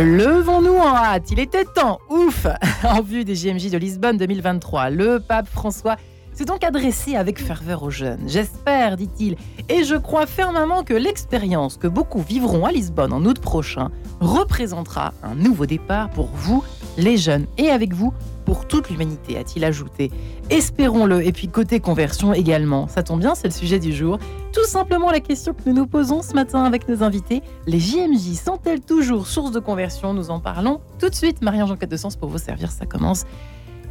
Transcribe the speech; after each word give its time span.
Le 0.00 0.37
Levons-nous 0.58 0.78
en 0.80 0.96
hâte, 0.96 1.30
il 1.30 1.38
était 1.38 1.64
temps, 1.64 2.00
ouf 2.10 2.48
En 2.84 3.00
vue 3.00 3.24
des 3.24 3.36
JMJ 3.36 3.70
de 3.70 3.78
Lisbonne 3.78 4.16
2023, 4.16 4.90
le 4.90 5.20
pape 5.20 5.46
François 5.46 5.94
s'est 6.32 6.46
donc 6.46 6.64
adressé 6.64 7.14
avec 7.14 7.40
ferveur 7.40 7.84
aux 7.84 7.90
jeunes. 7.90 8.24
J'espère, 8.26 8.96
dit-il, 8.96 9.36
et 9.68 9.84
je 9.84 9.94
crois 9.94 10.26
fermement 10.26 10.82
que 10.82 10.94
l'expérience 10.94 11.76
que 11.76 11.86
beaucoup 11.86 12.22
vivront 12.22 12.64
à 12.64 12.72
Lisbonne 12.72 13.12
en 13.12 13.24
août 13.24 13.38
prochain 13.38 13.90
représentera 14.18 15.12
un 15.22 15.36
nouveau 15.36 15.64
départ 15.64 16.10
pour 16.10 16.26
vous, 16.26 16.64
les 16.98 17.16
jeunes, 17.16 17.46
et 17.56 17.70
avec 17.70 17.94
vous, 17.94 18.12
pour 18.44 18.66
toute 18.66 18.90
l'humanité, 18.90 19.38
a-t-il 19.38 19.64
ajouté. 19.64 20.10
Espérons-le. 20.50 21.24
Et 21.24 21.32
puis 21.32 21.48
côté 21.48 21.80
conversion 21.80 22.34
également. 22.34 22.88
Ça 22.88 23.02
tombe 23.02 23.20
bien, 23.20 23.34
c'est 23.34 23.48
le 23.48 23.52
sujet 23.52 23.78
du 23.78 23.92
jour. 23.92 24.18
Tout 24.52 24.64
simplement 24.64 25.10
la 25.10 25.20
question 25.20 25.54
que 25.54 25.68
nous 25.68 25.74
nous 25.74 25.86
posons 25.86 26.22
ce 26.22 26.34
matin 26.34 26.64
avec 26.64 26.88
nos 26.88 27.02
invités. 27.02 27.42
Les 27.66 27.78
JMJ 27.78 28.34
sont-elles 28.34 28.80
toujours 28.80 29.26
source 29.26 29.52
de 29.52 29.60
conversion? 29.60 30.14
Nous 30.14 30.30
en 30.30 30.40
parlons 30.40 30.80
tout 30.98 31.08
de 31.08 31.14
suite. 31.14 31.42
Marie-Ange 31.42 31.78
de 31.78 31.96
Sens 31.96 32.16
pour 32.16 32.30
vous 32.30 32.38
servir, 32.38 32.70
ça 32.70 32.86
commence. 32.86 33.24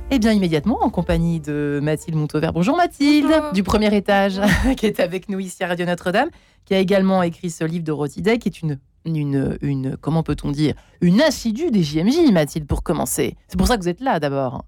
Eh 0.09 0.19
bien, 0.19 0.31
immédiatement, 0.31 0.81
en 0.81 0.89
compagnie 0.89 1.41
de 1.41 1.81
Mathilde 1.83 2.15
Montauvert. 2.15 2.53
Bonjour 2.53 2.77
Mathilde, 2.77 3.29
du 3.53 3.61
premier 3.61 3.93
étage, 3.93 4.39
qui 4.77 4.85
est 4.85 5.01
avec 5.01 5.27
nous 5.27 5.39
ici 5.39 5.61
à 5.65 5.67
Radio 5.67 5.85
Notre-Dame, 5.85 6.29
qui 6.63 6.73
a 6.73 6.79
également 6.79 7.23
écrit 7.23 7.49
ce 7.49 7.65
livre 7.65 7.83
de 7.83 8.21
Day, 8.21 8.37
qui 8.37 8.47
est 8.47 8.61
une 8.61 8.79
une, 9.05 9.57
une 9.61 9.97
comment 9.97 10.23
peut-on 10.23 10.51
dire, 10.51 10.75
une 11.01 11.21
assidue 11.21 11.71
des 11.71 11.83
JMJ, 11.83 12.31
Mathilde, 12.31 12.67
pour 12.67 12.83
commencer. 12.83 13.35
C'est 13.47 13.57
pour 13.57 13.67
ça 13.67 13.77
que 13.77 13.81
vous 13.81 13.89
êtes 13.89 14.01
là 14.01 14.19
d'abord. 14.19 14.65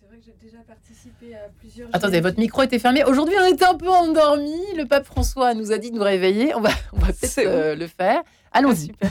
C'est 0.00 0.06
vrai 0.08 0.18
que 0.18 0.24
j'ai 0.24 0.34
déjà 0.40 0.62
participé 0.66 1.34
à 1.34 1.48
plusieurs. 1.60 1.88
Attendez, 1.92 2.20
votre 2.20 2.38
micro 2.38 2.62
était 2.62 2.78
fermé. 2.78 3.04
Aujourd'hui, 3.04 3.34
on 3.40 3.52
était 3.52 3.64
un 3.64 3.74
peu 3.74 3.88
endormi. 3.88 4.62
Le 4.76 4.84
pape 4.84 5.06
François 5.06 5.54
nous 5.54 5.72
a 5.72 5.78
dit 5.78 5.90
de 5.90 5.96
nous 5.96 6.02
réveiller. 6.02 6.54
On 6.54 6.60
va, 6.60 6.70
on 6.92 6.98
va 6.98 7.08
peut-être 7.08 7.38
euh, 7.38 7.74
le 7.76 7.86
faire. 7.86 8.22
Allons-y. 8.52 8.92
Ah, 9.02 9.06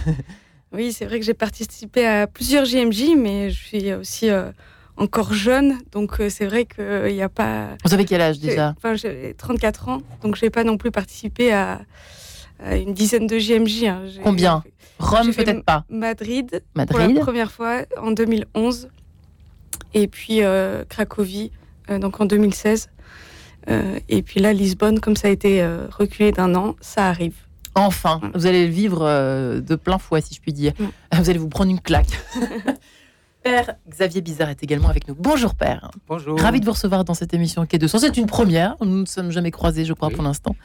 oui, 0.72 0.92
c'est 0.92 1.06
vrai 1.06 1.20
que 1.20 1.26
j'ai 1.26 1.34
participé 1.34 2.06
à 2.06 2.28
plusieurs 2.28 2.66
JMJ, 2.66 3.16
mais 3.18 3.50
je 3.50 3.64
suis 3.64 3.94
aussi 3.94 4.30
euh, 4.30 4.52
encore 4.98 5.34
jeune, 5.34 5.78
donc 5.92 6.22
c'est 6.30 6.46
vrai 6.46 6.66
qu'il 6.66 7.14
n'y 7.14 7.22
a 7.22 7.30
pas. 7.30 7.70
Vous 7.84 7.94
avez 7.94 8.06
quel 8.06 8.22
âge 8.22 8.40
déjà? 8.40 8.74
Enfin, 8.78 8.96
j'ai 8.96 9.34
34 9.38 9.90
ans, 9.90 10.02
donc 10.24 10.36
je 10.36 10.46
n'ai 10.46 10.50
pas 10.50 10.64
non 10.64 10.78
plus 10.78 10.92
participé 10.92 11.52
à 11.52 11.82
euh, 12.64 12.82
une 12.82 12.94
dizaine 12.94 13.28
de 13.28 13.38
JMJ. 13.38 13.84
Hein. 13.86 14.04
Combien? 14.24 14.64
Rome, 15.00 15.34
peut-être 15.34 15.66
pas. 15.66 15.84
Madrid, 15.90 16.64
Madrid, 16.74 16.98
pour 16.98 17.00
la 17.00 17.22
première 17.22 17.52
fois 17.52 17.82
en 18.02 18.12
2011. 18.12 18.88
Et 19.94 20.08
puis 20.08 20.42
euh, 20.42 20.84
Cracovie, 20.88 21.52
euh, 21.90 22.00
donc 22.00 22.20
en 22.22 22.26
2016. 22.26 22.90
et 23.68 24.22
puis 24.22 24.40
là, 24.40 24.54
Lisbonne, 24.54 25.00
comme 25.00 25.16
ça 25.16 25.28
a 25.28 25.32
été 25.32 25.66
reculé 25.98 26.32
d'un 26.32 26.54
an, 26.56 26.76
ça 26.82 27.08
arrive. 27.08 27.36
Enfin, 27.74 28.22
vous 28.34 28.46
allez 28.46 28.68
le 28.68 28.72
vivre 28.72 29.02
de 29.60 29.76
plein 29.76 29.98
fouet, 29.98 30.22
si 30.22 30.34
je 30.34 30.40
puis 30.40 30.54
dire. 30.54 30.72
Vous 31.12 31.30
allez 31.30 31.40
vous 31.40 31.50
prendre 31.50 31.72
une 31.72 31.82
claque. 31.82 32.22
Père 33.46 33.76
Xavier 33.88 34.22
Bizarre 34.22 34.50
est 34.50 34.64
également 34.64 34.90
avec 34.90 35.08
nous. 35.08 35.14
Bonjour 35.14 35.54
Père. 35.54 35.92
Bonjour. 36.08 36.40
Ravi 36.40 36.62
de 36.62 36.66
vous 36.66 36.72
recevoir 36.72 37.06
dans 37.06 37.14
cette 37.14 37.32
émission 37.32 37.64
Quai 37.68 37.78
de 37.78 37.86
Sens. 37.86 38.02
C'est 38.02 38.18
une 38.18 38.26
première, 38.26 38.76
nous 38.82 39.02
ne 39.02 39.06
sommes 39.06 39.30
jamais 39.30 39.52
croisés, 39.52 39.86
je 39.86 39.94
crois, 39.94 40.10
pour 40.10 40.24
l'instant. 40.24 40.56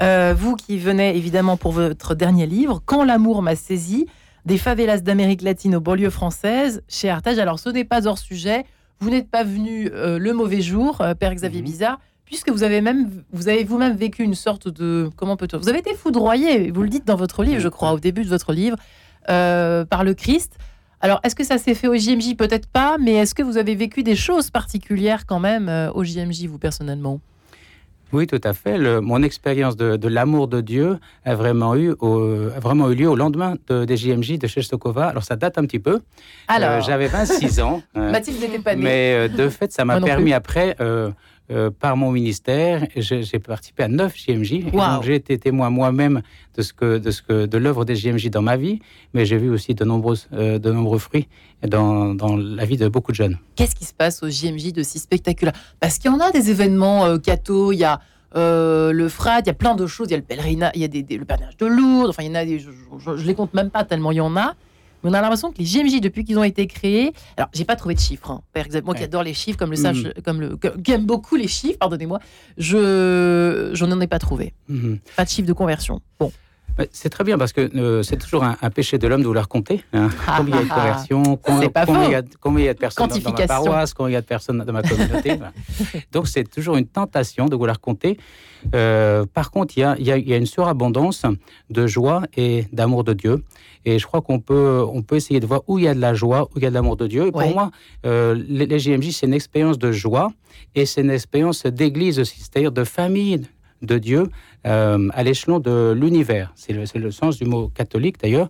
Euh, 0.00 0.34
vous 0.34 0.56
qui 0.56 0.78
venez 0.78 1.14
évidemment 1.14 1.58
pour 1.58 1.72
votre 1.72 2.14
dernier 2.14 2.46
livre, 2.46 2.80
Quand 2.86 3.04
l'amour 3.04 3.42
m'a 3.42 3.54
saisi, 3.54 4.06
des 4.46 4.56
favelas 4.56 5.00
d'Amérique 5.00 5.42
latine 5.42 5.76
aux 5.76 5.82
banlieues 5.82 6.08
françaises, 6.08 6.82
chez 6.88 7.10
Artage. 7.10 7.38
Alors 7.38 7.58
ce 7.58 7.68
n'est 7.68 7.84
pas 7.84 8.06
hors 8.06 8.16
sujet, 8.16 8.64
vous 8.98 9.10
n'êtes 9.10 9.30
pas 9.30 9.44
venu 9.44 9.90
euh, 9.92 10.18
le 10.18 10.32
mauvais 10.32 10.62
jour, 10.62 11.02
euh, 11.02 11.12
Père 11.12 11.34
Xavier 11.34 11.60
mhm. 11.60 11.66
Bizarre, 11.66 12.00
puisque 12.24 12.48
vous 12.48 12.62
avez 12.62 12.80
même, 12.80 13.10
vous 13.32 13.48
avez 13.48 13.62
vous-même 13.62 13.94
vécu 13.94 14.22
une 14.22 14.34
sorte 14.34 14.68
de, 14.68 15.10
comment 15.16 15.36
peut-on, 15.36 15.58
vous 15.58 15.68
avez 15.68 15.80
été 15.80 15.92
foudroyé, 15.94 16.70
vous 16.70 16.82
le 16.82 16.88
dites 16.88 17.06
dans 17.06 17.16
votre 17.16 17.44
livre, 17.44 17.60
je 17.60 17.68
crois, 17.68 17.92
au 17.92 18.00
début 18.00 18.24
de 18.24 18.30
votre 18.30 18.54
livre, 18.54 18.78
par 19.26 20.02
le 20.02 20.14
Christ. 20.14 20.56
Alors, 21.04 21.20
est-ce 21.24 21.34
que 21.34 21.42
ça 21.42 21.58
s'est 21.58 21.74
fait 21.74 21.88
au 21.88 21.96
JMJ 21.96 22.36
Peut-être 22.36 22.68
pas, 22.68 22.96
mais 22.96 23.14
est-ce 23.14 23.34
que 23.34 23.42
vous 23.42 23.58
avez 23.58 23.74
vécu 23.74 24.04
des 24.04 24.14
choses 24.14 24.50
particulières 24.50 25.26
quand 25.26 25.40
même 25.40 25.68
euh, 25.68 25.90
au 25.92 26.04
JMJ, 26.04 26.46
vous 26.46 26.58
personnellement? 26.58 27.20
Oui, 28.12 28.28
tout 28.28 28.40
à 28.44 28.52
fait. 28.52 28.78
mon 29.00 29.22
expérience 29.22 29.74
de, 29.74 30.06
l'amour 30.06 30.46
de 30.46 30.60
Dieu 30.60 30.98
a 31.24 31.34
vraiment 31.34 31.74
eu, 31.74 31.94
vraiment 31.98 32.90
eu 32.90 32.94
lieu 32.94 33.08
au 33.08 33.16
lendemain 33.16 33.56
des 33.68 33.96
JMJ 33.96 34.38
de 34.38 34.46
Chestokova. 34.46 35.06
Alors, 35.06 35.24
ça 35.24 35.34
date 35.34 35.56
un 35.56 35.64
petit 35.64 35.78
peu. 35.78 36.02
Alors, 36.46 36.70
euh, 36.72 36.80
j'avais 36.82 37.08
26 37.08 37.60
ans. 37.60 37.82
Mathilde 37.94 38.38
n'était 38.40 38.58
pas 38.58 38.76
née. 38.76 38.82
Mais 38.82 39.28
de 39.30 39.48
fait, 39.48 39.72
ça 39.72 39.84
m'a 39.84 39.98
permis 40.00 40.34
après 40.34 40.76
euh, 41.52 41.70
par 41.70 41.96
mon 41.96 42.10
ministère. 42.10 42.86
J'ai 42.96 43.38
participé 43.38 43.82
à 43.82 43.88
neuf 43.88 44.16
JMJ. 44.16 44.64
J'ai 45.02 45.14
été 45.14 45.38
témoin 45.38 45.70
moi-même 45.70 46.22
de 46.56 46.62
ce 46.62 46.72
que 46.72 46.98
de 46.98 47.10
ce 47.10 47.20
que 47.22 47.46
de 47.46 47.58
l'œuvre 47.58 47.84
des 47.84 47.94
JMJ 47.94 48.30
dans 48.30 48.42
ma 48.42 48.56
vie, 48.56 48.80
mais 49.12 49.26
j'ai 49.26 49.36
vu 49.36 49.50
aussi 49.50 49.74
de 49.74 49.84
nombreuses 49.84 50.28
euh, 50.32 50.58
de 50.58 50.72
nombreux 50.72 50.98
fruits 50.98 51.28
dans, 51.66 52.14
dans, 52.14 52.36
la 52.36 52.64
vie 52.64 52.76
de 52.76 52.88
beaucoup 52.88 53.12
de 53.12 53.16
jeunes. 53.16 53.38
Qu'est-ce 53.54 53.74
qui 53.74 53.84
se 53.84 53.92
passe 53.92 54.22
aux 54.22 54.30
JMJ 54.30 54.72
de 54.72 54.82
si 54.82 54.98
spectaculaire? 54.98 55.54
Parce 55.78 55.98
qu'il 55.98 56.10
y 56.10 56.14
en 56.14 56.20
a 56.20 56.30
des 56.30 56.50
événements 56.50 57.04
euh, 57.04 57.18
il 57.72 57.78
y 57.78 57.84
a 57.84 58.00
le 58.34 59.08
frat, 59.08 59.40
il 59.40 59.46
y 59.46 59.50
a 59.50 59.54
plein 59.54 59.74
de 59.74 59.86
choses, 59.86 60.08
il 60.08 60.12
y 60.12 60.14
a 60.14 60.18
le 60.18 60.22
pèlerinage, 60.22 60.72
il 60.74 60.80
y 60.80 60.84
a 60.84 60.88
des, 60.88 61.04
le 61.16 61.24
pèlerinage 61.24 61.56
de 61.58 61.66
Lourdes, 61.66 62.08
enfin 62.10 62.22
il 62.22 62.28
y 62.28 62.30
en 62.30 62.36
a 62.36 62.44
des, 62.44 62.58
je, 62.58 62.70
je, 62.98 63.16
je 63.16 63.26
les 63.26 63.34
compte 63.34 63.52
même 63.52 63.70
pas 63.70 63.84
tellement 63.84 64.10
il 64.10 64.16
y 64.16 64.20
en 64.20 64.36
a 64.36 64.54
on 65.04 65.12
a 65.12 65.20
l'impression 65.20 65.52
que 65.52 65.58
les 65.58 65.64
JMJ, 65.64 66.00
depuis 66.00 66.24
qu'ils 66.24 66.38
ont 66.38 66.44
été 66.44 66.66
créés, 66.66 67.12
alors 67.36 67.50
j'ai 67.52 67.64
pas 67.64 67.76
trouvé 67.76 67.94
de 67.94 68.00
chiffres. 68.00 68.30
Hein. 68.30 68.42
Par 68.52 68.64
exemple, 68.66 68.84
moi 68.84 68.94
qui 68.94 69.04
adore 69.04 69.22
les 69.22 69.34
chiffres, 69.34 69.58
comme 69.58 69.70
le 69.70 69.76
sage, 69.76 70.04
mm. 70.04 70.22
comme 70.24 70.40
le, 70.40 70.56
qui 70.56 70.92
aime 70.92 71.06
beaucoup 71.06 71.36
les 71.36 71.48
chiffres, 71.48 71.78
pardonnez-moi, 71.78 72.20
je, 72.58 73.70
je 73.72 73.84
n'en 73.84 74.00
ai 74.00 74.06
pas 74.06 74.18
trouvé. 74.18 74.54
Mm-hmm. 74.70 74.98
Pas 75.16 75.24
de 75.24 75.30
chiffre 75.30 75.48
de 75.48 75.52
conversion. 75.52 76.00
Bon. 76.18 76.32
C'est 76.92 77.10
très 77.10 77.24
bien 77.24 77.38
parce 77.38 77.52
que 77.52 77.60
euh, 77.76 78.02
c'est 78.02 78.16
toujours 78.16 78.44
un, 78.44 78.70
péché 78.70 78.98
de 78.98 79.06
l'homme 79.06 79.22
de 79.22 79.26
vouloir 79.26 79.48
compter. 79.48 79.84
Hein. 79.92 80.08
combien 80.36 80.60
il 80.60 80.60
y 80.60 80.62
a 80.62 80.64
de 80.64 80.68
conversions, 80.68 81.36
combien, 81.36 81.60
il 81.60 82.10
y 82.10 82.14
a, 82.14 82.22
combien, 82.40 82.62
il 82.62 82.66
y 82.66 82.68
a 82.68 82.74
de 82.74 82.78
personnes 82.78 83.08
dans, 83.08 83.30
ma 83.30 83.46
paroisse, 83.46 83.94
combien 83.94 84.10
il 84.10 84.14
y 84.14 84.16
a 84.16 84.20
de 84.20 84.26
personnes 84.26 84.58
dans 84.58 84.72
ma 84.72 84.82
communauté. 84.82 85.38
Donc 86.12 86.28
c'est 86.28 86.44
toujours 86.44 86.76
une 86.76 86.86
tentation 86.86 87.46
de 87.46 87.56
vouloir 87.56 87.80
compter. 87.80 88.16
Euh, 88.74 89.26
par 89.26 89.50
contre, 89.50 89.76
il 89.76 89.80
y, 89.80 89.84
a, 89.84 89.96
il, 89.98 90.06
y 90.06 90.32
a, 90.32 90.36
une 90.36 90.46
surabondance 90.46 91.26
de 91.70 91.86
joie 91.86 92.22
et 92.36 92.66
d'amour 92.72 93.04
de 93.04 93.12
Dieu. 93.12 93.44
Et 93.84 93.98
je 93.98 94.06
crois 94.06 94.22
qu'on 94.22 94.38
peut, 94.38 94.84
on 94.88 95.02
peut 95.02 95.16
essayer 95.16 95.40
de 95.40 95.46
voir 95.46 95.62
où 95.66 95.78
il 95.78 95.84
y 95.84 95.88
a 95.88 95.94
de 95.94 96.00
la 96.00 96.14
joie, 96.14 96.44
où 96.44 96.58
il 96.58 96.62
y 96.62 96.66
a 96.66 96.70
de 96.70 96.74
l'amour 96.74 96.96
de 96.96 97.06
Dieu. 97.06 97.26
Et 97.26 97.32
pour 97.32 97.46
moi, 97.48 97.70
euh, 98.06 98.40
les, 98.48 98.66
les, 98.66 98.78
GMJ, 98.78 99.10
c'est 99.10 99.26
une 99.26 99.34
expérience 99.34 99.78
de 99.78 99.90
joie 99.90 100.32
et 100.74 100.86
c'est 100.86 101.00
une 101.00 101.10
expérience 101.10 101.66
d'église 101.66 102.20
aussi, 102.20 102.38
c'est-à-dire 102.38 102.72
de 102.72 102.84
famille 102.84 103.42
de 103.82 103.98
Dieu 103.98 104.28
euh, 104.66 105.08
à 105.12 105.22
l'échelon 105.22 105.58
de 105.58 105.92
l'univers. 105.92 106.52
C'est 106.54 106.72
le, 106.72 106.84
le, 106.94 107.10
sens 107.10 107.36
du 107.38 107.44
mot 107.44 107.68
catholique 107.68 108.20
d'ailleurs. 108.20 108.48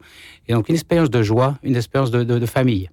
Et 0.48 0.52
donc 0.52 0.68
une 0.68 0.74
expérience 0.74 1.10
de 1.10 1.22
joie, 1.22 1.58
une 1.62 1.76
expérience 1.76 2.10
de, 2.10 2.22
de, 2.22 2.46
famille. 2.46 2.90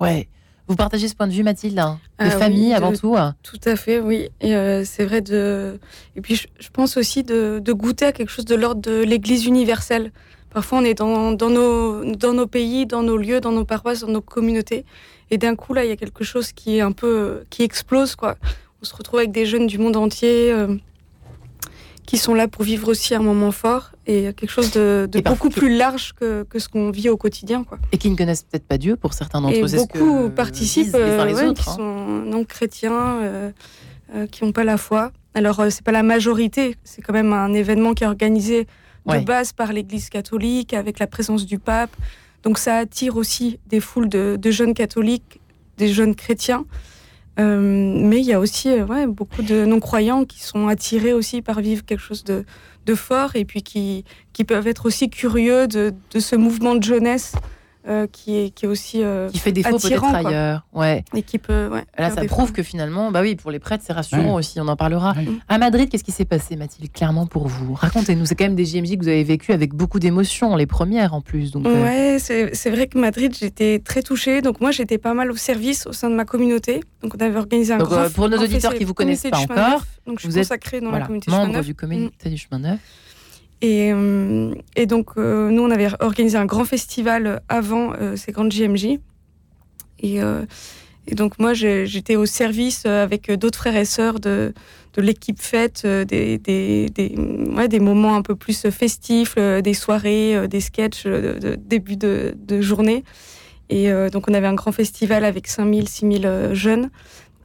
Ouais. 0.00 0.28
Vous 0.66 0.76
partagez 0.76 1.08
ce 1.08 1.14
point 1.14 1.26
de 1.26 1.32
vue, 1.32 1.42
Mathilde 1.42 1.78
hein, 1.78 1.98
De 2.20 2.26
ah 2.26 2.30
famille 2.30 2.74
avant 2.74 2.92
tout 2.92 3.16
hein 3.16 3.34
Tout 3.42 3.60
à 3.64 3.74
fait, 3.74 4.00
oui. 4.00 4.28
Et 4.42 4.54
euh, 4.54 4.84
c'est 4.84 5.06
vrai 5.06 5.22
de. 5.22 5.80
Et 6.14 6.20
puis 6.20 6.36
je, 6.36 6.68
pense 6.70 6.98
aussi 6.98 7.22
de, 7.22 7.58
de, 7.64 7.72
goûter 7.72 8.04
à 8.04 8.12
quelque 8.12 8.30
chose 8.30 8.44
de 8.44 8.54
l'ordre 8.54 8.82
de 8.82 9.02
l'Église 9.02 9.46
universelle. 9.46 10.12
Parfois, 10.50 10.78
on 10.78 10.84
est 10.84 10.94
dans, 10.94 11.32
dans, 11.32 11.50
nos, 11.50 12.14
dans 12.14 12.34
nos 12.34 12.46
pays, 12.46 12.84
dans 12.84 13.02
nos 13.02 13.16
lieux, 13.16 13.40
dans 13.40 13.52
nos 13.52 13.64
paroisses, 13.64 14.00
dans 14.00 14.08
nos 14.08 14.20
communautés. 14.20 14.84
Et 15.30 15.38
d'un 15.38 15.56
coup, 15.56 15.72
là, 15.72 15.84
il 15.84 15.88
y 15.88 15.92
a 15.92 15.96
quelque 15.96 16.24
chose 16.24 16.52
qui 16.52 16.76
est 16.76 16.80
un 16.80 16.92
peu. 16.92 17.44
qui 17.48 17.62
explose, 17.62 18.14
quoi. 18.14 18.36
On 18.82 18.84
se 18.84 18.94
retrouve 18.94 19.20
avec 19.20 19.32
des 19.32 19.46
jeunes 19.46 19.66
du 19.66 19.78
monde 19.78 19.96
entier. 19.96 20.52
Euh, 20.52 20.76
qui 22.08 22.16
sont 22.16 22.32
là 22.32 22.48
pour 22.48 22.64
vivre 22.64 22.88
aussi 22.88 23.14
un 23.14 23.20
moment 23.20 23.52
fort 23.52 23.92
et 24.06 24.32
quelque 24.32 24.48
chose 24.48 24.70
de, 24.70 25.06
beaucoup 25.22 25.50
plus 25.50 25.76
large 25.76 26.14
que, 26.14 26.42
que 26.44 26.58
ce 26.58 26.66
qu'on 26.70 26.90
vit 26.90 27.10
au 27.10 27.18
quotidien. 27.18 27.64
Quoi. 27.64 27.78
Et 27.92 27.98
qui 27.98 28.08
ne 28.08 28.16
connaissent 28.16 28.44
peut-être 28.44 28.66
pas 28.66 28.78
Dieu 28.78 28.96
pour 28.96 29.12
certains 29.12 29.42
d'entre 29.42 29.62
eux. 29.62 29.76
Beaucoup 29.76 30.30
participent, 30.30 30.94
euh, 30.94 31.52
qui 31.52 31.68
hein. 31.68 31.72
sont 31.76 32.22
non 32.24 32.44
chrétiens, 32.44 33.18
euh, 33.20 33.50
euh, 34.14 34.26
qui 34.26 34.42
n'ont 34.42 34.52
pas 34.52 34.64
la 34.64 34.78
foi. 34.78 35.12
Alors, 35.34 35.62
c'est 35.68 35.84
pas 35.84 35.92
la 35.92 36.02
majorité, 36.02 36.76
c'est 36.82 37.02
quand 37.02 37.12
même 37.12 37.34
un 37.34 37.52
événement 37.52 37.92
qui 37.92 38.04
est 38.04 38.06
organisé 38.06 38.66
de 39.06 39.18
base 39.18 39.52
par 39.52 39.74
l'Église 39.74 40.08
catholique, 40.08 40.72
avec 40.72 41.00
la 41.00 41.06
présence 41.06 41.44
du 41.44 41.58
pape. 41.58 41.94
Donc, 42.42 42.56
ça 42.56 42.76
attire 42.76 43.18
aussi 43.18 43.58
des 43.66 43.80
foules 43.80 44.08
de, 44.08 44.38
de 44.40 44.50
jeunes 44.50 44.72
catholiques, 44.72 45.40
des 45.76 45.92
jeunes 45.92 46.14
chrétiens. 46.14 46.64
Euh, 47.40 47.60
mais 47.60 48.18
il 48.18 48.26
y 48.26 48.32
a 48.32 48.40
aussi 48.40 48.68
euh, 48.68 48.84
ouais, 48.84 49.06
beaucoup 49.06 49.42
de 49.42 49.64
non-croyants 49.64 50.24
qui 50.24 50.42
sont 50.42 50.66
attirés 50.66 51.12
aussi 51.12 51.40
par 51.40 51.60
vivre 51.60 51.84
quelque 51.84 52.00
chose 52.00 52.24
de, 52.24 52.44
de 52.86 52.94
fort 52.94 53.36
et 53.36 53.44
puis 53.44 53.62
qui, 53.62 54.04
qui 54.32 54.44
peuvent 54.44 54.66
être 54.66 54.86
aussi 54.86 55.08
curieux 55.08 55.68
de, 55.68 55.94
de 56.12 56.20
ce 56.20 56.34
mouvement 56.34 56.74
de 56.74 56.82
jeunesse 56.82 57.34
euh, 57.86 58.06
qui, 58.10 58.36
est, 58.36 58.50
qui 58.50 58.64
est 58.64 58.68
aussi 58.68 59.02
euh, 59.02 59.30
qui 59.30 59.38
fait 59.38 59.52
défaut 59.52 59.78
peut-être 59.78 60.04
ailleurs. 60.04 60.66
Ouais. 60.72 61.04
Et 61.14 61.22
qui 61.22 61.38
peut. 61.38 61.68
Ouais, 61.72 61.84
Là, 61.96 62.10
ça 62.10 62.24
prouve 62.24 62.52
que 62.52 62.62
finalement, 62.62 63.10
bah 63.10 63.20
oui, 63.22 63.36
pour 63.36 63.50
les 63.50 63.58
prêtres, 63.58 63.84
c'est 63.86 63.92
rassurant 63.92 64.34
aussi. 64.34 64.60
On 64.60 64.68
en 64.68 64.76
parlera. 64.76 65.14
À 65.48 65.58
Madrid, 65.58 65.88
qu'est-ce 65.88 66.04
qui 66.04 66.12
s'est 66.12 66.24
passé, 66.24 66.56
Mathilde, 66.56 66.92
clairement 66.92 67.26
pour 67.26 67.48
vous? 67.48 67.74
Racontez-nous. 67.74 68.26
C'est 68.26 68.34
quand 68.34 68.44
même 68.44 68.56
des 68.56 68.64
JMJ 68.64 68.96
que 68.96 69.02
vous 69.02 69.08
avez 69.08 69.24
vécu 69.24 69.52
avec 69.52 69.74
beaucoup 69.74 70.00
d'émotions, 70.00 70.54
les 70.56 70.66
premières 70.66 71.14
en 71.14 71.20
plus. 71.20 71.50
Donc, 71.50 71.66
euh. 71.66 71.82
ouais, 71.82 72.18
c'est 72.18 72.70
vrai 72.70 72.88
que 72.88 72.98
Madrid, 72.98 73.34
j'étais 73.38 73.78
très 73.78 74.02
touchée. 74.02 74.42
Donc 74.42 74.60
moi, 74.60 74.70
j'étais 74.70 74.98
pas 74.98 75.14
mal 75.14 75.30
au 75.30 75.36
service 75.36 75.86
au 75.86 75.92
sein 75.92 76.10
de 76.10 76.14
ma 76.14 76.24
communauté. 76.24 76.80
Donc 77.02 77.14
on 77.14 77.24
avait 77.24 77.38
organisé 77.38 77.72
un 77.72 77.78
grand. 77.78 78.12
pour 78.12 78.28
nos 78.28 78.38
auditeurs 78.38 78.74
qui 78.74 78.84
vous 78.84 78.94
connaissent 78.94 79.26
pas 79.30 79.38
encore, 79.38 79.84
donc 80.06 80.20
je 80.20 80.28
suis 80.28 80.38
consacrée 80.38 80.80
dans 80.80 80.90
la 80.90 81.02
communauté 81.02 81.30
membre 81.30 81.62
du 81.62 81.74
comité 81.74 82.28
du 82.28 82.36
chemin 82.36 82.58
neuf. 82.58 82.80
Et, 83.60 83.92
euh, 83.92 84.54
et 84.76 84.86
donc, 84.86 85.10
euh, 85.16 85.50
nous, 85.50 85.62
on 85.62 85.70
avait 85.70 85.88
organisé 86.00 86.38
un 86.38 86.46
grand 86.46 86.64
festival 86.64 87.40
avant 87.48 87.92
euh, 87.94 88.14
ces 88.16 88.32
grandes 88.32 88.52
JMJ. 88.52 88.98
Et, 90.00 90.20
donc, 91.12 91.38
moi, 91.38 91.54
j'étais 91.54 92.16
au 92.16 92.26
service 92.26 92.84
avec 92.84 93.32
d'autres 93.32 93.58
frères 93.58 93.76
et 93.76 93.86
sœurs 93.86 94.20
de, 94.20 94.52
l'équipe 94.96 95.40
fête, 95.40 95.86
des, 95.86 96.40
moments 97.80 98.14
un 98.14 98.22
peu 98.22 98.36
plus 98.36 98.68
festifs, 98.70 99.36
des 99.36 99.74
soirées, 99.74 100.46
des 100.48 100.60
sketchs 100.60 101.04
de, 101.04 101.56
début 101.56 101.96
de, 101.96 102.60
journée. 102.60 103.04
Et 103.70 103.90
donc, 104.12 104.28
on 104.28 104.34
avait 104.34 104.46
un 104.46 104.54
grand 104.54 104.70
festival 104.70 105.24
avec 105.24 105.48
5000, 105.48 105.88
6000 105.88 106.50
jeunes. 106.52 106.90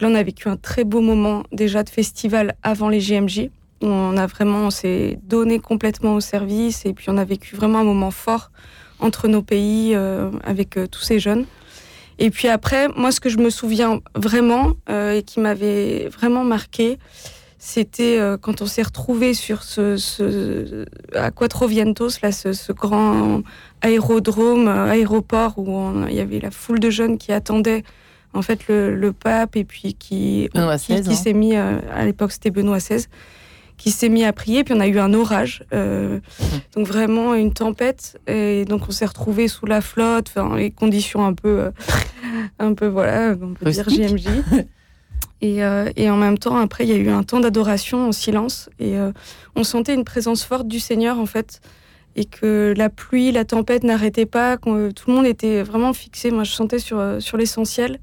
là, 0.01 0.09
on 0.09 0.15
a 0.15 0.21
vécu 0.21 0.49
un 0.49 0.57
très 0.57 0.83
beau 0.83 0.99
moment 0.99 1.43
déjà 1.53 1.83
de 1.83 1.89
festival 1.89 2.55
avant 2.61 2.89
les 2.89 2.99
JMJ. 3.83 3.89
On 3.89 4.17
a 4.17 4.27
vraiment, 4.27 4.67
on 4.67 4.69
s'est 4.69 5.19
donné 5.23 5.59
complètement 5.59 6.15
au 6.15 6.19
service 6.19 6.85
et 6.85 6.93
puis 6.93 7.09
on 7.09 7.17
a 7.17 7.25
vécu 7.25 7.55
vraiment 7.55 7.79
un 7.79 7.83
moment 7.83 8.11
fort 8.11 8.51
entre 8.99 9.27
nos 9.27 9.41
pays 9.41 9.93
euh, 9.93 10.31
avec 10.43 10.77
euh, 10.77 10.87
tous 10.87 11.01
ces 11.01 11.19
jeunes. 11.19 11.45
Et 12.19 12.29
puis 12.29 12.47
après, 12.47 12.87
moi, 12.89 13.11
ce 13.11 13.19
que 13.19 13.29
je 13.29 13.37
me 13.37 13.49
souviens 13.49 13.99
vraiment 14.15 14.73
euh, 14.89 15.13
et 15.13 15.23
qui 15.23 15.39
m'avait 15.39 16.07
vraiment 16.09 16.43
marqué, 16.43 16.99
c'était 17.57 18.19
quand 18.41 18.61
on 18.61 18.65
s'est 18.65 18.81
retrouvé 18.81 19.33
sur 19.33 19.63
ce, 19.63 19.95
ce, 19.95 20.85
à 21.15 21.31
Quattro 21.31 21.65
Vientos, 21.65 22.09
là, 22.21 22.33
ce, 22.33 22.73
grand 22.73 23.41
aérodrome, 23.81 24.67
aéroport 24.67 25.57
où 25.57 25.93
il 26.09 26.13
y 26.13 26.19
avait 26.19 26.41
la 26.41 26.51
foule 26.51 26.81
de 26.81 26.89
jeunes 26.89 27.17
qui 27.17 27.31
attendaient 27.31 27.83
en 28.33 28.41
fait 28.41 28.67
le, 28.67 29.13
pape 29.13 29.55
et 29.55 29.63
puis 29.63 29.93
qui, 29.93 30.49
qui, 30.53 30.59
hein. 30.59 30.77
s'est 30.77 31.31
mis 31.31 31.55
à 31.55 32.03
l'époque 32.03 32.33
c'était 32.33 32.51
Benoît 32.51 32.79
XVI 32.79 33.07
qui 33.77 33.91
s'est 33.91 34.09
mis 34.09 34.23
à 34.23 34.33
prier. 34.33 34.63
Puis 34.63 34.73
on 34.73 34.79
a 34.79 34.87
eu 34.87 34.99
un 34.99 35.13
orage, 35.13 35.63
euh, 35.73 36.19
donc 36.75 36.87
vraiment 36.87 37.33
une 37.33 37.53
tempête. 37.53 38.19
Et 38.27 38.65
donc 38.65 38.83
on 38.87 38.91
s'est 38.91 39.05
retrouvé 39.05 39.47
sous 39.47 39.65
la 39.65 39.81
flotte, 39.81 40.29
enfin 40.29 40.55
les 40.55 40.71
conditions 40.71 41.25
un 41.25 41.33
peu, 41.33 41.59
euh, 41.59 41.71
un 42.59 42.73
peu 42.73 42.87
voilà, 42.87 43.35
on 43.41 43.53
peut 43.53 43.69
dire 43.71 43.89
JMJ. 43.89 44.27
Et, 45.41 45.61
euh, 45.61 45.91
et, 45.97 46.09
en 46.09 46.15
même 46.15 46.37
temps, 46.37 46.55
après, 46.55 46.85
il 46.85 46.89
y 46.89 46.93
a 46.93 46.95
eu 46.95 47.09
un 47.09 47.23
temps 47.23 47.41
d'adoration 47.41 48.07
en 48.07 48.11
silence. 48.13 48.69
Et 48.79 48.95
on 49.57 49.65
sentait 49.65 49.93
une 49.93 50.05
présence 50.05 50.45
forte 50.45 50.69
du 50.69 50.79
Seigneur, 50.79 51.19
en 51.19 51.25
fait. 51.25 51.59
Et 52.15 52.23
que 52.23 52.73
la 52.77 52.89
pluie, 52.89 53.33
la 53.33 53.43
tempête 53.43 53.83
n'arrêtaient 53.83 54.25
pas. 54.25 54.55
Que 54.55 54.91
tout 54.91 55.09
le 55.09 55.15
monde 55.17 55.25
était 55.25 55.61
vraiment 55.61 55.91
fixé. 55.91 56.31
Moi, 56.31 56.45
je 56.45 56.53
sentais 56.53 56.79
sur, 56.79 57.17
sur 57.19 57.35
l'essentiel. 57.35 57.99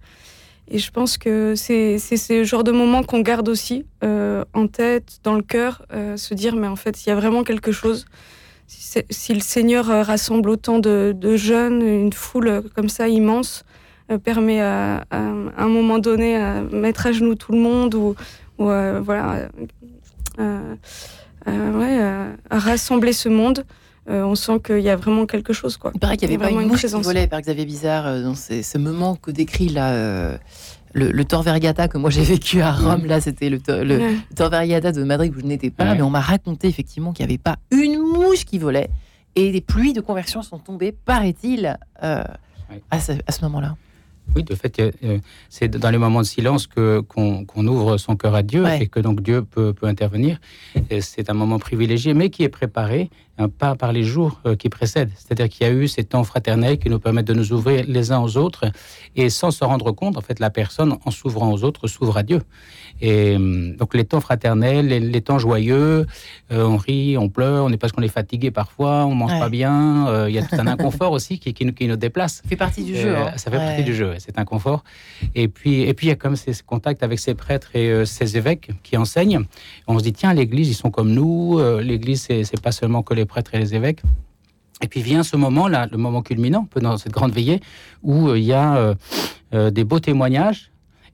Et 0.72 0.78
je 0.78 0.92
pense 0.92 1.18
que 1.18 1.54
c'est 1.56 1.98
ce 1.98 2.44
genre 2.44 2.62
de 2.62 2.70
moment 2.70 3.02
qu'on 3.02 3.20
garde 3.20 3.48
aussi 3.48 3.86
euh, 4.04 4.44
en 4.54 4.68
tête, 4.68 5.18
dans 5.24 5.34
le 5.34 5.42
cœur, 5.42 5.82
euh, 5.92 6.16
se 6.16 6.32
dire, 6.32 6.54
mais 6.54 6.68
en 6.68 6.76
fait, 6.76 7.04
il 7.04 7.08
y 7.08 7.12
a 7.12 7.16
vraiment 7.16 7.42
quelque 7.42 7.72
chose. 7.72 8.04
Si, 8.68 9.34
le 9.34 9.40
Seigneur 9.40 9.90
euh, 9.90 10.04
rassemble 10.04 10.48
autant 10.48 10.78
de, 10.78 11.36
jeunes, 11.36 11.82
une 11.82 12.12
foule 12.12 12.62
comme 12.76 12.88
ça 12.88 13.08
immense, 13.08 13.64
permet 14.24 14.60
à, 14.60 15.04
un 15.10 15.68
moment 15.68 15.98
donné 15.98 16.36
à 16.36 16.62
mettre 16.62 17.06
à 17.06 17.12
genoux 17.12 17.36
tout 17.36 17.52
le 17.52 17.58
monde 17.58 17.94
ou, 17.94 18.16
voilà, 18.58 19.48
à 20.38 22.58
rassembler 22.58 23.12
ce 23.12 23.28
monde, 23.28 23.64
on 24.10 24.34
sent 24.34 24.60
qu'il 24.64 24.80
y 24.80 24.90
a 24.90 24.96
vraiment 24.96 25.26
quelque 25.26 25.52
chose. 25.52 25.76
Quoi. 25.76 25.92
Il 25.94 26.00
paraît 26.00 26.16
qu'il 26.16 26.28
n'y 26.28 26.34
avait 26.34 26.44
pas 26.44 26.50
une 26.50 26.68
mouche 26.68 26.86
qui 26.86 27.02
volait 27.02 27.26
par 27.26 27.40
Xavier 27.40 27.64
Bizarre 27.64 28.20
dans 28.22 28.34
ce 28.34 28.78
moment 28.78 29.16
que 29.16 29.30
décrit 29.30 29.68
là 29.68 30.38
le, 30.92 31.10
le 31.12 31.24
Tor 31.24 31.42
Vergata 31.42 31.88
que 31.88 31.98
moi 31.98 32.10
j'ai 32.10 32.22
vécu 32.22 32.60
à 32.60 32.72
Rome, 32.72 33.06
là 33.06 33.20
c'était 33.20 33.48
le, 33.48 33.60
le, 33.68 34.16
Tor 34.34 34.50
Vergata 34.50 34.92
de 34.92 35.04
Madrid 35.04 35.32
où 35.36 35.40
je 35.40 35.46
n'étais 35.46 35.70
pas, 35.70 35.94
mais 35.94 36.02
on 36.02 36.10
m'a 36.10 36.20
raconté 36.20 36.68
effectivement 36.68 37.12
qu'il 37.12 37.24
n'y 37.26 37.32
avait 37.32 37.38
pas 37.38 37.56
une 37.70 37.98
mouche 37.98 38.44
qui 38.44 38.58
volait 38.58 38.90
et 39.36 39.52
des 39.52 39.60
pluies 39.60 39.92
de 39.92 40.00
conversion 40.00 40.42
sont 40.42 40.58
tombées, 40.58 40.92
paraît-il, 40.92 41.78
euh, 42.02 42.24
à 42.90 43.00
ce, 43.00 43.12
à 43.26 43.32
ce 43.32 43.42
moment-là. 43.44 43.76
Oui, 44.36 44.44
de 44.44 44.54
fait, 44.54 44.80
c'est 45.48 45.68
dans 45.68 45.90
les 45.90 45.98
moments 45.98 46.20
de 46.20 46.26
silence 46.26 46.68
que 46.68 47.00
qu'on 47.00 47.66
ouvre 47.66 47.96
son 47.96 48.14
cœur 48.14 48.36
à 48.36 48.42
Dieu 48.42 48.64
et 48.80 48.86
que 48.86 49.00
donc 49.00 49.22
Dieu 49.22 49.42
peut, 49.42 49.72
peut 49.72 49.86
intervenir. 49.86 50.38
C'est 51.00 51.30
un 51.30 51.34
moment 51.34 51.58
privilégié, 51.58 52.14
mais 52.14 52.30
qui 52.30 52.44
est 52.44 52.48
préparé 52.48 53.10
pas 53.48 53.74
par 53.74 53.92
les 53.92 54.04
jours 54.04 54.40
euh, 54.46 54.56
qui 54.56 54.68
précèdent. 54.68 55.10
C'est-à-dire 55.16 55.48
qu'il 55.48 55.66
y 55.66 55.70
a 55.70 55.72
eu 55.72 55.88
ces 55.88 56.04
temps 56.04 56.24
fraternels 56.24 56.78
qui 56.78 56.90
nous 56.90 56.98
permettent 56.98 57.26
de 57.26 57.34
nous 57.34 57.52
ouvrir 57.52 57.84
les 57.86 58.12
uns 58.12 58.20
aux 58.20 58.36
autres 58.36 58.66
et 59.16 59.30
sans 59.30 59.50
se 59.50 59.64
rendre 59.64 59.92
compte, 59.92 60.16
en 60.16 60.20
fait, 60.20 60.38
la 60.40 60.50
personne, 60.50 60.96
en 61.04 61.10
s'ouvrant 61.10 61.52
aux 61.52 61.64
autres, 61.64 61.86
s'ouvre 61.86 62.16
à 62.16 62.22
Dieu. 62.22 62.42
Et 63.00 63.36
hum, 63.36 63.76
donc 63.76 63.94
les 63.94 64.04
temps 64.04 64.20
fraternels, 64.20 64.86
les, 64.86 65.20
temps 65.20 65.38
joyeux, 65.38 66.06
euh, 66.52 66.64
on 66.64 66.76
rit, 66.76 67.16
on 67.16 67.28
pleure, 67.28 67.64
on 67.64 67.70
est 67.70 67.76
parce 67.76 67.92
qu'on 67.92 68.02
est 68.02 68.08
fatigué 68.08 68.50
parfois, 68.50 69.06
on 69.06 69.14
mange 69.14 69.38
pas 69.38 69.48
bien. 69.48 70.06
Euh, 70.08 70.28
il 70.28 70.34
y 70.34 70.38
a 70.38 70.42
tout 70.42 70.56
un 70.58 70.66
inconfort 70.66 71.12
aussi 71.12 71.38
qui, 71.38 71.54
qui, 71.54 71.64
nous, 71.64 71.72
qui 71.72 71.86
nous 71.86 71.96
déplace. 71.96 72.40
Ça 72.42 72.48
fait 72.48 72.56
partie 72.56 72.84
du 72.84 72.96
jeu. 72.96 73.16
Hein. 73.16 73.32
Ça 73.36 73.50
fait 73.50 73.56
partie 73.56 73.84
du 73.84 73.94
jeu, 73.94 74.14
c'est 74.18 74.38
inconfort. 74.38 74.84
Et 75.34 75.48
puis, 75.48 75.82
et 75.82 75.94
puis 75.94 76.08
il 76.08 76.10
y 76.10 76.12
a 76.12 76.16
comme 76.16 76.36
ces 76.36 76.52
contacts 76.64 77.02
avec 77.02 77.18
ces 77.18 77.34
prêtres 77.34 77.74
et 77.74 77.88
euh, 77.88 78.04
ces 78.04 78.36
évêques 78.36 78.70
qui 78.82 78.96
enseignent. 78.96 79.44
On 79.86 79.98
se 79.98 80.04
dit 80.04 80.12
tiens, 80.12 80.34
l'Église, 80.34 80.68
ils 80.68 80.74
sont 80.74 80.90
comme 80.90 81.12
nous. 81.12 81.58
L'Église, 81.80 82.26
c'est 82.26 82.60
pas 82.60 82.72
seulement 82.72 83.02
que 83.02 83.14
les 83.14 83.24
prêtres 83.30 83.54
et 83.54 83.58
les 83.58 83.74
évêques. 83.74 84.02
Et 84.82 84.88
puis 84.88 85.00
vient 85.02 85.22
ce 85.22 85.36
moment-là, 85.36 85.88
le 85.90 85.96
moment 85.96 86.22
culminant, 86.22 86.64
peu 86.64 86.80
dans 86.80 86.96
cette 86.98 87.12
grande 87.12 87.32
veillée, 87.32 87.60
où 88.02 88.34
il 88.34 88.44
y 88.44 88.52
a 88.52 88.94
des 89.52 89.84
beaux 89.84 90.00
témoignages 90.00 90.70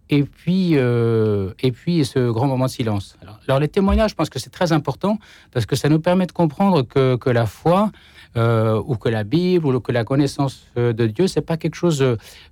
et 0.08 0.22
puis, 0.22 0.72
euh, 0.74 1.52
et 1.60 1.72
puis 1.72 2.04
ce 2.04 2.30
grand 2.30 2.46
moment 2.46 2.66
de 2.66 2.70
silence. 2.70 3.16
Alors, 3.46 3.58
les 3.58 3.68
témoignages, 3.68 4.10
je 4.10 4.14
pense 4.14 4.30
que 4.30 4.38
c'est 4.38 4.50
très 4.50 4.72
important 4.72 5.18
parce 5.52 5.66
que 5.66 5.74
ça 5.74 5.88
nous 5.88 5.98
permet 5.98 6.26
de 6.26 6.32
comprendre 6.32 6.82
que, 6.82 7.16
que 7.16 7.30
la 7.30 7.46
foi 7.46 7.90
euh, 8.36 8.80
ou 8.86 8.96
que 8.96 9.08
la 9.08 9.24
Bible 9.24 9.66
ou 9.66 9.80
que 9.80 9.92
la 9.92 10.04
connaissance 10.04 10.66
euh, 10.76 10.92
de 10.92 11.06
Dieu, 11.06 11.26
c'est 11.26 11.40
pas 11.40 11.56
quelque 11.56 11.74
chose 11.74 12.04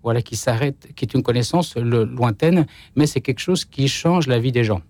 voilà 0.03 0.21
qui 0.21 0.37
s'arrête, 0.37 0.89
qui 0.97 1.05
est 1.05 1.15
une 1.15 1.23
connaissance 1.23 1.77
lointaine, 1.77 2.67
mais 2.97 3.07
c'est 3.07 3.21
quelque 3.21 3.41
chose 3.41 3.65
qui 3.65 3.87
change 3.87 4.27
la 4.27 4.39
vie 4.39 4.53
des 4.53 4.65
gens. 4.65 4.81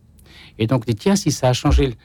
Et 0.59 0.67
donc, 0.67 0.85
tiens, 0.97 1.17
si 1.17 1.33
ça 1.33 1.49
a 1.49 1.53
changé 1.53 1.97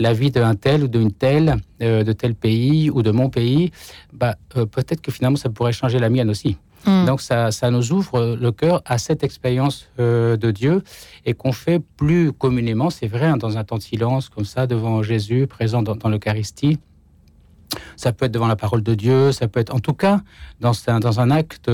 la 0.00 0.12
vie 0.14 0.30
d'un 0.30 0.54
tel 0.54 0.84
ou 0.84 0.88
d'une 0.88 1.12
telle, 1.12 1.56
de 1.78 2.12
tel 2.12 2.34
pays 2.34 2.90
ou 2.90 3.02
de 3.02 3.10
mon 3.10 3.28
pays, 3.28 3.70
bah, 4.12 4.34
peut-être 4.48 5.00
que 5.02 5.12
finalement 5.12 5.36
ça 5.36 5.50
pourrait 5.50 5.72
changer 5.72 5.98
la 5.98 6.08
mienne 6.08 6.30
aussi. 6.30 6.56
Mm. 6.86 7.04
Donc 7.04 7.20
ça, 7.20 7.50
ça, 7.50 7.70
nous 7.70 7.92
ouvre 7.92 8.36
le 8.40 8.52
cœur 8.52 8.82
à 8.86 8.98
cette 8.98 9.22
expérience 9.22 9.88
euh, 9.98 10.36
de 10.36 10.50
Dieu 10.50 10.82
et 11.26 11.34
qu'on 11.34 11.52
fait 11.52 11.80
plus 11.96 12.32
communément, 12.32 12.90
c'est 12.90 13.06
vrai, 13.06 13.26
hein, 13.26 13.36
dans 13.36 13.58
un 13.58 13.64
temps 13.64 13.76
de 13.76 13.82
silence 13.82 14.28
comme 14.28 14.44
ça, 14.44 14.66
devant 14.66 15.02
Jésus, 15.02 15.46
présent 15.46 15.82
dans, 15.82 16.08
l'Eucharistie. 16.08 16.78
Ça 17.96 18.12
peut 18.12 18.24
être 18.24 18.32
devant 18.32 18.48
la 18.48 18.56
parole 18.56 18.82
de 18.82 18.94
Dieu, 18.94 19.30
ça 19.30 19.46
peut 19.46 19.60
être 19.60 19.72
en 19.72 19.78
tout 19.78 19.92
cas 19.92 20.22
dans 20.60 20.72
un, 20.88 20.98
dans 20.98 21.20
un 21.20 21.30
acte 21.30 21.70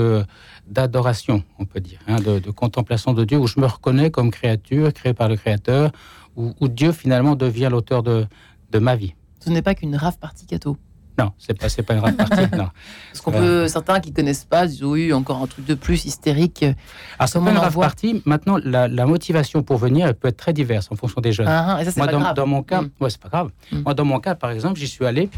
d'adoration, 0.67 1.43
on 1.57 1.65
peut 1.65 1.79
dire, 1.79 1.99
hein, 2.07 2.17
de, 2.19 2.51
contemplation 2.51 3.13
de 3.13 3.23
Dieu, 3.25 3.37
où 3.39 3.47
je 3.47 3.59
me 3.59 3.65
reconnais 3.65 4.11
comme 4.11 4.29
créature 4.29 4.93
créée 4.93 5.15
par 5.15 5.27
le 5.27 5.37
Créateur, 5.37 5.91
où, 6.37 6.53
où 6.59 6.67
Dieu 6.69 6.93
finalement 6.93 7.35
devient 7.35 7.67
l'auteur 7.69 8.03
de, 8.03 8.25
de 8.71 8.79
ma 8.79 8.95
vie. 8.95 9.13
Ce 9.39 9.49
n'est 9.49 9.61
pas 9.61 9.75
qu'une 9.75 9.95
rave 9.95 10.17
partie 10.17 10.45
gâteau. 10.45 10.77
Non, 11.19 11.31
c'est 11.39 11.55
pas, 11.55 11.67
pas 11.83 11.93
une 11.95 11.99
rare 11.99 12.15
partie. 12.15 12.41
non. 12.55 12.69
Parce 13.11 13.21
qu'on 13.23 13.31
peut, 13.31 13.67
certains 13.67 13.99
qui 13.99 14.13
connaissent 14.13 14.45
pas 14.45 14.67
disent 14.67 14.83
oui, 14.83 15.11
encore 15.13 15.41
un 15.41 15.47
truc 15.47 15.65
de 15.65 15.73
plus 15.73 16.05
hystérique. 16.05 16.61
Alors, 16.61 16.75
ah, 17.17 17.27
c'est 17.27 17.39
pas 17.39 17.51
une 17.51 17.57
rare 17.57 17.73
partie. 17.73 18.21
Maintenant, 18.25 18.57
la, 18.63 19.05
motivation 19.07 19.63
pour 19.63 19.77
venir, 19.77 20.07
elle 20.07 20.13
peut 20.13 20.27
être 20.27 20.37
très 20.37 20.53
diverse 20.53 20.89
en 20.91 20.95
fonction 20.95 21.19
des 21.19 21.31
jeunes. 21.31 21.47
Ah, 21.47 21.79
ça, 21.83 21.91
Moi, 21.97 22.05
pas 22.05 22.11
dans, 22.11 22.19
grave. 22.19 22.35
dans, 22.35 22.45
mon 22.45 22.61
cas, 22.61 22.81
mm. 22.81 22.89
ouais, 22.99 23.09
c'est 23.09 23.21
pas 23.21 23.29
grave. 23.29 23.49
Mm. 23.71 23.79
Moi, 23.79 23.93
dans 23.95 24.05
mon 24.05 24.19
cas, 24.19 24.35
par 24.35 24.51
exemple, 24.51 24.79
j'y 24.79 24.87
suis 24.87 25.05
allé. 25.05 25.29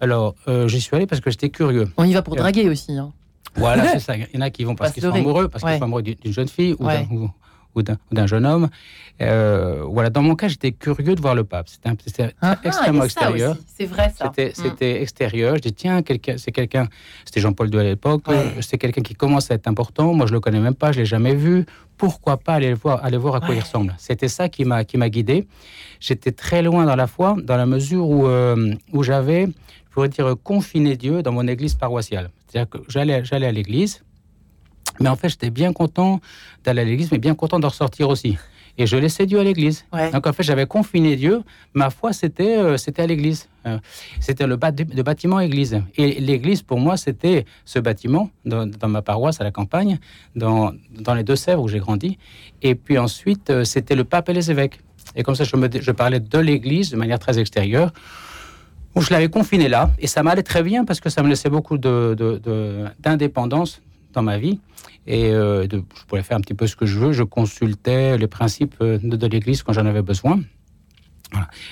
Alors, 0.00 0.34
euh, 0.48 0.68
j'y 0.68 0.80
suis 0.80 0.94
allé 0.94 1.06
parce 1.06 1.22
que 1.22 1.30
j'étais 1.30 1.48
curieux. 1.48 1.88
On 1.96 2.04
y 2.04 2.12
va 2.12 2.20
pour 2.20 2.36
draguer 2.36 2.68
aussi. 2.68 2.98
Hein. 2.98 3.12
Voilà, 3.54 3.88
c'est 3.88 3.98
ça. 4.00 4.16
Il 4.16 4.26
y 4.34 4.38
en 4.38 4.42
a 4.42 4.50
qui 4.50 4.64
vont 4.64 4.74
parce 4.74 4.92
qu'ils 4.92 5.02
sont 5.02 5.12
amoureux, 5.12 5.48
parce 5.48 5.64
qu'ils 5.64 5.78
sont 5.78 5.84
amoureux 5.84 6.02
d'une 6.02 6.32
jeune 6.32 6.48
fille 6.48 6.74
ou, 6.78 6.86
ou, 6.86 7.30
ou 7.74 7.82
d'un 7.82 8.26
jeune 8.26 8.46
homme. 8.46 8.68
Euh, 9.20 9.82
voilà, 9.86 10.10
dans 10.10 10.22
mon 10.22 10.34
cas, 10.34 10.48
j'étais 10.48 10.72
curieux 10.72 11.14
de 11.14 11.20
voir 11.20 11.34
le 11.34 11.44
pape. 11.44 11.68
C'était 11.68 12.34
ah, 12.40 12.58
extrêmement 12.64 13.04
extérieur. 13.04 13.56
C'est 13.66 13.86
vrai 13.86 14.12
ça. 14.16 14.32
C'était 14.34 14.98
mm. 14.98 15.02
extérieur. 15.02 15.56
Je 15.56 15.60
dis 15.60 15.72
tiens, 15.72 16.02
c'est 16.36 16.52
quelqu'un. 16.52 16.88
C'était 17.24 17.40
Jean-Paul 17.40 17.72
II 17.72 17.80
à 17.80 17.84
l'époque. 17.84 18.22
C'est 18.60 18.78
quelqu'un 18.78 19.02
qui 19.02 19.14
commence 19.14 19.50
à 19.50 19.54
être 19.54 19.68
important. 19.68 20.12
Moi, 20.14 20.26
je 20.26 20.32
le 20.32 20.40
connais 20.40 20.60
même 20.60 20.74
pas. 20.74 20.92
Je 20.92 21.00
l'ai 21.00 21.06
jamais 21.06 21.34
vu. 21.34 21.64
Pourquoi 21.96 22.36
pas 22.36 22.54
aller 22.54 22.74
voir, 22.74 23.04
aller 23.04 23.16
voir 23.16 23.36
à 23.36 23.40
quoi 23.40 23.54
il 23.54 23.60
ressemble? 23.60 23.94
C'était 23.98 24.28
ça 24.28 24.48
qui 24.48 24.64
m'a 24.64 24.84
qui 24.84 24.96
m'a 24.96 25.08
guidé. 25.08 25.46
J'étais 26.00 26.32
très 26.32 26.62
loin 26.62 26.84
dans 26.84 26.96
la 26.96 27.06
foi, 27.06 27.36
dans 27.44 27.56
la 27.56 27.66
mesure 27.66 28.08
où 28.08 28.26
euh, 28.26 28.74
où 28.92 29.04
j'avais, 29.04 29.46
je 29.46 29.94
pourrais 29.94 30.08
dire, 30.08 30.34
confiné 30.42 30.96
Dieu 30.96 31.22
dans 31.22 31.32
mon 31.32 31.46
église 31.46 31.74
paroissiale. 31.74 32.30
C'est-à-dire 32.48 32.70
que 32.70 32.78
j'allais, 32.88 33.24
j'allais 33.24 33.46
à 33.46 33.52
l'église, 33.52 34.02
mais 35.00 35.08
en 35.08 35.16
fait, 35.16 35.28
j'étais 35.28 35.50
bien 35.50 35.72
content 35.72 36.20
d'aller 36.64 36.82
à 36.82 36.84
l'église, 36.84 37.10
mais 37.12 37.18
bien 37.18 37.34
content 37.34 37.58
de 37.58 37.66
ressortir 37.66 38.08
aussi. 38.08 38.36
Et 38.78 38.86
je 38.86 38.96
laissais 38.96 39.26
Dieu 39.26 39.38
à 39.38 39.44
l'église. 39.44 39.84
Donc 40.12 40.26
en 40.26 40.32
fait, 40.32 40.42
j'avais 40.42 40.66
confiné 40.66 41.14
Dieu. 41.16 41.42
Ma 41.74 41.90
foi, 41.90 42.14
c'était 42.14 42.56
euh, 42.56 42.78
c'était 42.78 43.02
à 43.02 43.06
l'église. 43.06 43.48
Euh, 43.66 43.78
c'était 44.18 44.46
le, 44.46 44.56
bâtiment 44.56 45.40
église. 45.40 45.82
Et 45.96 46.20
l'église, 46.20 46.62
pour 46.62 46.80
moi, 46.80 46.96
c'était 46.96 47.44
ce 47.64 47.78
bâtiment 47.78 48.30
dans, 48.46 48.66
ma 48.88 49.02
paroisse 49.02 49.40
à 49.40 49.44
la 49.44 49.50
campagne, 49.50 49.98
dans, 50.34 50.72
dans 50.98 51.14
les 51.14 51.22
Deux-Sèvres 51.22 51.62
où 51.62 51.68
j'ai 51.68 51.80
grandi. 51.80 52.18
Et 52.62 52.74
puis 52.74 52.98
ensuite, 52.98 53.50
euh, 53.50 53.64
c'était 53.64 53.94
le 53.94 54.04
pape 54.04 54.30
et 54.30 54.32
les 54.32 54.50
évêques. 54.50 54.80
Et 55.14 55.22
comme 55.22 55.34
ça, 55.34 55.44
je, 55.44 55.54
me, 55.56 55.68
je 55.70 55.90
parlais 55.90 56.20
de 56.20 56.38
l'église 56.38 56.90
de 56.90 56.96
manière 56.96 57.18
très 57.18 57.38
extérieure. 57.38 57.92
Où 58.94 59.00
je 59.00 59.10
l'avais 59.10 59.30
confiné 59.30 59.68
là. 59.68 59.90
Et 59.98 60.06
ça 60.06 60.22
m'allait 60.22 60.42
très 60.42 60.62
bien 60.62 60.84
parce 60.84 61.00
que 61.00 61.08
ça 61.08 61.22
me 61.22 61.28
laissait 61.30 61.48
beaucoup 61.48 61.78
d'indépendance 61.78 63.76
de, 63.76 63.91
dans 64.12 64.22
ma 64.22 64.38
vie. 64.38 64.60
Et 65.06 65.30
euh, 65.30 65.66
de, 65.66 65.82
je 65.96 66.04
pouvais 66.04 66.22
faire 66.22 66.36
un 66.36 66.40
petit 66.40 66.54
peu 66.54 66.66
ce 66.66 66.76
que 66.76 66.86
je 66.86 66.98
veux. 66.98 67.12
Je 67.12 67.22
consultais 67.22 68.16
les 68.18 68.26
principes 68.26 68.76
euh, 68.80 68.98
de, 69.02 69.26
l'Église 69.26 69.62
quand 69.62 69.72
j'en 69.72 69.86
avais 69.86 70.02
besoin. 70.02 70.40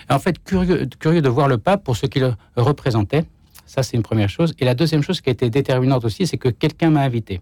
en 0.08 0.18
fait, 0.18 0.42
curieux, 0.42 0.88
curieux 0.98 1.22
de 1.22 1.28
voir 1.28 1.48
le 1.48 1.58
pape 1.58 1.84
pour 1.84 1.96
ce 1.96 2.06
qu'il 2.06 2.36
représentait. 2.56 3.24
Ça, 3.66 3.82
c'est 3.82 3.96
une 3.96 4.02
première 4.02 4.28
chose. 4.28 4.54
Et 4.58 4.64
la 4.64 4.74
deuxième 4.74 5.02
chose 5.02 5.20
qui 5.20 5.30
a 5.30 5.32
été 5.32 5.48
déterminante 5.48 6.04
aussi, 6.04 6.26
c'est 6.26 6.38
que 6.38 6.48
quelqu'un 6.48 6.90
m'a 6.90 7.02
invité. 7.02 7.40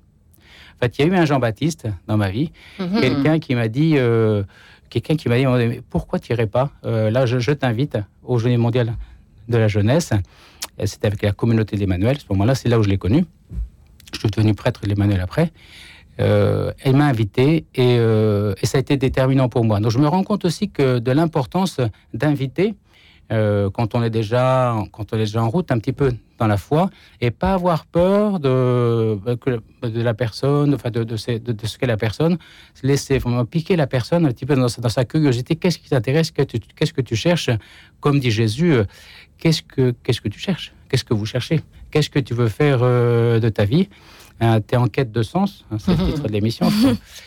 En 0.76 0.78
fait, 0.84 0.98
il 0.98 1.06
y 1.06 1.10
a 1.10 1.12
eu 1.12 1.16
un 1.16 1.24
Jean-Baptiste 1.24 1.88
dans 2.06 2.16
ma 2.16 2.30
vie, 2.30 2.52
mhm. 2.78 3.00
quelqu'un 3.00 3.38
qui 3.38 3.54
m'a 3.54 3.68
dit, 3.68 3.94
euh, 3.96 4.44
quelqu'un 4.90 5.16
qui 5.16 5.28
m'a 5.28 5.38
dit, 5.38 5.80
pourquoi 5.88 6.18
tu 6.18 6.32
n'irais 6.32 6.46
pas? 6.46 6.70
Là, 6.84 7.24
je, 7.26 7.38
je 7.38 7.50
t'invite 7.50 7.98
au 8.22 8.38
Journée 8.38 8.58
mondiale 8.58 8.94
de 9.48 9.56
la 9.56 9.68
jeunesse. 9.68 10.12
C'était 10.84 11.06
avec 11.06 11.22
la 11.22 11.32
communauté 11.32 11.76
d'Emmanuel. 11.76 12.16
À 12.16 12.20
ce 12.20 12.26
moment-là, 12.30 12.54
c'est 12.54 12.68
là 12.68 12.78
où 12.78 12.82
je 12.82 12.88
l'ai 12.88 12.98
connu. 12.98 13.24
Je 14.12 14.20
suis 14.20 14.30
devenu 14.30 14.54
prêtre 14.54 14.80
l'Emmanuel 14.86 15.20
après. 15.20 15.52
Euh, 16.20 16.72
elle 16.82 16.96
m'a 16.96 17.06
invité 17.06 17.66
euh, 17.78 18.54
et, 18.60 18.66
ça 18.66 18.78
a 18.78 18.80
été 18.80 18.96
déterminant 18.96 19.48
pour 19.48 19.64
moi. 19.64 19.80
Donc 19.80 19.92
je 19.92 19.98
me 19.98 20.08
rends 20.08 20.24
compte 20.24 20.44
aussi 20.44 20.68
que 20.68 20.98
de 20.98 21.12
l'importance 21.12 21.80
d'inviter 22.12 22.74
euh, 23.30 23.70
quand 23.70 23.94
on 23.94 24.02
est 24.02 24.10
déjà 24.10 24.74
quand 24.90 25.12
on 25.12 25.16
est 25.16 25.20
déjà 25.20 25.42
en 25.42 25.50
route 25.50 25.70
un 25.70 25.78
petit 25.78 25.92
peu 25.92 26.12
dans 26.38 26.46
la 26.46 26.56
foi 26.56 26.88
et 27.20 27.30
pas 27.30 27.52
avoir 27.52 27.84
peur 27.86 28.40
de 28.40 29.18
de 29.82 30.02
la 30.02 30.14
personne, 30.14 30.74
enfin 30.74 30.90
de, 30.90 31.04
de, 31.04 31.16
ce 31.16 31.78
qu'est 31.78 31.86
la 31.86 31.96
personne, 31.96 32.38
laisser 32.82 33.18
vraiment 33.18 33.44
piquer 33.44 33.76
la 33.76 33.86
personne 33.86 34.26
un 34.26 34.30
petit 34.30 34.46
peu 34.46 34.56
dans 34.56 34.68
sa, 34.68 34.80
dans 34.80 34.88
sa 34.88 35.04
curiosité. 35.04 35.54
Qu'est-ce 35.54 35.78
qui 35.78 35.90
t'intéresse? 35.90 36.32
Qu'est-ce 36.32 36.92
que 36.92 37.00
tu 37.00 37.14
cherches? 37.14 37.50
Comme 38.00 38.18
dit 38.18 38.32
Jésus, 38.32 38.74
qu'est-ce 39.38 39.62
que 39.62 39.94
qu'est-ce 40.02 40.20
que 40.20 40.28
tu 40.28 40.40
cherches? 40.40 40.72
Qu'est-ce 40.88 41.04
que 41.04 41.14
vous 41.14 41.26
cherchez? 41.26 41.60
Qu'est-ce 41.90 42.10
que 42.10 42.18
tu 42.18 42.34
veux 42.34 42.48
faire 42.48 42.80
euh, 42.82 43.40
de 43.40 43.48
ta 43.48 43.64
vie? 43.64 43.88
Euh, 44.40 44.60
Tu 44.66 44.74
es 44.74 44.78
en 44.78 44.86
quête 44.86 45.10
de 45.10 45.22
sens, 45.22 45.64
hein, 45.70 45.78
c'est 45.80 45.96
le 45.96 46.06
titre 46.12 46.22
de 46.22 46.32
l'émission. 46.32 46.70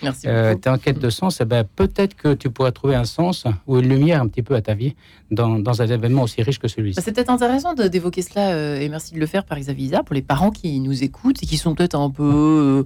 Merci 0.02 0.28
euh, 0.28 0.56
tu 0.56 0.70
es 0.70 0.72
en 0.72 0.78
quête 0.78 1.00
de 1.00 1.10
sens, 1.10 1.42
eh 1.42 1.46
ben, 1.46 1.66
peut-être 1.76 2.16
que 2.16 2.34
tu 2.34 2.50
pourras 2.50 2.72
trouver 2.72 2.96
un 2.96 3.04
sens 3.04 3.46
ou 3.68 3.80
une 3.80 3.90
lumière 3.90 4.22
un 4.22 4.28
petit 4.28 4.44
peu 4.44 4.56
à 4.56 4.62
ta 4.62 4.74
vie 4.74 4.96
dans, 5.30 5.82
un 5.82 5.88
événement 5.88 6.24
aussi 6.24 6.42
riche 6.42 6.60
que 6.60 6.68
celui-ci. 6.68 6.96
Bah, 6.96 7.02
c'est 7.04 7.12
peut-être 7.14 7.30
intéressant 7.30 7.74
d'évoquer 7.74 8.22
cela, 8.22 8.82
et 8.82 8.88
merci 8.88 9.14
de 9.14 9.20
le 9.20 9.26
faire 9.26 9.44
par 9.44 9.58
Isabelle 9.58 10.02
pour 10.06 10.16
les 10.16 10.22
parents 10.22 10.52
qui 10.52 10.80
nous 10.80 11.04
écoutent 11.04 11.44
et 11.44 11.46
qui 11.46 11.58
sont 11.58 11.76
peut-être 11.76 11.96
un 11.96 12.10
peu 12.10 12.86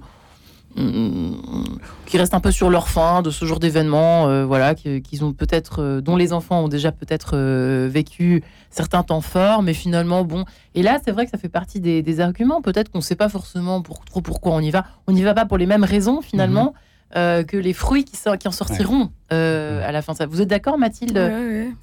qui 2.06 2.18
restent 2.18 2.34
un 2.34 2.40
peu 2.40 2.50
sur 2.50 2.70
leur 2.70 2.88
faim 2.88 3.22
de 3.22 3.30
ce 3.30 3.44
genre 3.44 3.58
d'événements, 3.58 4.28
euh, 4.28 4.44
voilà, 4.44 4.74
qu'ils 4.74 5.24
ont 5.24 5.32
peut-être, 5.32 5.82
euh, 5.82 6.00
dont 6.00 6.16
les 6.16 6.32
enfants 6.32 6.64
ont 6.64 6.68
déjà 6.68 6.92
peut-être 6.92 7.32
euh, 7.34 7.88
vécu 7.90 8.42
certains 8.70 9.02
temps 9.02 9.20
forts, 9.20 9.62
mais 9.62 9.74
finalement, 9.74 10.24
bon. 10.24 10.44
Et 10.74 10.82
là, 10.82 10.98
c'est 11.04 11.12
vrai 11.12 11.24
que 11.24 11.30
ça 11.30 11.38
fait 11.38 11.48
partie 11.48 11.80
des, 11.80 12.20
arguments. 12.20 12.62
Peut-être 12.62 12.90
qu'on 12.90 12.98
ne 12.98 13.02
sait 13.02 13.16
pas 13.16 13.28
forcément 13.28 13.82
pour, 13.82 14.04
trop 14.04 14.20
pourquoi 14.20 14.52
on 14.52 14.60
y 14.60 14.70
va. 14.70 14.84
On 15.06 15.12
n'y 15.12 15.22
va 15.22 15.34
pas 15.34 15.46
pour 15.46 15.58
les 15.58 15.66
mêmes 15.66 15.84
raisons 15.84 16.20
finalement. 16.20 16.74
Mhm. 17.14 17.44
que 17.44 17.56
les 17.56 17.72
fruits 17.72 18.04
qui, 18.04 18.16
qui 18.38 18.48
en 18.48 18.52
sortiront 18.52 19.10
à 19.30 19.92
la 19.92 20.02
fin. 20.02 20.12
Vous 20.28 20.40
êtes 20.40 20.48
d'accord, 20.48 20.78
Mathilde? 20.78 21.20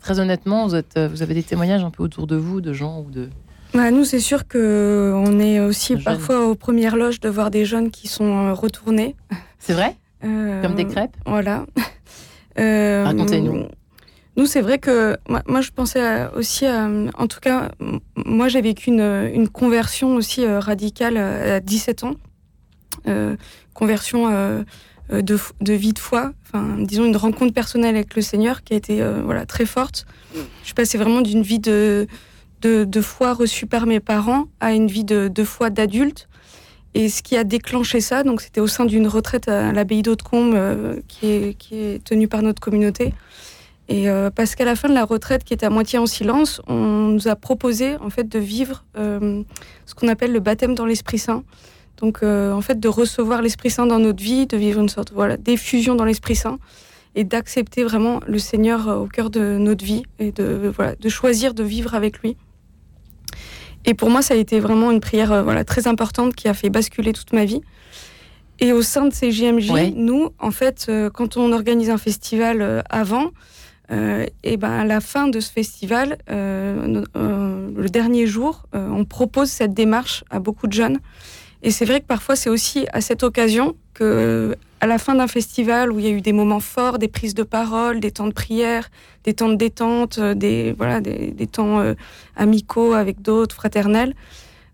Très 0.01 0.19
honnêtement, 0.19 0.67
vous, 0.67 0.75
êtes, 0.75 0.99
vous 0.99 1.21
avez 1.21 1.33
des 1.33 1.43
témoignages 1.43 1.83
un 1.83 1.91
peu 1.91 2.03
autour 2.03 2.27
de 2.27 2.35
vous, 2.35 2.61
de 2.61 2.73
gens 2.73 3.03
ou 3.05 3.11
de, 3.11 3.29
bah, 3.73 3.89
nous, 3.89 4.05
c'est 4.05 4.19
sûr 4.19 4.47
qu'on 4.47 5.39
est 5.39 5.59
aussi 5.59 5.97
parfois 5.97 6.45
aux 6.45 6.55
premières 6.55 6.95
loges 6.95 7.19
de 7.19 7.29
voir 7.29 7.49
des 7.49 7.65
jeunes 7.65 7.89
qui 7.89 8.07
sont 8.07 8.49
euh, 8.49 8.53
retournés. 8.53 9.15
C'est 9.57 9.73
vrai? 9.73 9.95
Euh, 10.23 10.61
Comme 10.61 10.75
des 10.75 10.85
crêpes? 10.85 11.15
Voilà. 11.25 11.65
Euh, 12.59 13.03
Racontez-nous. 13.03 13.65
Nous, 14.37 14.45
c'est 14.45 14.61
vrai 14.61 14.77
que 14.77 15.17
moi, 15.47 15.61
je 15.61 15.71
pensais 15.71 16.27
aussi, 16.35 16.67
en 16.67 17.25
tout 17.25 17.39
cas, 17.39 17.71
moi, 18.15 18.47
j'ai 18.47 18.61
vécu 18.61 18.91
une, 18.91 19.31
une, 19.33 19.49
conversion 19.49 20.13
aussi 20.13 20.45
radicale 20.45 21.17
à 21.17 21.59
17 21.59 22.03
ans. 22.03 22.13
conversion 23.73 24.29
de, 25.09 25.39
de, 25.61 25.73
vie 25.73 25.93
de 25.93 25.99
foi, 25.99 26.33
enfin, 26.45 26.75
disons 26.77 27.05
une 27.05 27.17
rencontre 27.17 27.55
personnelle 27.55 27.95
avec 27.95 28.15
le 28.15 28.21
Seigneur 28.21 28.63
qui 28.63 28.75
a 28.75 28.77
été 28.77 29.03
voilà, 29.25 29.47
très 29.47 29.65
forte. 29.65 30.05
Je 30.35 30.65
suis 30.65 30.75
passée 30.75 30.99
vraiment 30.99 31.21
d'une 31.21 31.41
vie 31.41 31.57
de 31.57 32.05
de, 32.67 33.01
foi 33.01 33.33
reçue 33.33 33.65
par 33.65 33.85
mes 33.85 33.99
parents 33.99 34.45
à 34.59 34.73
une 34.73 34.87
vie 34.87 35.03
de, 35.03 35.43
foi 35.43 35.69
d'adulte. 35.69 36.27
Et 36.95 37.09
ce 37.09 37.23
qui 37.23 37.35
a 37.35 37.43
déclenché 37.43 38.01
ça, 38.01 38.23
donc 38.23 38.41
c'était 38.41 38.61
au 38.61 38.67
sein 38.67 38.85
d'une 38.85 39.07
retraite 39.07 39.47
à 39.47 39.71
l'abbaye 39.71 40.03
d'Hautecombe 40.03 40.53
euh, 40.53 40.99
qui, 41.07 41.27
est, 41.27 41.57
qui 41.57 41.75
est 41.75 42.03
tenue 42.03 42.27
par 42.27 42.43
notre 42.43 42.61
communauté. 42.61 43.13
Et 43.89 44.09
euh, 44.09 44.29
parce 44.29 44.53
qu'à 44.53 44.63
la 44.63 44.75
fin 44.75 44.89
de 44.89 44.93
la 44.93 45.03
retraite, 45.03 45.43
qui 45.43 45.53
était 45.55 45.65
à 45.65 45.71
moitié 45.71 45.97
en 45.97 46.05
silence, 46.05 46.61
on 46.67 47.07
nous 47.07 47.27
a 47.27 47.35
proposé 47.35 47.97
en 47.97 48.11
fait 48.11 48.29
de 48.29 48.37
vivre 48.37 48.85
euh, 48.95 49.41
ce 49.87 49.95
qu'on 49.95 50.07
appelle 50.07 50.31
le 50.31 50.39
baptême 50.39 50.75
dans 50.75 50.85
l'Esprit 50.85 51.17
Saint. 51.17 51.43
Donc 51.97 52.21
en 52.23 52.59
fait 52.59 52.79
de 52.79 52.89
recevoir 52.89 53.41
l'Esprit 53.41 53.69
Saint 53.69 53.85
dans 53.85 53.99
notre 53.99 54.21
vie, 54.21 54.45
de 54.45 54.57
vivre 54.57 54.81
une 54.81 54.89
sorte 54.89 55.13
voilà 55.13 55.37
d'effusion 55.37 55.95
dans 55.95 56.03
l'Esprit 56.03 56.35
Saint 56.35 56.59
et 57.15 57.23
d'accepter 57.23 57.83
vraiment 57.83 58.19
le 58.27 58.39
Seigneur 58.39 58.87
au 58.87 59.07
cœur 59.07 59.29
de 59.29 59.57
notre 59.57 59.85
vie 59.85 60.03
et 60.19 60.31
de 60.31 60.69
voilà 60.75 60.95
de 60.95 61.09
choisir 61.09 61.53
de 61.53 61.63
vivre 61.63 61.95
avec 61.95 62.19
lui. 62.19 62.35
Et 63.85 63.93
pour 63.93 64.09
moi, 64.09 64.21
ça 64.21 64.33
a 64.33 64.37
été 64.37 64.59
vraiment 64.59 64.91
une 64.91 65.01
prière 65.01 65.31
euh, 65.31 65.43
voilà, 65.43 65.63
très 65.63 65.87
importante 65.87 66.35
qui 66.35 66.47
a 66.47 66.53
fait 66.53 66.69
basculer 66.69 67.13
toute 67.13 67.33
ma 67.33 67.45
vie. 67.45 67.61
Et 68.59 68.71
au 68.71 68.81
sein 68.81 69.05
de 69.05 69.13
ces 69.13 69.31
JMJ, 69.31 69.93
nous, 69.95 70.29
en 70.39 70.51
fait, 70.51 70.85
euh, 70.87 71.09
quand 71.09 71.37
on 71.37 71.51
organise 71.51 71.89
un 71.89 71.97
festival 71.97 72.61
euh, 72.61 72.81
avant, 72.89 73.31
et 74.43 74.57
ben 74.57 74.71
à 74.71 74.85
la 74.85 75.01
fin 75.01 75.27
de 75.27 75.39
ce 75.39 75.51
festival, 75.51 76.17
le 76.27 77.87
dernier 77.89 78.25
jour, 78.25 78.63
on 78.73 79.05
propose 79.05 79.49
cette 79.49 79.75
démarche 79.75 80.23
à 80.31 80.39
beaucoup 80.39 80.65
de 80.65 80.73
jeunes. 80.73 80.97
Et 81.63 81.71
c'est 81.71 81.85
vrai 81.85 82.01
que 82.01 82.05
parfois, 82.05 82.35
c'est 82.35 82.49
aussi 82.49 82.85
à 82.91 83.01
cette 83.01 83.23
occasion 83.23 83.75
que 83.93 84.55
à 84.81 84.85
la 84.85 84.97
fin 84.97 85.15
d'un 85.15 85.27
festival 85.27 85.93
où 85.93 85.99
il 85.99 86.05
y 86.05 86.09
a 86.09 86.11
eu 86.11 86.19
des 86.19 86.33
moments 86.33 86.59
forts, 86.59 86.99
des 86.99 87.07
prises 87.07 87.33
de 87.33 87.43
parole, 87.43 88.01
des 88.01 88.11
temps 88.11 88.27
de 88.27 88.33
prière, 88.33 88.91
des 89.23 89.33
temps 89.33 89.47
de 89.47 89.55
détente, 89.55 90.17
euh, 90.17 90.33
des, 90.33 90.73
voilà, 90.73 90.99
des, 90.99 91.47
temps 91.47 91.79
euh, 91.79 91.93
amicaux 92.35 92.91
avec 92.91 93.21
d'autres, 93.21 93.55
fraternels, 93.55 94.13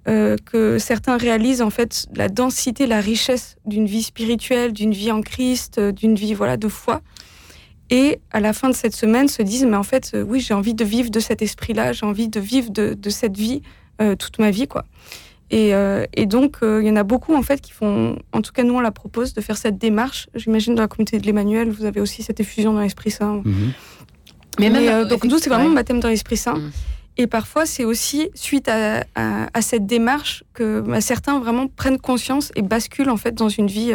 euh, 0.08 0.36
que 0.51 0.79
certains 0.79 1.17
réalisent 1.17 1.62
en 1.62 1.69
fait 1.69 2.08
la 2.15 2.27
densité, 2.27 2.88
la 2.88 3.01
richesse 3.01 3.58
d'une 3.67 3.86
vie 3.86 4.01
spirituelle, 4.01 4.74
d'une 4.74 4.93
vie 4.93 5.12
en 5.12 5.22
Christ, 5.22 5.79
d'une 5.79 6.15
vie 6.15 6.34
voilà 6.34 6.58
de 6.58 6.67
foi. 6.67 7.01
Et 7.91 8.19
à 8.31 8.39
la 8.39 8.51
fin 8.51 8.67
de 8.67 8.75
cette 8.75 8.96
semaine, 8.96 9.27
se 9.27 9.43
disent 9.43 9.65
mais 9.65 9.77
en 9.77 9.84
fait 9.84 10.17
oui 10.27 10.39
j'ai 10.39 10.55
envie 10.55 10.74
de 10.74 10.84
vivre 10.84 11.12
de 11.12 11.19
cet 11.19 11.43
esprit-là, 11.43 11.93
j'ai 11.93 12.08
envie 12.08 12.29
de 12.29 12.39
vivre 12.39 12.72
de, 12.72 12.96
de 12.96 13.10
cette 13.12 13.38
vie 13.38 13.62
toute 14.17 14.39
ma 14.39 14.50
vie 14.50 14.67
quoi. 14.67 14.86
Euh, 15.53 16.06
et, 16.13 16.25
donc, 16.25 16.58
euh, 16.62 16.82
il 16.82 16.88
y 16.88 16.91
en 16.91 16.96
a 16.96 17.03
beaucoup, 17.03 17.36
en 17.36 17.41
fait, 17.41 17.62
qui 17.62 17.72
font, 17.72 18.18
en 18.34 18.41
tout 18.41 18.51
cas, 18.51 18.63
nous, 18.63 18.75
on 18.75 18.79
la 18.82 18.91
propose 18.91 19.34
de 19.34 19.41
faire 19.41 19.58
cette 19.58 19.77
démarche. 19.77 20.27
J'imagine, 20.36 20.75
dans 20.75 20.84
la 20.84 20.88
communauté 20.88 21.20
de 21.20 21.25
l'Emmanuel, 21.25 21.70
vous 21.70 21.86
avez 21.86 22.01
aussi 22.01 22.24
cette 22.24 22.39
effusion 22.39 22.74
dans 22.74 22.82
l'Esprit 22.82 23.12
Saint. 23.12 23.41
Mhm. 23.44 23.74
Mais, 24.60 24.70
même, 24.70 24.88
euh, 24.88 25.06
donc, 25.06 25.24
nous, 25.24 25.39
c'est 25.39 25.50
vraiment 25.50 25.70
baptême 25.70 26.00
dans 26.00 26.10
l'Esprit 26.10 26.38
Saint. 26.38 26.56
Mhm. 26.56 26.72
Et 27.18 27.27
parfois, 27.27 27.65
c'est 27.65 27.84
aussi 27.84 28.29
suite 28.34 28.70
à, 28.70 29.03
cette 29.62 29.86
démarche 29.86 30.44
que 30.53 30.79
bah, 30.79 31.01
certains 31.01 31.39
vraiment 31.39 31.68
prennent 31.68 32.00
conscience 32.00 32.51
et 32.56 32.62
basculent, 32.62 33.10
en 33.10 33.18
fait, 33.18 33.34
dans 33.34 33.50
une 33.50 33.68
vie, 33.68 33.94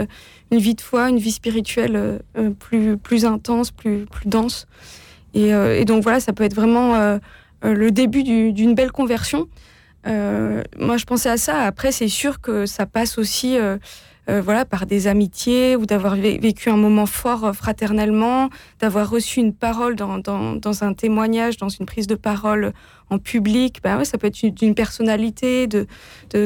une 0.51 0.59
vie 0.59 0.75
de 0.75 0.83
foi, 0.83 1.09
une 1.09 1.19
vie 1.19 1.33
spirituelle 1.33 2.21
plus, 2.59 2.99
plus 2.99 3.25
intense, 3.25 3.71
plus, 3.71 4.05
plus 4.05 4.29
dense. 4.29 4.67
Et, 5.33 5.49
et, 5.49 5.87
donc, 5.87 6.03
voilà, 6.03 6.21
ça 6.21 6.35
peut 6.35 6.45
être 6.45 6.55
vraiment 6.55 7.19
le 7.63 7.91
début 7.91 8.25
d'une 8.25 8.75
belle 8.75 8.93
conversion. 8.93 9.49
Euh, 10.07 10.63
moi, 10.79 10.97
je 10.97 11.05
pensais 11.05 11.31
à 11.31 11.37
ça. 11.37 11.63
Après, 11.63 11.93
c'est 11.93 12.09
sûr 12.09 12.41
que 12.41 12.67
ça 12.67 12.87
passe 12.87 13.19
aussi 13.19 13.57
euh, 13.57 13.79
euh, 14.29 14.41
voilà, 14.43 14.65
par 14.65 14.87
des 14.87 15.07
amitiés 15.07 15.77
ou 15.77 15.87
d'avoir 15.87 16.15
vécu 16.17 16.71
un 16.71 16.77
moment 16.77 17.07
fort 17.07 17.55
fraternellement, 17.55 18.51
d'avoir 18.81 19.09
reçu 19.09 19.41
une 19.41 19.55
parole 19.55 19.97
dans, 19.97 20.85
un 20.85 20.95
témoignage, 20.95 21.57
dans 21.57 21.69
une 21.69 21.87
prise 21.87 22.07
de 22.07 22.15
parole 22.15 22.73
en 23.11 23.19
public. 23.19 23.81
Ben 23.83 24.05
ça 24.05 24.19
peut 24.19 24.27
être 24.27 24.47
d'une 24.47 24.75
personnalité, 24.75 25.67
de 25.67 25.87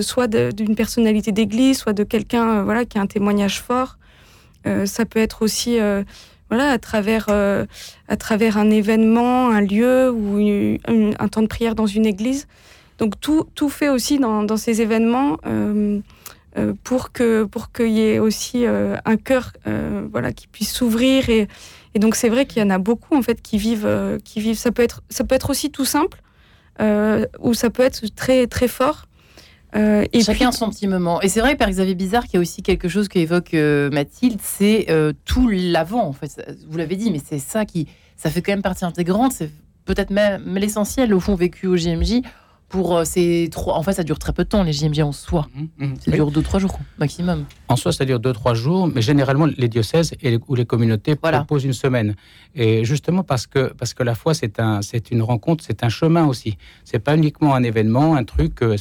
soit 0.01 0.27
d'une 0.29 0.75
personnalité 0.75 1.33
d'église, 1.33 1.79
soit 1.79 1.93
de 1.93 2.05
quelqu'un 2.05 2.63
voilà, 2.63 2.85
qui 2.85 2.99
a 2.99 3.01
un 3.01 3.07
témoignage 3.07 3.61
fort. 3.61 3.99
ça 4.85 5.05
peut 5.05 5.21
être 5.21 5.43
aussi 5.43 5.79
voilà, 6.49 6.73
à 6.73 6.79
travers, 6.79 7.29
à 7.29 8.17
travers 8.17 8.59
un 8.59 8.71
événement, 8.71 9.51
un 9.51 9.61
lieu 9.61 10.11
ou 10.11 10.39
un 10.89 11.29
temps 11.29 11.43
de 11.43 11.47
prière 11.47 11.77
dans 11.77 11.87
une 11.87 12.07
église. 12.07 12.49
Donc 12.99 13.21
tout, 13.21 13.47
tout 13.55 13.69
fait 13.69 13.89
aussi 13.89 14.19
dans, 14.19 14.43
dans 14.43 14.57
ces 14.57 14.83
événements 14.83 15.39
pour 16.83 17.13
que 17.13 17.45
pour 17.45 17.71
qu'il 17.71 17.93
y 17.93 18.01
ait 18.01 18.19
aussi 18.19 18.65
un 18.67 19.17
cœur 19.17 19.53
voilà 20.11 20.33
qui 20.33 20.49
puisse 20.49 20.73
s'ouvrir 20.73 21.29
et, 21.29 21.47
et 21.95 21.99
donc 22.01 22.17
c'est 22.17 22.29
vrai 22.29 22.47
qu'il 22.47 22.61
y 22.61 22.65
en 22.65 22.71
a 22.71 22.79
beaucoup 22.79 23.15
en 23.15 23.23
fait 23.23 23.41
qui 23.41 23.59
vivent 23.59 24.19
qui 24.25 24.41
vivent 24.41 24.59
ça 24.59 24.73
peut 24.73 24.83
être 24.83 25.03
ça 25.09 25.23
peut 25.23 25.37
être 25.37 25.51
aussi 25.51 25.71
tout 25.71 25.85
simple 25.85 26.21
ou 26.81 27.55
ça 27.55 27.71
peut 27.71 27.85
être 27.85 28.13
très 28.17 28.49
très 28.49 28.67
fort 28.67 29.09
euh, 29.77 30.05
et 30.13 30.23
Chacun 30.23 30.53
son 30.53 30.71
petit 30.71 30.87
moment. 30.87 31.21
Et 31.21 31.29
c'est 31.29 31.41
vrai, 31.41 31.57
Père 31.57 31.69
Xavier 31.69 31.95
Bizarre, 31.95 32.25
qu'il 32.25 32.35
y 32.35 32.37
a 32.39 32.41
aussi 32.41 32.63
quelque 32.63 32.89
chose 32.89 33.09
qu'évoque 33.09 33.55
euh, 33.55 33.91
Mathilde, 33.91 34.41
c'est 34.43 34.87
euh, 34.89 35.13
tout 35.25 35.49
l'avant. 35.49 36.07
En 36.07 36.13
fait, 36.13 36.43
vous 36.69 36.79
l'avez 36.79 36.97
dit, 36.97 37.11
mais 37.11 37.21
c'est 37.25 37.39
ça 37.39 37.65
qui, 37.65 37.87
ça 38.17 38.31
fait 38.31 38.41
quand 38.41 38.53
même 38.53 38.63
partie 38.63 38.85
intégrante. 38.85 39.33
C'est 39.33 39.51
peut-être 39.85 40.11
même 40.11 40.57
l'essentiel 40.57 41.13
au 41.13 41.21
fond 41.21 41.35
vécu 41.35 41.67
au 41.67 41.77
JMJ 41.77 42.23
pour 42.69 42.97
euh, 42.97 43.05
ces 43.05 43.49
trois. 43.51 43.75
En 43.75 43.83
fait, 43.83 43.95
ça 43.95 44.05
dure 44.05 44.19
très 44.19 44.33
peu 44.33 44.45
de 44.45 44.49
temps, 44.49 44.63
les 44.63 44.73
JMJ 44.73 45.01
en 45.01 45.13
soi. 45.13 45.49
Mmh, 45.55 45.85
mmh. 45.85 45.95
Ça 46.05 46.11
dure 46.11 46.31
deux, 46.31 46.43
trois 46.43 46.61
jours 46.61 46.79
maximum. 46.99 47.45
En 47.69 47.77
soi, 47.77 47.93
ça 47.93 48.05
dure 48.05 48.21
deux, 48.21 48.33
trois 48.33 48.55
jours, 48.55 48.89
mais 48.89 49.03
généralement, 49.03 49.47
les 49.47 49.69
diocèses 49.69 50.13
et 50.23 50.39
ou 50.49 50.55
les 50.55 50.67
communautés 50.67 51.17
proposent 51.17 51.65
une 51.65 51.73
semaine. 51.73 52.15
Et 52.55 52.85
justement, 52.85 53.23
parce 53.23 53.47
que, 53.47 53.73
parce 53.73 53.95
que 53.95 54.03
la 54.03 54.15
foi, 54.15 54.35
c'est 54.35 54.61
un, 54.61 54.81
une 55.11 55.23
rencontre, 55.23 55.65
c'est 55.67 55.83
un 55.83 55.89
chemin 55.89 56.27
aussi. 56.27 56.59
C'est 56.85 56.99
pas 56.99 57.17
uniquement 57.17 57.55
un 57.55 57.63
événement, 57.63 58.17
un 58.17 58.25
truc, 58.25 58.63
euh, 58.63 58.77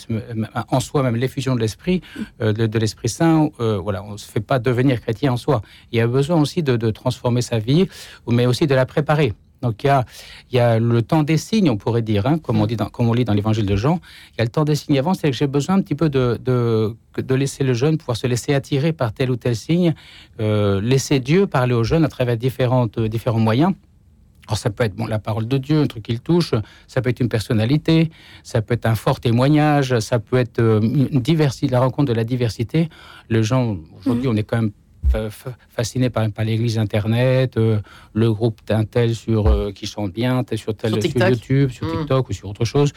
en 0.70 0.80
soi, 0.80 1.04
même 1.04 1.16
l'effusion 1.16 1.56
de 1.56 1.62
l'Esprit, 1.62 2.02
euh, 2.42 2.54
de, 2.54 2.80
l'Esprit 2.80 3.10
Saint. 3.10 3.50
voilà, 3.60 4.04
on 4.04 4.14
ne 4.14 4.18
se 4.18 4.30
fait 4.30 4.42
pas 4.42 4.60
devenir 4.60 5.02
chrétien 5.02 5.34
en 5.34 5.38
soi. 5.38 5.62
Il 5.92 5.98
y 5.98 6.02
a 6.02 6.08
besoin 6.08 6.40
aussi 6.40 6.64
de, 6.64 6.76
de 6.76 6.92
transformer 6.92 7.42
sa 7.42 7.60
vie, 7.60 7.88
mais 8.28 8.46
aussi 8.46 8.68
de 8.68 8.76
la 8.76 8.86
préparer. 8.86 9.34
Donc 9.62 9.84
il 9.84 9.88
y 9.88 9.90
a, 9.90 10.06
il 10.52 10.56
y 10.56 10.60
a 10.60 10.80
le 10.80 11.02
temps 11.02 11.24
des 11.24 11.38
signes, 11.38 11.70
on 11.70 11.78
pourrait 11.78 12.02
dire, 12.02 12.28
hein, 12.28 12.38
comme, 12.38 12.60
on 12.62 12.66
dit 12.66 12.76
dans, 12.76 12.90
comme 12.90 13.10
on 13.10 13.14
lit 13.14 13.26
dans 13.26 13.34
l'évangile 13.34 13.66
de 13.66 13.76
Jean. 13.76 14.00
Il 14.34 14.40
y 14.40 14.42
a 14.42 14.44
le 14.44 14.50
temps 14.50 14.66
des 14.66 14.76
signes 14.76 15.00
avant, 15.00 15.14
c'est 15.14 15.30
que 15.30 15.36
j'ai 15.36 15.48
besoin 15.48 15.76
un 15.76 15.82
petit 15.82 15.96
peu 15.96 16.10
de, 16.10 16.40
de, 16.44 16.96
de, 17.18 17.36
laisser 17.36 17.64
le 17.64 17.74
jeune 17.74 17.98
pouvoir 17.98 18.18
se 18.18 18.28
laisser 18.28 18.54
attirer 18.54 18.94
par 18.94 19.14
tel 19.14 19.32
ou 19.32 19.36
tel 19.36 19.56
signe, 19.56 19.94
euh, 20.40 20.82
laisser 20.82 21.20
Dieu 21.20 21.48
parler 21.48 21.74
aux 21.74 21.84
jeunes 21.84 22.06
à 22.06 22.10
travers 22.10 22.38
différentes, 22.38 23.00
différents 23.00 23.40
moyens. 23.40 23.74
Alors 24.48 24.58
ça 24.58 24.70
peut 24.70 24.86
être 24.86 24.96
bon, 24.96 25.08
la 25.08 25.20
parole 25.20 25.48
de 25.48 25.58
Dieu, 25.58 25.82
un 25.82 25.88
truc 25.88 26.04
qu'il 26.04 26.22
touche, 26.22 26.54
ça 26.88 27.02
peut 27.02 27.10
être 27.10 27.20
une 27.20 27.28
personnalité, 27.28 28.12
ça 28.44 28.62
peut 28.62 28.76
être 28.76 28.86
un 28.86 28.96
fort 28.96 29.20
témoignage, 29.20 30.00
ça 30.00 30.20
peut 30.20 30.38
être 30.38 30.60
euh, 30.60 30.80
une 30.80 31.20
diversité, 31.20 31.68
la 31.68 31.82
rencontre 31.82 32.08
de 32.08 32.14
la 32.14 32.24
diversité. 32.24 32.88
Les 33.30 33.44
gens, 33.44 33.78
aujourd'hui, 34.00 34.28
mmh. 34.28 34.32
on 34.32 34.36
est 34.38 34.44
quand 34.44 34.62
même 34.62 34.72
fasciné 35.70 36.10
par, 36.10 36.30
par 36.32 36.46
l'église 36.46 36.78
internet, 36.78 37.58
euh, 37.58 37.80
le 38.14 38.32
groupe 38.32 38.60
d'un 38.68 38.86
tel 38.86 39.16
sur 39.16 39.48
euh, 39.48 39.72
qui 39.72 39.86
chante 39.86 40.12
bien, 40.14 40.44
tel 40.44 40.58
sur 40.58 40.76
tel 40.76 40.92
sur, 41.02 41.30
YouTube, 41.30 41.70
sur 41.72 41.88
mm. 41.88 41.92
TikTok 41.92 42.30
ou 42.30 42.34
sur 42.34 42.50
autre 42.50 42.66
chose. 42.66 42.92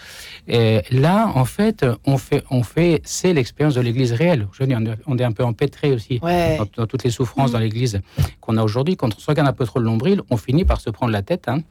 Et 0.49 0.83
là, 0.90 1.31
en 1.35 1.45
fait, 1.45 1.85
on 2.07 2.19
fait, 2.19 2.43
on 2.50 2.62
fait, 2.62 3.00
c'est 3.05 3.33
l'expérience 3.33 3.75
de 3.75 3.81
l'église 3.81 4.12
réelle. 4.12 4.49
Je 4.52 4.64
dis, 4.64 4.75
on 5.07 5.19
est 5.19 5.25
un 5.25 5.33
peu 5.33 5.45
empêtré 5.45 5.93
aussi 5.93 6.21
dans, 6.21 6.87
toutes 6.87 7.05
les 7.05 7.11
souffrances 7.11 7.50
mm. 7.50 7.52
dans 7.52 7.59
l'église 7.59 8.00
qu'on 8.40 8.57
a 8.57 8.62
aujourd'hui. 8.62 8.97
Quand 8.97 9.14
on 9.14 9.19
se 9.19 9.26
regarde 9.26 9.49
un 9.49 9.52
peu 9.52 9.67
trop 9.67 9.79
le 9.79 9.87
nombril, 9.87 10.23
on 10.31 10.37
finit 10.37 10.64
par 10.64 10.81
se 10.81 10.90
prendre 10.90 11.12
la 11.12 11.23
tête. 11.23 11.49
Hein. 11.49 11.62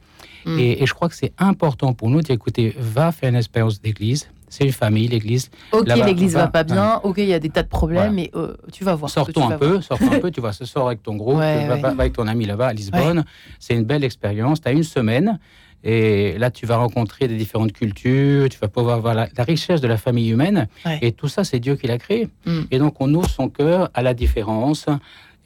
Mm. 0.44 0.58
Et, 0.58 0.82
et, 0.82 0.86
je 0.86 0.94
crois 0.94 1.08
que 1.08 1.14
c'est 1.14 1.32
important 1.38 1.92
pour 1.92 2.10
nous 2.10 2.22
d'écouter, 2.22 2.74
va 2.78 3.12
faire 3.12 3.30
une 3.30 3.36
expérience 3.36 3.80
d'église 3.80 4.28
c'est 4.50 4.64
une 4.64 4.72
famille, 4.72 5.08
l'église. 5.08 5.50
Ok, 5.72 5.86
l'église 5.86 6.34
va 6.34 6.48
pas 6.48 6.64
bien, 6.64 7.00
ok, 7.04 7.18
il 7.18 7.26
y 7.26 7.32
a 7.32 7.38
des 7.38 7.48
tas 7.48 7.62
de 7.62 7.68
problèmes, 7.68 8.14
mais 8.14 8.30
euh, 8.34 8.54
tu 8.72 8.84
vas 8.84 8.96
voir. 8.96 9.10
Sortons 9.10 9.48
un 9.48 9.56
peu, 9.56 9.80
sortons 9.80 10.10
un 10.12 10.18
peu, 10.20 10.30
tu 10.30 10.40
vois, 10.40 10.52
ce 10.52 10.64
soir 10.64 10.88
avec 10.88 11.02
ton 11.02 11.14
groupe, 11.14 11.38
va, 11.38 11.88
avec 11.88 12.12
ton 12.12 12.26
ami 12.26 12.44
là-bas 12.44 12.66
à 12.66 12.72
Lisbonne. 12.72 13.24
C'est 13.60 13.74
une 13.74 13.84
belle 13.84 14.04
expérience. 14.04 14.60
Tu 14.60 14.68
as 14.68 14.72
une 14.72 14.82
semaine. 14.82 15.38
Et 15.82 16.36
là, 16.36 16.50
tu 16.50 16.66
vas 16.66 16.76
rencontrer 16.76 17.26
des 17.26 17.36
différentes 17.36 17.72
cultures, 17.72 18.50
tu 18.50 18.58
vas 18.58 18.68
pouvoir 18.68 19.00
voir 19.00 19.14
la, 19.14 19.28
richesse 19.38 19.80
de 19.80 19.88
la 19.88 19.96
famille 19.96 20.28
humaine. 20.28 20.68
Et 21.00 21.12
tout 21.12 21.28
ça, 21.28 21.44
c'est 21.44 21.58
Dieu 21.58 21.76
qui 21.76 21.86
l'a 21.86 21.96
créé. 21.96 22.28
Mm. 22.44 22.60
Et 22.70 22.78
donc, 22.78 22.96
on 23.00 23.14
ouvre 23.14 23.30
son 23.30 23.48
cœur 23.48 23.88
à 23.94 24.02
la 24.02 24.12
différence. 24.12 24.86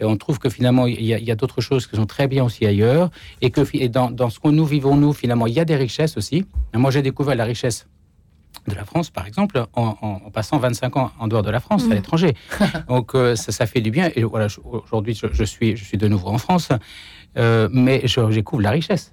Et 0.01 0.05
on 0.05 0.17
trouve 0.17 0.41
que 0.41 0.49
finalement, 0.49 0.87
il 0.87 1.05
y 1.05 1.31
a, 1.31 1.37
d'autres 1.37 1.61
choses 1.61 1.87
qui 1.87 1.95
sont 1.95 2.07
très 2.07 2.27
bien 2.27 2.43
aussi 2.43 2.67
ailleurs. 2.67 3.11
Et 3.43 3.51
que 3.51 3.61
et 3.75 3.89
dans, 3.89 4.11
dans 4.11 4.31
ce 4.31 4.41
que 4.41 4.49
nous 4.49 4.65
vivons, 4.65 4.97
nous, 4.97 5.13
finalement, 5.13 5.47
il 5.47 5.53
y 5.53 5.61
a 5.61 5.65
des 5.65 5.77
richesses 5.77 6.17
aussi. 6.17 6.47
moi, 6.75 6.91
j'ai 6.91 7.03
découvert 7.03 7.37
la 7.37 7.45
richesse 7.45 7.87
de 8.67 8.75
la 8.75 8.85
France, 8.85 9.11
par 9.11 9.27
exemple, 9.27 9.65
en, 9.75 10.19
passant 10.33 10.59
25 10.59 10.97
ans 10.97 11.13
en 11.19 11.29
dehors 11.29 11.43
de 11.43 11.51
la 11.51 11.61
France, 11.61 11.85
à 11.85 11.89
mmh. 11.89 11.93
l'étranger. 11.93 12.35
Donc 12.89 13.15
euh, 13.15 13.37
ça, 13.37 13.53
ça, 13.53 13.67
fait 13.67 13.81
du 13.81 13.91
bien. 13.91 14.11
Et 14.15 14.25
voilà, 14.25 14.47
aujourd'hui, 14.65 15.15
je, 15.15 15.45
suis, 15.45 15.77
je 15.77 15.85
suis 15.85 15.99
de 15.99 16.09
nouveau 16.09 16.29
en 16.29 16.39
France, 16.39 16.71
euh, 17.37 17.69
mais 17.73 18.03
je 18.07 18.21
découvre 18.33 18.63
la 18.63 18.71
richesse. 18.71 19.13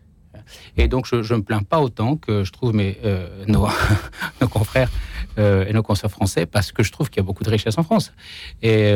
Et 0.76 0.88
donc, 0.88 1.06
je 1.06 1.34
ne 1.34 1.40
me 1.40 1.44
plains 1.44 1.62
pas 1.62 1.80
autant 1.80 2.18
que 2.18 2.44
je 2.44 2.52
trouve 2.52 2.74
mes, 2.74 2.98
euh, 3.06 3.46
nos, 3.48 3.68
nos, 4.42 4.48
confrères 4.48 4.90
et 5.38 5.72
nos 5.72 5.82
consoeurs 5.82 6.12
français, 6.12 6.46
parce 6.46 6.72
que 6.72 6.84
je 6.84 6.92
trouve 6.92 7.10
qu'il 7.10 7.18
y 7.18 7.20
a 7.22 7.24
beaucoup 7.24 7.44
de 7.44 7.50
richesse 7.50 7.78
en 7.78 7.84
France. 7.84 8.12
Et 8.62 8.92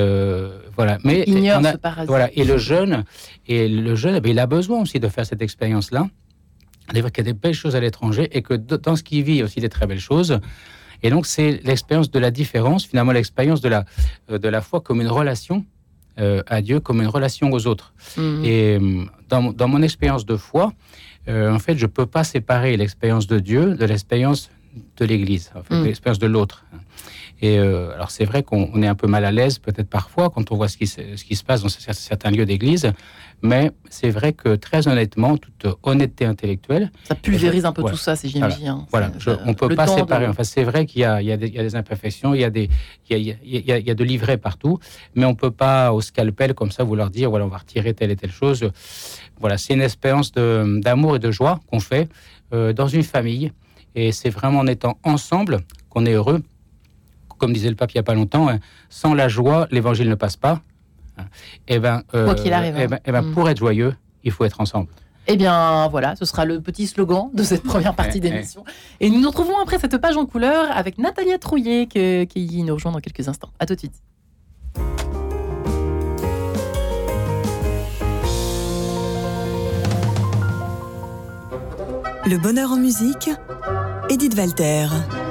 voilà. 0.75 0.97
Mais 1.03 1.25
a, 1.49 1.61
voilà. 2.05 2.29
Et 2.33 2.43
le 2.43 2.57
jeune, 2.57 3.05
et 3.47 3.69
le 3.69 3.95
jeune, 3.95 4.19
eh 4.23 4.29
il 4.29 4.39
a 4.39 4.47
besoin 4.47 4.81
aussi 4.81 4.99
de 4.99 5.07
faire 5.07 5.25
cette 5.25 5.41
expérience-là 5.41 6.07
qu'il 6.87 7.03
y 7.17 7.21
a 7.21 7.23
des 7.23 7.33
belles 7.33 7.53
choses 7.53 7.75
à 7.75 7.79
l'étranger 7.79 8.29
et 8.31 8.41
que 8.41 8.53
dans 8.53 8.95
ce 8.95 9.03
qu'il 9.03 9.23
vit, 9.23 9.33
il 9.33 9.37
y 9.37 9.41
a 9.41 9.45
aussi 9.45 9.59
des 9.59 9.69
très 9.69 9.87
belles 9.87 9.99
choses. 9.99 10.39
Et 11.03 11.09
donc, 11.09 11.25
c'est 11.25 11.61
l'expérience 11.63 12.09
de 12.09 12.19
la 12.19 12.31
différence, 12.31 12.85
finalement, 12.85 13.11
l'expérience 13.11 13.61
de 13.61 13.69
la, 13.69 13.85
euh, 14.31 14.37
de 14.37 14.47
la 14.47 14.61
foi 14.61 14.81
comme 14.81 15.01
une 15.01 15.07
relation 15.07 15.65
euh, 16.19 16.41
à 16.47 16.61
Dieu, 16.61 16.79
comme 16.79 17.01
une 17.01 17.07
relation 17.07 17.51
aux 17.51 17.67
autres. 17.67 17.93
Mhm. 18.17 18.45
Et 18.45 18.77
euh, 18.81 19.05
dans, 19.29 19.51
dans, 19.51 19.67
mon 19.67 19.81
expérience 19.81 20.25
de 20.25 20.37
foi, 20.37 20.73
en 21.27 21.57
fait, 21.57 21.75
je 21.77 21.85
ne 21.85 21.91
peux 21.91 22.05
pas 22.05 22.23
séparer 22.23 22.77
l'expérience 22.77 23.25
de 23.25 23.39
Dieu 23.39 23.73
de 23.73 23.85
l'expérience 23.85 24.51
de 24.97 25.05
l'Église, 25.05 25.51
en 25.55 25.63
fait, 25.63 25.75
mhm. 25.75 25.85
l'expérience 25.85 26.19
de 26.19 26.27
l'autre. 26.27 26.65
Et 27.41 27.59
alors, 27.59 28.11
c'est 28.11 28.25
vrai 28.25 28.43
qu'on 28.43 28.81
est 28.81 28.87
un 28.87 28.95
peu 28.95 29.07
mal 29.07 29.25
à 29.25 29.31
l'aise, 29.31 29.59
peut-être 29.59 29.89
parfois, 29.89 30.29
quand 30.29 30.51
on 30.51 30.55
voit 30.55 30.67
ce 30.67 30.77
qui, 30.77 30.87
ce 30.87 31.23
qui 31.23 31.35
se 31.35 31.43
passe 31.43 31.63
dans 31.63 31.69
certains 31.69 32.31
lieux 32.31 32.45
d'église, 32.45 32.91
mais 33.41 33.71
c'est 33.89 34.09
vrai 34.09 34.33
que 34.33 34.55
très 34.55 34.87
honnêtement, 34.87 35.37
toute 35.37 35.67
honnêteté 35.83 36.25
intellectuelle. 36.25 36.91
Ça 37.03 37.15
pulvérise 37.15 37.65
un 37.65 37.71
peu 37.71 37.83
tout 37.83 37.97
ça, 37.97 38.15
c'est 38.15 38.27
JMJ. 38.27 38.63
Voilà, 38.89 39.07
hein. 39.07 39.37
on 39.45 39.49
ne 39.49 39.53
peut 39.53 39.69
pas 39.75 39.87
séparer. 39.87 40.27
Enfin, 40.27 40.43
c'est 40.43 40.63
vrai 40.63 40.85
qu'il 40.85 41.01
y, 41.01 41.05
y, 41.05 41.27
y, 41.27 41.31
a 41.31 41.37
des 41.37 41.75
imperfections, 41.75 42.33
il 42.33 42.41
y 42.41 42.43
a, 42.43 42.49
des, 42.49 42.69
il 43.09 43.17
y 43.17 43.71
a, 43.71 43.79
y 43.79 43.91
a, 43.91 43.93
de 43.93 44.03
livrets 44.03 44.37
partout, 44.37 44.79
mais 45.13 45.25
on 45.25 45.31
ne 45.31 45.35
peut 45.35 45.51
pas 45.51 45.93
au 45.93 46.01
scalpel 46.01 46.53
comme 46.53 46.71
ça 46.71 46.83
vouloir 46.83 47.09
dire 47.09 47.29
voilà, 47.29 47.45
on 47.45 47.49
va 47.49 47.57
retirer 47.57 47.93
telle 47.93 48.11
et 48.11 48.15
telle 48.15 48.31
chose. 48.31 48.69
Voilà, 49.39 49.57
c'est 49.57 49.73
une 49.73 49.81
expérience 49.81 50.31
d'amour 50.31 51.17
et 51.17 51.19
de 51.19 51.31
joie 51.31 51.59
qu'on 51.69 51.79
fait 51.79 52.09
euh, 52.53 52.73
dans 52.73 52.87
une 52.87 53.03
famille. 53.03 53.51
Et 53.95 54.11
c'est 54.11 54.29
vraiment 54.29 54.59
en 54.59 54.67
étant 54.67 54.97
ensemble 55.03 55.59
qu'on 55.89 56.05
est 56.05 56.13
heureux. 56.13 56.41
Comme 57.37 57.53
disait 57.53 57.69
le 57.69 57.75
pape 57.75 57.91
il 57.91 57.97
n'y 57.97 57.99
a 57.99 58.03
pas 58.03 58.13
longtemps, 58.13 58.49
hein, 58.49 58.59
sans 58.89 59.13
la 59.13 59.27
joie, 59.27 59.67
l'évangile 59.71 60.09
ne 60.09 60.15
passe 60.15 60.37
pas. 60.37 60.61
Eh 61.67 61.79
ben, 61.79 62.03
euh, 62.13 62.25
Quoi 62.25 62.35
qu'il 62.35 62.53
arrive. 62.53 62.75
Eh 62.77 62.87
ben, 62.87 62.99
eh 63.05 63.11
ben 63.11 63.21
mm. 63.21 63.33
pour 63.33 63.49
être 63.49 63.57
joyeux, 63.57 63.95
il 64.23 64.31
faut 64.31 64.45
être 64.45 64.61
ensemble. 64.61 64.89
Eh 65.27 65.37
bien, 65.37 65.87
voilà, 65.87 66.15
ce 66.15 66.25
sera 66.25 66.45
le 66.45 66.61
petit 66.61 66.85
slogan 66.87 67.29
de 67.33 67.43
cette 67.43 67.63
première 67.63 67.95
partie 67.95 68.19
d'émission. 68.19 68.63
Et 68.99 69.09
nous 69.09 69.19
nous 69.19 69.29
retrouvons 69.29 69.57
après 69.59 69.79
cette 69.79 69.97
page 69.97 70.17
en 70.17 70.25
couleur 70.25 70.69
avec 70.75 70.97
Natalia 70.97 71.37
Trouillet 71.39 71.87
qui 71.87 72.63
nous 72.63 72.73
rejoint 72.73 72.91
dans 72.91 72.99
quelques 72.99 73.27
instants. 73.27 73.49
À 73.59 73.65
tout 73.65 73.75
de 73.75 73.79
suite. 73.79 74.01
Le 82.27 82.37
bonheur 82.37 82.71
en 82.71 82.77
musique, 82.77 83.29
Edith 84.09 84.35
Walter. 84.35 84.87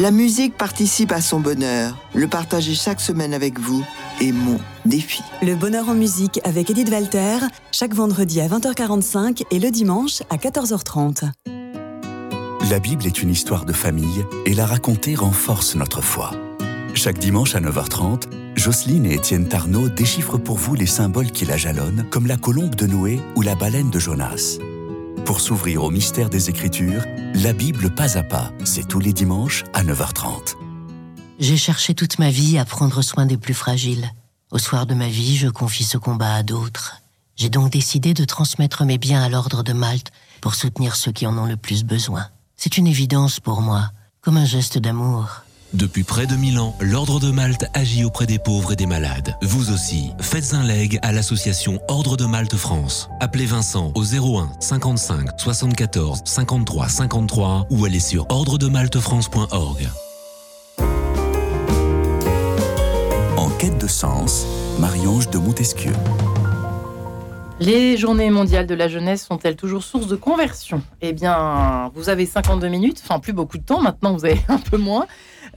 La 0.00 0.10
musique 0.10 0.56
participe 0.56 1.12
à 1.12 1.20
son 1.20 1.38
bonheur. 1.38 1.96
Le 2.14 2.26
partager 2.26 2.74
chaque 2.74 3.00
semaine 3.00 3.32
avec 3.32 3.60
vous 3.60 3.84
est 4.20 4.32
mon 4.32 4.58
défi. 4.84 5.22
Le 5.40 5.54
bonheur 5.54 5.88
en 5.88 5.94
musique 5.94 6.40
avec 6.42 6.68
Edith 6.68 6.90
Walter, 6.90 7.38
chaque 7.70 7.94
vendredi 7.94 8.40
à 8.40 8.48
20h45 8.48 9.44
et 9.52 9.60
le 9.60 9.70
dimanche 9.70 10.22
à 10.30 10.36
14h30. 10.36 11.30
La 12.70 12.80
Bible 12.80 13.06
est 13.06 13.22
une 13.22 13.30
histoire 13.30 13.64
de 13.64 13.72
famille 13.72 14.24
et 14.46 14.54
la 14.54 14.66
raconter 14.66 15.14
renforce 15.14 15.76
notre 15.76 16.00
foi. 16.00 16.32
Chaque 16.94 17.18
dimanche 17.18 17.54
à 17.54 17.60
9h30, 17.60 18.24
Jocelyne 18.56 19.06
et 19.06 19.14
Étienne 19.14 19.46
Tarnot 19.46 19.90
déchiffrent 19.90 20.38
pour 20.38 20.56
vous 20.56 20.74
les 20.74 20.86
symboles 20.86 21.30
qui 21.30 21.44
la 21.44 21.56
jalonnent, 21.56 22.04
comme 22.10 22.26
la 22.26 22.36
colombe 22.36 22.74
de 22.74 22.86
Noé 22.86 23.20
ou 23.36 23.42
la 23.42 23.54
baleine 23.54 23.90
de 23.90 24.00
Jonas. 24.00 24.58
Pour 25.24 25.40
s'ouvrir 25.40 25.82
au 25.84 25.90
mystère 25.90 26.28
des 26.28 26.50
Écritures, 26.50 27.02
la 27.34 27.54
Bible 27.54 27.94
pas 27.94 28.18
à 28.18 28.22
pas, 28.22 28.52
c'est 28.64 28.86
tous 28.86 29.00
les 29.00 29.14
dimanches 29.14 29.64
à 29.72 29.82
9h30. 29.82 30.54
J'ai 31.38 31.56
cherché 31.56 31.94
toute 31.94 32.18
ma 32.18 32.30
vie 32.30 32.58
à 32.58 32.66
prendre 32.66 33.00
soin 33.00 33.24
des 33.24 33.38
plus 33.38 33.54
fragiles. 33.54 34.10
Au 34.50 34.58
soir 34.58 34.84
de 34.84 34.92
ma 34.92 35.08
vie, 35.08 35.36
je 35.36 35.48
confie 35.48 35.84
ce 35.84 35.96
combat 35.96 36.34
à 36.34 36.42
d'autres. 36.42 36.96
J'ai 37.36 37.48
donc 37.48 37.72
décidé 37.72 38.12
de 38.12 38.24
transmettre 38.26 38.84
mes 38.84 38.98
biens 38.98 39.22
à 39.22 39.30
l'ordre 39.30 39.62
de 39.62 39.72
Malte 39.72 40.12
pour 40.42 40.54
soutenir 40.54 40.94
ceux 40.94 41.10
qui 41.10 41.26
en 41.26 41.38
ont 41.38 41.46
le 41.46 41.56
plus 41.56 41.84
besoin. 41.84 42.28
C'est 42.56 42.76
une 42.76 42.86
évidence 42.86 43.40
pour 43.40 43.62
moi, 43.62 43.90
comme 44.20 44.36
un 44.36 44.44
geste 44.44 44.76
d'amour. 44.76 45.43
Depuis 45.74 46.04
près 46.04 46.28
de 46.28 46.36
1000 46.36 46.60
ans, 46.60 46.76
l'Ordre 46.80 47.18
de 47.18 47.32
Malte 47.32 47.66
agit 47.74 48.04
auprès 48.04 48.26
des 48.26 48.38
pauvres 48.38 48.70
et 48.70 48.76
des 48.76 48.86
malades. 48.86 49.34
Vous 49.42 49.72
aussi, 49.72 50.12
faites 50.20 50.54
un 50.54 50.62
leg 50.62 51.00
à 51.02 51.10
l'association 51.10 51.80
Ordre 51.88 52.16
de 52.16 52.26
Malte 52.26 52.54
France. 52.54 53.08
Appelez 53.18 53.46
Vincent 53.46 53.90
au 53.96 54.04
01 54.04 54.52
55 54.60 55.30
74 55.36 56.22
53 56.24 56.88
53 56.88 57.66
ou 57.70 57.84
allez 57.84 57.98
sur 57.98 58.24
ordredemaltefrance.org. 58.28 59.88
En 63.36 63.50
quête 63.58 63.78
de 63.78 63.88
sens, 63.88 64.46
Marie-Ange 64.78 65.28
de 65.30 65.38
Montesquieu. 65.38 65.92
Les 67.58 67.96
journées 67.96 68.30
mondiales 68.30 68.68
de 68.68 68.74
la 68.76 68.86
jeunesse 68.86 69.26
sont-elles 69.26 69.56
toujours 69.56 69.82
source 69.82 70.06
de 70.06 70.16
conversion? 70.16 70.82
Eh 71.00 71.12
bien, 71.12 71.90
vous 71.96 72.08
avez 72.10 72.26
52 72.26 72.68
minutes, 72.68 73.00
enfin 73.04 73.18
plus 73.18 73.32
beaucoup 73.32 73.58
de 73.58 73.64
temps, 73.64 73.80
maintenant 73.80 74.12
vous 74.12 74.24
avez 74.24 74.40
un 74.48 74.58
peu 74.58 74.76
moins. 74.76 75.06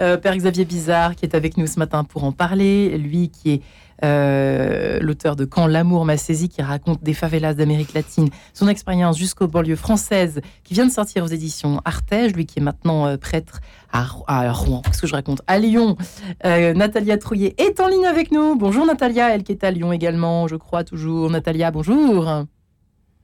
Euh, 0.01 0.17
Père 0.17 0.35
Xavier 0.35 0.65
Bizarre 0.65 1.15
qui 1.15 1.25
est 1.25 1.35
avec 1.35 1.57
nous 1.57 1.67
ce 1.67 1.79
matin 1.79 2.03
pour 2.03 2.23
en 2.23 2.31
parler. 2.31 2.97
Lui 2.97 3.29
qui 3.29 3.51
est 3.51 3.61
euh, 4.03 4.99
l'auteur 5.01 5.35
de 5.35 5.45
Quand 5.45 5.65
l'amour 5.65 6.05
m'a 6.05 6.17
saisi, 6.17 6.49
qui 6.49 6.61
raconte 6.61 7.03
des 7.03 7.13
favelas 7.13 7.55
d'Amérique 7.55 7.93
latine, 7.93 8.29
son 8.53 8.67
expérience 8.67 9.17
jusqu'aux 9.17 9.47
banlieues 9.47 9.75
françaises, 9.75 10.41
qui 10.63 10.75
vient 10.75 10.85
de 10.85 10.91
sortir 10.91 11.23
aux 11.23 11.27
éditions 11.27 11.81
Artege, 11.83 12.33
lui 12.33 12.45
qui 12.45 12.59
est 12.59 12.61
maintenant 12.61 13.07
euh, 13.07 13.17
prêtre 13.17 13.59
à, 13.91 14.05
Rouen, 14.51 14.81
qu'est-ce 14.85 15.01
que 15.01 15.07
je 15.07 15.15
raconte? 15.15 15.41
À 15.47 15.57
Lyon. 15.57 15.97
Natalia 16.43 17.17
Trouillet 17.17 17.55
est 17.57 17.79
en 17.79 17.87
ligne 17.87 18.05
avec 18.05 18.31
nous. 18.31 18.55
Bonjour 18.55 18.85
Natalia, 18.85 19.33
elle 19.33 19.43
qui 19.43 19.53
est 19.53 19.63
à 19.63 19.71
Lyon 19.71 19.91
également, 19.91 20.47
je 20.47 20.55
crois 20.55 20.83
toujours. 20.83 21.31
Natalia, 21.31 21.71
bonjour. 21.71 22.45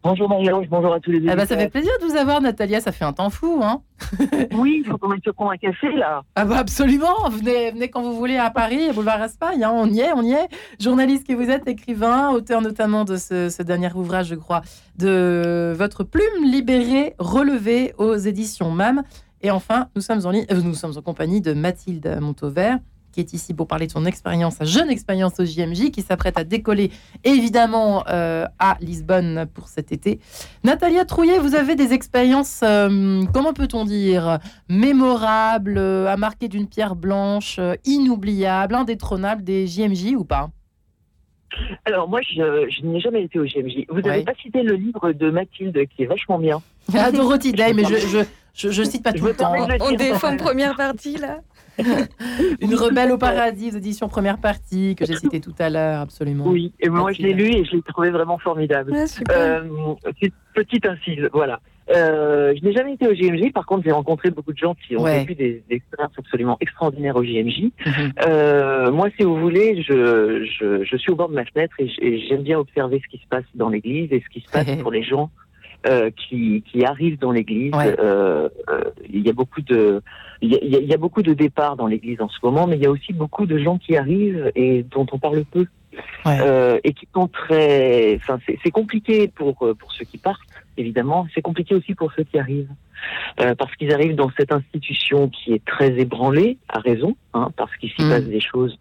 Bonjour 0.04 0.28
Marie-Ange, 0.28 0.68
bonjour 0.70 0.94
à 0.94 1.00
tous 1.00 1.12
les 1.12 1.22
deux. 1.22 1.30
Ah 1.30 1.36
bah, 1.38 1.46
ça 1.46 1.56
fait 1.56 1.70
plaisir 1.70 1.94
de 2.02 2.06
vous 2.06 2.18
avoir, 2.18 2.42
Natalia, 2.42 2.82
ça 2.82 2.92
fait 2.92 3.06
un 3.06 3.13
temps 3.13 3.30
fou. 3.30 3.62
Hein 3.63 3.82
oui, 4.54 4.82
il 4.84 4.86
faut 4.86 4.98
qu'on 4.98 5.08
mette 5.08 5.24
sur 5.24 5.34
un 5.50 5.56
café 5.56 5.94
là. 5.94 6.24
Ah 6.36 6.44
bah 6.44 6.58
absolument, 6.58 7.30
venez, 7.32 7.72
venez 7.72 7.89
quand 7.89 8.02
vous 8.02 8.13
voulez 8.13 8.36
à 8.36 8.50
Paris, 8.50 8.92
boulevard 8.94 9.20
Raspail, 9.20 9.63
hein, 9.63 9.72
on 9.74 9.88
y 9.89 10.02
est, 10.02 10.12
on 10.13 10.22
y 10.22 10.34
est. 10.34 10.50
Journaliste 10.78 11.26
que 11.26 11.32
vous 11.32 11.50
êtes, 11.50 11.70
écrivain, 11.70 12.32
auteur 12.32 12.60
notamment 12.60 13.06
de 13.06 13.16
ce, 13.16 13.63
dernier 13.63 13.94
ouvrage, 13.94 14.28
je 14.28 14.36
crois, 14.36 14.62
de 14.98 15.74
votre 15.78 16.04
plume 16.04 16.44
libérée, 16.44 17.16
relevée 17.18 17.94
aux 17.98 18.16
éditions 18.16 18.72
MAM. 18.72 19.04
Et 19.42 19.52
enfin, 19.52 19.88
nous 19.96 20.02
sommes 20.02 20.26
en, 20.26 20.32
ligne, 20.32 20.46
euh, 20.52 20.62
nous 20.62 20.74
sommes 20.74 20.98
en 20.98 21.02
compagnie 21.02 21.39
de 21.39 21.54
Mathilde 21.54 22.18
Montauvert, 22.20 22.80
qui 23.13 23.21
est 23.21 23.32
ici 23.32 23.54
pour 23.54 23.67
parler 23.67 23.88
de 23.88 23.91
son 23.91 24.06
expérience, 24.06 24.56
sa 24.56 24.65
jeune 24.65 24.89
expérience 24.89 25.39
au 25.39 25.45
JMJ, 25.45 25.91
qui 25.91 26.02
s'apprête 26.02 26.38
à 26.38 26.43
décoller 26.43 26.91
évidemment 27.23 28.04
euh, 28.10 28.45
à 28.60 28.78
Lisbonne 28.82 29.45
pour 29.54 29.67
cet 29.67 29.91
été. 29.91 30.19
Natalia 30.63 31.06
Trouillet, 31.06 31.39
vous 31.39 31.56
avez 31.56 31.76
des 31.76 31.93
expériences, 31.93 32.62
euh, 32.63 33.21
comment 33.34 33.54
peut-on 33.54 33.86
dire, 33.86 34.39
mémorables, 34.67 35.78
euh, 35.78 36.08
à 36.08 36.17
marquer 36.17 36.47
d'une 36.47 36.67
pierre 36.67 36.95
blanche, 36.95 37.60
inoubliables, 37.86 38.76
indétrônables 38.76 39.43
des 39.43 39.67
JMJ 39.67 40.15
ou 40.17 40.26
pas? 40.26 40.49
Alors 41.86 42.10
moi, 42.10 42.19
je, 42.21 42.84
n'ai 42.84 42.99
jamais 42.99 43.23
été 43.23 43.38
au 43.38 43.45
JMJ. 43.45 43.86
Vous 43.89 44.02
n'avez 44.02 44.23
pas 44.23 44.34
cité 44.41 44.63
le 44.63 44.73
livre 44.73 45.12
de 45.12 45.30
Mathilde 45.30 45.88
qui 45.95 46.04
est 46.04 46.08
vachement 46.08 46.39
bien. 46.39 46.62
Ah, 46.95 47.12
Dorothy 47.12 47.52
Day, 47.52 47.73
mais 47.73 47.84
je, 47.84 48.26
je, 48.56 48.71
je, 48.71 48.84
cite 48.84 49.04
pas 49.04 49.13
tout 49.13 49.26
le 49.26 49.36
temps. 49.36 49.54
On 49.82 49.91
défend 49.91 50.36
première 50.36 50.76
partie 50.76 51.17
là. 51.17 51.41
Une 52.62 52.76
rebelle 52.76 53.12
au 53.12 53.18
paradis, 53.18 53.76
éditions 53.76 54.08
première 54.08 54.38
partie, 54.38 54.96
que 54.96 55.06
j'ai 55.06 55.16
cité 55.16 55.40
tout 55.40 55.56
à 55.60 55.70
l'heure, 55.70 56.02
absolument. 56.02 56.48
Oui, 56.48 56.74
et 56.80 56.90
moi 56.90 57.12
je 57.12 57.22
l'ai 57.22 57.34
lu 57.34 57.46
et 57.46 57.66
je 57.66 57.72
l'ai 57.76 57.82
trouvé 57.82 58.12
vraiment 58.12 58.38
formidable. 58.38 58.94
euh, 59.32 59.62
petite 60.54 60.86
incise, 60.86 61.30
voilà. 61.34 61.60
Euh, 61.94 62.54
je 62.56 62.64
n'ai 62.64 62.72
jamais 62.72 62.94
été 62.94 63.08
au 63.08 63.14
JMJ, 63.14 63.52
par 63.52 63.66
contre 63.66 63.84
j'ai 63.84 63.92
rencontré 63.92 64.30
beaucoup 64.30 64.54
de 64.54 64.58
gens 64.58 64.74
qui 64.76 64.96
ont 64.96 65.04
vécu 65.04 65.36
des, 65.36 65.64
expériences 65.70 66.14
absolument 66.18 66.58
extraordinaires 66.62 67.16
au 67.16 67.24
JMJ. 67.24 67.72
Mhm. 67.86 68.14
euh, 68.26 68.92
moi, 68.92 69.10
si 69.18 69.24
vous 69.24 69.38
voulez, 69.38 69.82
je, 69.82 70.46
je, 70.46 70.84
je, 70.84 70.98
suis 70.98 71.12
au 71.12 71.16
bord 71.16 71.30
de 71.30 71.36
ma 71.36 71.44
fenêtre 71.44 71.76
et 71.80 72.20
j'aime 72.28 72.44
bien 72.44 72.58
observer 72.58 73.02
ce 73.04 73.10
qui 73.10 73.22
se 73.22 73.28
passe 73.28 73.44
dans 73.56 73.70
l'église 73.70 74.12
et 74.12 74.24
ce 74.26 74.30
qui 74.32 74.46
se 74.46 74.52
passe 74.52 74.78
pour 74.82 74.92
les 74.92 75.04
gens 75.04 75.30
euh, 75.86 76.12
qui, 76.12 76.64
qui 76.72 76.86
arrivent 76.86 77.20
dans 77.20 77.34
l'église. 77.34 77.74
Euh, 77.76 78.48
euh, 78.70 78.84
il 79.12 79.20
y 79.20 79.30
a 79.30 79.34
beaucoup 79.34 79.60
de 79.60 80.02
il 80.43 80.51
y, 80.51 80.75
a, 80.75 80.79
il 80.79 80.86
y 80.86 80.93
a 80.93 80.97
beaucoup 80.97 81.23
de 81.23 81.34
départs 81.34 81.75
dans 81.75 81.88
l'église 81.88 82.21
en 82.21 82.29
ce 82.29 82.38
moment, 82.43 82.67
mais 82.67 82.75
il 82.75 82.84
y 82.84 82.86
a 82.86 82.91
aussi 82.91 83.13
beaucoup 83.13 83.45
de 83.45 83.58
gens 83.58 83.77
qui 83.77 83.97
arrivent 83.97 84.51
et 84.56 84.84
dont 84.84 85.06
on 85.12 85.17
parle 85.17 85.43
peu. 85.45 85.65
Euh, 86.25 86.79
et 86.84 86.93
qui 86.93 87.08
sont 87.13 87.27
très. 87.27 88.15
Enfin, 88.15 88.39
c'est 88.63 88.71
compliqué 88.71 89.27
pour 89.27 89.56
pour 89.56 89.91
ceux 89.91 90.06
qui 90.06 90.17
partent, 90.17 90.41
évidemment. 90.75 91.27
C'est 91.36 91.43
compliqué 91.43 91.75
aussi 91.75 91.93
pour 91.93 92.12
ceux 92.13 92.23
qui 92.23 92.39
arrivent, 92.39 92.71
euh, 93.39 93.53
parce 93.53 93.75
qu'ils 93.75 93.93
arrivent 93.93 94.15
dans 94.15 94.32
cette 94.36 94.51
institution 94.51 95.29
qui 95.29 95.53
est 95.53 95.63
très 95.63 95.91
ébranlée, 95.99 96.58
à 96.67 96.79
raison, 96.79 97.15
hein, 97.36 97.51
parce 97.56 97.75
qu'il 97.77 97.91
s'y 97.91 98.03
mm. 98.03 98.10
passe 98.10 98.23
des 98.23 98.39
choses. 98.39 98.75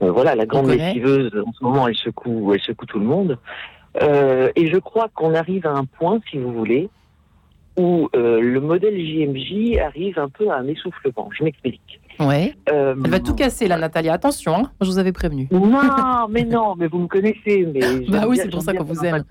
voilà, 0.00 0.34
la 0.34 0.44
grande 0.44 0.68
lessiveuse 0.68 1.32
en 1.46 1.54
ce 1.54 1.64
moment, 1.64 1.88
elle 1.88 1.96
secoue, 1.96 2.52
elle 2.52 2.60
secoue 2.60 2.84
tout 2.84 2.98
le 2.98 3.06
monde. 3.06 3.38
Euh, 4.02 4.50
et 4.56 4.70
je 4.70 4.76
crois 4.76 5.08
qu'on 5.14 5.34
arrive 5.34 5.66
à 5.66 5.72
un 5.72 5.84
point, 5.84 6.20
si 6.30 6.38
vous 6.38 6.52
voulez, 6.52 6.88
où 7.76 8.08
euh, 8.14 8.40
le 8.40 8.60
modèle 8.60 8.96
JMJ 8.96 9.78
arrive 9.78 10.18
un 10.18 10.28
peu 10.28 10.50
à 10.50 10.56
un 10.56 10.66
essoufflement. 10.66 11.28
Je 11.36 11.44
m'explique. 11.44 12.00
Ouais. 12.18 12.54
Euh, 12.70 12.94
Elle 13.04 13.10
va 13.10 13.20
tout 13.20 13.34
casser, 13.34 13.68
là, 13.68 13.76
Nathalie. 13.76 14.08
Attention, 14.08 14.56
hein. 14.56 14.70
je 14.80 14.86
vous 14.86 14.98
avais 14.98 15.12
prévenu. 15.12 15.48
Non, 15.50 16.28
mais 16.30 16.44
non, 16.46 16.74
mais 16.76 16.86
vous 16.86 16.98
me 16.98 17.06
connaissez. 17.06 17.66
Mais 17.72 17.80
bah 18.08 18.24
oui, 18.26 18.38
c'est 18.38 18.50
pour 18.50 18.62
ça 18.62 18.72
qu'on 18.72 18.84
vous 18.84 19.04
aime. 19.04 19.22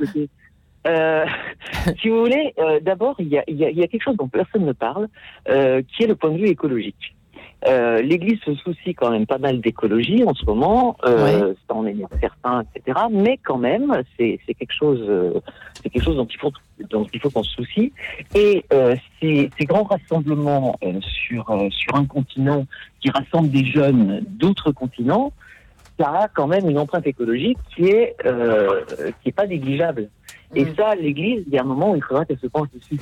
Euh, 0.87 1.25
si 2.01 2.09
vous 2.09 2.19
voulez, 2.19 2.53
d'abord, 2.81 3.15
il 3.19 3.27
y 3.27 3.39
a, 3.39 3.43
y, 3.47 3.55
y 3.55 3.83
a, 3.83 3.87
quelque 3.87 4.03
chose 4.03 4.17
dont 4.17 4.27
personne 4.27 4.65
ne 4.65 4.73
parle, 4.73 5.07
qui 5.47 6.03
est 6.03 6.07
le 6.07 6.15
point 6.15 6.31
de 6.31 6.37
vue 6.37 6.49
écologique. 6.49 7.15
Euh, 7.67 8.01
L'Église 8.01 8.39
se 8.41 8.53
soucie 8.55 8.93
quand 8.93 9.09
même 9.09 9.25
pas 9.25 9.37
mal 9.37 9.59
d'écologie 9.59 10.23
en 10.23 10.33
ce 10.33 10.45
moment, 10.45 10.97
euh, 11.05 11.53
ça 11.67 11.73
en 11.73 11.85
est 11.87 11.95
certain, 12.19 12.63
etc. 12.75 12.99
Mais 13.11 13.39
quand 13.43 13.57
même, 13.57 14.03
c'est 14.17 14.39
quelque 14.47 14.73
chose, 14.73 15.03
euh, 15.07 15.39
c'est 15.81 15.89
quelque 15.89 16.03
chose 16.03 16.17
dont 16.17 16.27
il 16.27 16.37
faut 16.37 16.51
dont 16.89 17.07
il 17.11 17.19
faut 17.19 17.29
qu'on 17.29 17.43
se 17.43 17.51
soucie. 17.51 17.91
Et 18.35 18.65
euh, 18.73 18.95
ces, 19.19 19.49
ces, 19.57 19.65
grands 19.65 19.83
rassemblements 19.83 20.77
euh, 20.83 20.99
sur 21.01 21.45
sur 21.71 21.95
un 21.95 22.05
continent 22.05 22.65
qui 23.01 23.09
rassemblent 23.09 23.49
des 23.49 23.65
jeunes 23.65 24.23
d'autres 24.27 24.71
continents, 24.71 25.31
ça 25.99 26.09
a 26.09 26.27
quand 26.27 26.47
même 26.47 26.69
une 26.69 26.77
empreinte 26.77 27.07
écologique 27.07 27.57
qui 27.75 27.87
est 27.87 28.15
qui 29.21 29.29
est 29.29 29.35
pas 29.35 29.47
négligeable. 29.47 30.09
Et 30.53 30.65
mm. 30.65 30.75
ça, 30.75 30.93
l'Église, 30.95 31.43
il 31.47 31.53
y 31.53 31.57
a 31.57 31.61
un 31.61 31.65
moment 31.65 31.91
où 31.91 31.95
il 31.95 32.03
faudra 32.03 32.25
qu'elle 32.25 32.39
se 32.39 32.47
penche 32.47 32.69
dessus. 32.73 32.99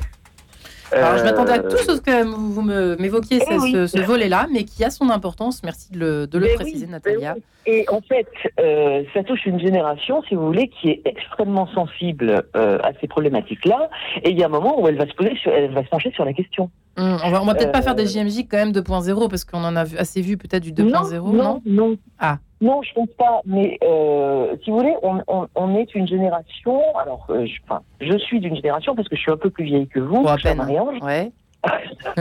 Alors, 0.96 1.18
je 1.18 1.24
m'attendais 1.24 1.54
à 1.54 1.60
tout 1.60 1.78
ce 1.78 2.00
que 2.00 2.24
vous 2.24 2.62
m'évoquiez, 2.62 3.40
eh 3.42 3.88
ce, 3.88 4.00
volet-là, 4.02 4.48
mais 4.52 4.64
qui 4.64 4.84
a 4.84 4.90
son 4.90 5.10
importance. 5.10 5.62
Merci 5.64 5.92
de 5.92 6.00
le, 6.00 6.28
de 6.28 6.38
le 6.38 6.54
préciser, 6.56 6.88
Natalia. 6.88 7.36
Et 7.66 7.86
en 7.90 8.02
fait, 8.02 8.28
euh, 8.60 9.04
ça 9.14 9.24
touche 9.24 9.46
une 9.46 9.60
génération, 9.60 10.22
si 10.28 10.36
vous 10.36 10.46
voulez, 10.46 10.68
qui 10.68 10.90
est 10.90 11.02
extrêmement 11.06 11.68
sensible 11.68 12.44
euh, 12.56 12.78
à 12.84 12.92
ces 13.00 13.08
problématiques-là. 13.08 13.90
Et 14.24 14.32
il 14.32 14.38
y 14.38 14.44
a 14.44 14.48
un 14.48 14.50
moment 14.50 14.82
où 14.82 14.88
elle 14.88 14.98
va 14.98 15.08
se 15.08 15.14
poser, 15.14 15.38
elle 15.46 15.74
va 15.74 15.84
se 15.84 15.90
pencher 15.90 16.12
sur 16.12 16.26
la 16.26 16.34
question. 16.34 16.70
Hum, 16.98 17.18
on 17.24 17.32
va, 17.32 17.40
va 17.40 17.56
peut-être 17.56 17.72
pas 17.72 17.82
faire 17.82 17.96
des 17.96 18.06
JMJ 18.06 18.40
euh, 18.40 18.42
quand 18.52 18.58
même 18.58 18.72
2.0 18.72 19.30
parce 19.30 19.46
qu'on 19.46 19.64
en 19.64 19.76
a 19.76 19.84
vu, 19.84 19.98
assez 19.98 20.22
vu 20.22 20.38
peut-être 20.38 20.62
du 20.62 20.74
2.0. 20.74 20.92
Non, 20.92 21.32
non, 21.34 21.62
non. 21.66 21.98
Ah. 22.20 22.38
Non, 22.64 22.82
je 22.82 22.94
pense 22.94 23.10
pas. 23.18 23.42
Mais 23.46 23.78
euh, 23.84 24.56
si 24.64 24.72
vous 24.72 24.78
voulez, 24.78 24.96
on, 25.04 25.22
on, 25.28 25.48
on, 25.54 25.76
est 25.76 25.94
une 25.96 26.08
génération. 26.08 26.82
Alors, 26.98 27.26
euh, 27.30 27.46
je, 27.46 27.60
enfin, 27.66 27.82
je 28.00 28.18
suis 28.18 28.40
d'une 28.40 28.56
génération 28.56 28.96
parce 28.96 29.10
que 29.10 29.16
je 29.16 29.22
suis 29.22 29.32
un 29.32 29.38
peu 29.38 29.50
plus 29.50 29.66
vieille 29.66 29.88
que 29.88 30.00
vous, 30.00 30.26
à 30.28 30.38
peine. 30.38 30.62
Ouais. 31.02 31.32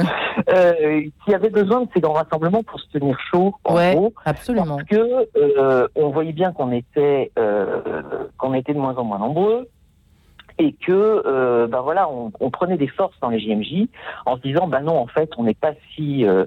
euh, 0.48 1.02
qui 1.24 1.35
avait 1.35 1.50
besoin 1.50 1.83
de 1.83 1.88
ces 1.94 2.00
grands 2.00 2.12
rassemblements 2.12 2.62
pour 2.62 2.81
se 2.81 2.87
tenir 2.90 3.18
chaud. 3.31 3.55
En 3.64 3.76
ouais, 3.76 3.94
gros, 3.94 4.12
absolument. 4.24 4.76
Parce 4.76 4.88
que 4.88 5.88
on 5.96 6.11
voyait 6.11 6.33
bien 6.33 6.52
qu'on 6.52 6.72
était 6.72 7.33
qu'on 8.38 8.55
était 8.55 8.74
de 8.74 8.78
moins 8.78 8.94
en 8.96 9.05
moins 9.05 9.18
nombreux 9.18 9.68
et 10.59 10.72
que 10.72 11.22
euh, 11.26 11.66
ben 11.66 11.81
voilà, 11.81 12.09
on, 12.09 12.33
on, 12.40 12.50
prenait 12.50 12.76
des 12.76 12.88
forces 12.88 13.18
dans 13.20 13.31
les 13.31 13.40
JMJ 13.40 13.88
en 14.26 14.37
se 14.37 14.42
disant 14.42 14.66
ben 14.66 14.81
non 14.81 14.98
en 14.98 15.07
fait 15.07 15.31
on 15.37 15.44
n'est 15.44 15.55
pas 15.55 15.72
si 15.94 16.26
euh, 16.26 16.44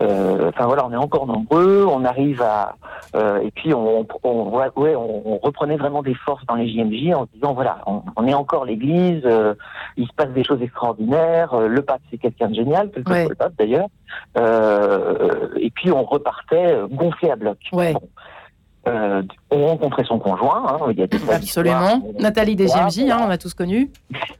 enfin 0.00 0.66
voilà, 0.66 0.86
on 0.86 0.92
est 0.92 0.96
encore 0.96 1.26
nombreux, 1.26 1.84
on 1.88 2.04
arrive 2.04 2.42
à 2.42 2.76
euh, 3.14 3.40
et 3.40 3.50
puis 3.50 3.72
on, 3.72 4.06
on, 4.22 4.50
ouais, 4.50 4.94
on, 4.94 5.38
reprenait 5.38 5.76
vraiment 5.76 6.02
des 6.02 6.14
forces 6.14 6.44
dans 6.46 6.56
les 6.56 6.68
JMJ 6.68 7.14
en 7.14 7.26
se 7.26 7.32
disant 7.34 7.54
voilà, 7.54 7.78
on, 7.86 8.26
est 8.26 8.34
encore 8.34 8.64
l'Église, 8.64 9.22
euh, 9.24 9.54
il 9.96 10.06
se 10.06 10.12
passe 10.12 10.30
des 10.30 10.44
choses 10.44 10.60
extraordinaires, 10.60 11.54
euh, 11.54 11.68
le 11.68 11.82
pape 11.82 12.02
c'est 12.10 12.18
quelqu'un 12.18 12.48
de 12.48 12.54
génial, 12.54 12.90
que 12.90 13.00
le 13.00 13.34
pape 13.34 13.54
d'ailleurs, 13.58 13.88
et 15.56 15.70
puis 15.70 15.90
on 15.90 16.04
repartait 16.04 16.76
gonflé 16.90 17.30
à 17.30 17.36
bloc. 17.36 17.58
Ouais. 17.72 17.94
Euh, 18.88 19.22
on 19.50 19.66
rencontrait 19.66 20.04
son 20.04 20.18
conjoint. 20.18 20.66
Hein, 20.68 20.86
il 20.90 20.98
y 20.98 21.02
a 21.02 21.06
Absolument. 21.34 22.02
Nathalie 22.18 22.56
des 22.56 22.68
JMJ, 22.68 23.10
hein, 23.10 23.18
on 23.26 23.30
a 23.30 23.38
tous 23.38 23.54
connu. 23.54 23.90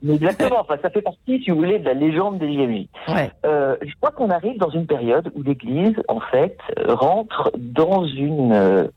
Exactement. 0.06 0.60
Enfin, 0.60 0.76
ça 0.80 0.90
fait 0.90 1.02
partie, 1.02 1.42
si 1.42 1.50
vous 1.50 1.56
voulez, 1.56 1.78
de 1.78 1.84
la 1.84 1.94
légende 1.94 2.38
des 2.38 2.52
JMJ. 2.52 2.86
Ouais. 3.08 3.30
Euh, 3.44 3.76
je 3.82 3.92
crois 4.00 4.10
qu'on 4.12 4.30
arrive 4.30 4.58
dans 4.58 4.70
une 4.70 4.86
période 4.86 5.30
où 5.34 5.42
l'Église, 5.42 5.96
en 6.08 6.20
fait, 6.20 6.56
rentre 6.86 7.50
dans 7.56 8.04
une 8.04 8.90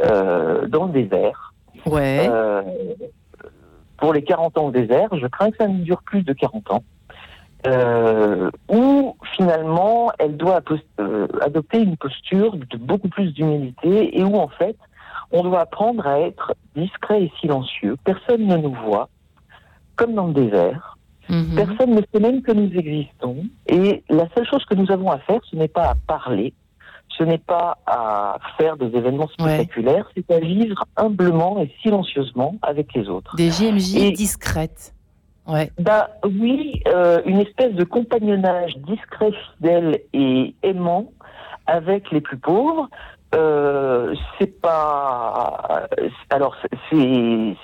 dans 0.00 0.86
le 0.86 0.92
désert. 0.92 1.52
Ouais. 1.86 2.28
pour 3.96 4.12
les 4.12 4.22
40 4.22 4.58
ans 4.58 4.66
au 4.66 4.70
désert, 4.70 5.08
je 5.12 5.26
crains 5.26 5.50
que 5.50 5.56
ça 5.56 5.66
ne 5.66 5.78
dure 5.82 6.02
plus 6.02 6.22
de 6.22 6.32
40 6.32 6.70
ans. 6.70 6.84
où 8.68 9.16
finalement 9.36 10.12
elle 10.18 10.36
doit 10.36 10.60
adopter 11.40 11.80
une 11.82 11.96
posture 11.96 12.56
de 12.56 12.76
beaucoup 12.76 13.08
plus 13.08 13.32
d'humilité 13.32 14.16
et 14.18 14.22
où 14.22 14.36
en 14.36 14.48
fait 14.48 14.76
on 15.30 15.42
doit 15.42 15.60
apprendre 15.60 16.06
à 16.06 16.20
être 16.20 16.54
discret 16.74 17.24
et 17.24 17.32
silencieux. 17.40 17.96
Personne 18.04 18.46
ne 18.46 18.56
nous 18.56 18.74
voit, 18.86 19.08
comme 19.96 20.14
dans 20.14 20.28
le 20.28 20.34
désert. 20.34 20.96
Mhm. 21.28 21.54
Personne 21.56 21.94
ne 21.94 22.00
sait 22.12 22.20
même 22.20 22.42
que 22.42 22.52
nous 22.52 22.70
existons. 22.74 23.44
Et 23.66 24.02
la 24.08 24.28
seule 24.34 24.46
chose 24.46 24.64
que 24.64 24.74
nous 24.74 24.90
avons 24.90 25.10
à 25.10 25.18
faire, 25.18 25.40
ce 25.50 25.56
n'est 25.56 25.68
pas 25.68 25.90
à 25.90 25.94
parler, 25.94 26.54
ce 27.16 27.24
n'est 27.24 27.38
pas 27.38 27.78
à 27.86 28.38
faire 28.56 28.76
des 28.76 28.86
événements 28.86 29.28
spectaculaires, 29.28 30.08
c'est 30.16 30.30
à 30.30 30.38
vivre 30.38 30.84
humblement 30.96 31.60
et 31.60 31.70
silencieusement 31.82 32.56
avec 32.62 32.94
les 32.94 33.08
autres. 33.08 33.36
Des 33.36 33.50
JMJ 33.50 34.12
discrètes. 34.12 34.94
Ouais. 35.46 35.70
Bah 35.78 36.10
oui, 36.24 36.82
euh, 36.88 37.22
une 37.24 37.40
espèce 37.40 37.74
de 37.74 37.84
compagnonnage 37.84 38.76
discret, 38.78 39.32
fidèle 39.56 40.00
et 40.12 40.54
aimant 40.62 41.10
avec 41.66 42.10
les 42.10 42.20
plus 42.20 42.36
pauvres, 42.36 42.88
euh, 43.34 44.14
c'est 44.38 44.60
pas. 44.60 45.86
Alors, 46.30 46.56
c'est, 46.90 47.56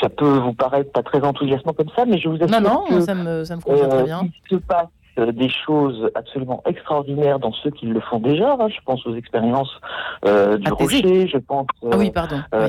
ça 0.00 0.08
peut 0.08 0.38
vous 0.38 0.52
paraître 0.52 0.92
pas 0.92 1.02
très 1.02 1.22
enthousiasmant 1.22 1.72
comme 1.72 1.88
ça, 1.96 2.04
mais 2.04 2.18
je 2.18 2.28
vous 2.28 2.36
assure 2.36 2.60
non, 2.60 2.84
non, 2.90 3.00
ça 3.00 3.14
me, 3.14 3.44
ça 3.44 3.56
me 3.56 3.62
convient 3.62 3.88
très 3.88 4.04
bien. 4.04 4.22
Il 4.50 4.56
se 4.56 4.62
passe 4.62 4.88
des 5.16 5.48
choses 5.48 6.10
absolument 6.14 6.62
extraordinaires 6.66 7.38
dans 7.38 7.52
ceux 7.52 7.70
qui 7.70 7.86
le 7.86 8.00
font 8.00 8.18
déjà. 8.18 8.56
Hein. 8.58 8.68
Je 8.68 8.78
pense 8.84 9.06
aux 9.06 9.14
expériences 9.14 9.80
euh, 10.24 10.56
du 10.56 10.72
Rocher, 10.72 11.26
je 11.26 11.38
pense. 11.38 11.66
ah 11.90 11.96
oui, 11.98 12.10
pardon. 12.10 12.40
Euh, 12.54 12.68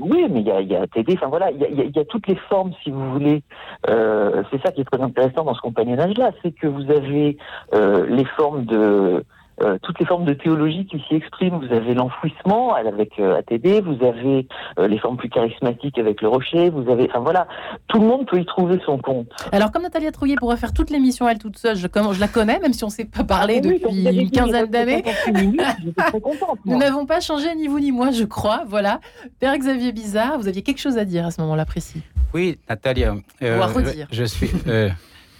oui. 0.00 0.26
mais 0.30 0.40
il 0.40 0.46
y 0.46 0.50
a, 0.50 0.60
y 0.62 0.76
a 0.76 0.86
TD. 0.86 1.14
Enfin 1.14 1.26
voilà, 1.26 1.50
il 1.50 1.58
y 1.60 1.64
a, 1.64 1.84
y 1.84 1.98
a, 1.98 2.04
toutes 2.04 2.26
les 2.26 2.36
formes, 2.48 2.72
si 2.82 2.90
vous 2.90 3.12
voulez. 3.12 3.42
Euh, 3.88 4.42
c'est 4.50 4.62
ça 4.62 4.72
qui 4.72 4.80
est 4.80 4.84
très 4.84 5.00
intéressant 5.00 5.44
dans 5.44 5.54
ce 5.54 5.60
compagnonnage-là, 5.60 6.32
c'est 6.42 6.52
que 6.52 6.66
vous 6.66 6.90
avez 6.90 7.36
les 7.72 8.24
formes 8.36 8.64
de 8.64 9.24
euh, 9.62 9.78
toutes 9.82 9.98
les 9.98 10.06
formes 10.06 10.24
de 10.24 10.34
théologie 10.34 10.86
qui 10.86 11.02
s'y 11.08 11.14
expriment. 11.14 11.58
Vous 11.58 11.72
avez 11.74 11.94
l'enfouissement 11.94 12.74
avec 12.74 13.18
euh, 13.18 13.38
ATD, 13.38 13.82
vous 13.84 14.04
avez 14.04 14.46
euh, 14.78 14.86
les 14.86 14.98
formes 14.98 15.16
plus 15.16 15.28
charismatiques 15.28 15.98
avec 15.98 16.22
le 16.22 16.28
rocher, 16.28 16.70
vous 16.70 16.88
avez, 16.90 17.08
enfin 17.08 17.20
voilà, 17.20 17.48
tout 17.88 17.98
le 17.98 18.06
monde 18.06 18.26
peut 18.26 18.38
y 18.38 18.46
trouver 18.46 18.78
son 18.86 18.98
compte. 18.98 19.28
Alors 19.52 19.72
comme 19.72 19.82
Nathalie 19.82 20.10
Trouillet 20.12 20.36
pourrait 20.36 20.56
faire 20.56 20.72
toute 20.72 20.90
l'émission 20.90 21.28
elle 21.28 21.38
toute 21.38 21.58
seule, 21.58 21.76
je, 21.76 21.86
je 21.88 22.20
la 22.20 22.28
connais, 22.28 22.60
même 22.60 22.72
si 22.72 22.84
on 22.84 22.88
ne 22.88 22.92
s'est 22.92 23.04
pas 23.04 23.24
parlé 23.24 23.56
ah 23.58 23.66
depuis 23.66 24.06
une 24.06 24.30
quinzaine 24.30 24.70
d'années. 24.70 25.02
Nous 26.64 26.78
n'avons 26.78 27.06
pas 27.06 27.20
changé 27.20 27.54
ni 27.54 27.66
vous 27.66 27.80
ni 27.80 27.92
moi, 27.92 28.10
je 28.10 28.24
crois. 28.24 28.62
Voilà. 28.66 29.00
Père 29.40 29.56
Xavier 29.56 29.92
Bizarre, 29.92 30.38
vous 30.38 30.48
aviez 30.48 30.62
quelque 30.62 30.80
chose 30.80 30.98
à 30.98 31.04
dire 31.04 31.26
à 31.26 31.30
ce 31.30 31.40
moment-là 31.40 31.64
précis. 31.64 32.02
Oui, 32.34 32.58
Nathalie. 32.68 33.06
je, 33.40 34.04
je, 34.10 34.24
suis. 34.24 34.50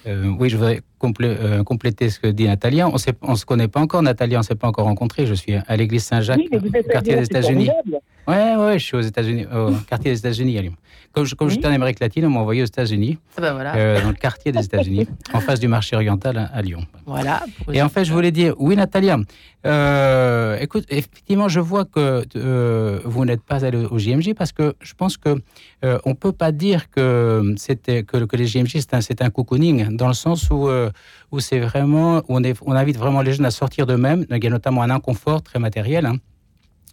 Euh, 0.06 0.32
oui, 0.38 0.48
je 0.48 0.56
voudrais 0.56 0.80
euh, 1.22 1.64
compléter 1.64 2.10
ce 2.10 2.20
que 2.20 2.28
dit 2.28 2.46
Nathalie. 2.46 2.82
On 2.82 2.92
ne 2.92 3.34
se 3.36 3.44
connaît 3.44 3.68
pas 3.68 3.80
encore, 3.80 4.02
Nathalie, 4.02 4.36
on 4.36 4.40
ne 4.40 4.44
s'est 4.44 4.54
pas 4.54 4.68
encore 4.68 4.86
rencontrés. 4.86 5.26
Je 5.26 5.34
suis 5.34 5.54
à 5.54 5.76
l'église 5.76 6.04
Saint-Jacques, 6.04 6.40
au 6.52 6.90
quartier 6.90 7.16
des 7.16 7.24
États-Unis. 7.24 7.70
Oui, 8.28 8.34
ouais, 8.34 8.78
je 8.78 8.84
suis 8.84 8.94
aux 8.94 9.00
États-Unis, 9.00 9.46
au 9.46 9.72
quartier 9.88 10.10
des 10.10 10.18
États-Unis 10.18 10.58
à 10.58 10.62
Lyon. 10.62 10.74
Comme, 11.12 11.24
je, 11.24 11.34
j'étais 11.48 11.66
en 11.66 11.72
Amérique 11.72 11.98
latine, 11.98 12.26
on 12.26 12.30
m'a 12.30 12.40
envoyé 12.40 12.60
aux 12.60 12.66
États-Unis, 12.66 13.16
ah 13.38 13.40
ben 13.40 13.72
euh, 13.74 14.02
dans 14.02 14.10
le 14.10 14.14
quartier 14.14 14.52
des 14.52 14.62
États-Unis, 14.62 15.08
en 15.32 15.40
face 15.40 15.58
du 15.58 15.66
marché 15.66 15.96
oriental 15.96 16.50
à, 16.52 16.60
Lyon. 16.60 16.84
Voilà. 17.06 17.42
Et 17.72 17.80
en 17.80 17.88
fait, 17.88 18.04
je 18.04 18.12
voulais 18.12 18.30
dire, 18.30 18.54
oui, 18.58 18.76
Nathalie, 18.76 19.08
euh, 19.64 20.58
écoute, 20.60 20.84
effectivement, 20.90 21.48
je 21.48 21.60
vois 21.60 21.86
que 21.86 22.22
euh, 22.36 23.00
vous 23.06 23.24
n'êtes 23.24 23.42
pas 23.42 23.64
allé 23.64 23.78
au 23.78 23.98
JMJ 23.98 24.34
parce 24.34 24.52
que 24.52 24.74
je 24.82 24.92
pense 24.92 25.16
que 25.16 25.40
on 26.04 26.14
peut 26.14 26.32
pas 26.32 26.52
dire 26.52 26.90
que 26.90 27.54
c'était 27.56 28.02
que, 28.02 28.18
que 28.24 28.36
les 28.36 28.46
JMJ 28.46 28.80
c'est 28.80 28.94
un, 28.94 29.00
c'est 29.00 29.22
un 29.22 29.30
cocooning 29.30 29.96
dans 29.96 30.08
le 30.08 30.14
sens 30.14 30.50
où 30.50 30.68
où 31.32 31.40
c'est 31.40 31.60
vraiment 31.60 32.18
où 32.18 32.36
on, 32.36 32.44
est, 32.44 32.56
on 32.66 32.72
invite 32.72 32.98
vraiment 32.98 33.22
les 33.22 33.32
jeunes 33.32 33.46
à 33.46 33.50
sortir 33.50 33.86
d'eux-mêmes. 33.86 34.26
Il 34.30 34.44
y 34.44 34.46
a 34.46 34.50
notamment 34.50 34.82
un 34.82 34.90
inconfort 34.90 35.42
très 35.42 35.58
matériel. 35.58 36.04
Hein, 36.06 36.16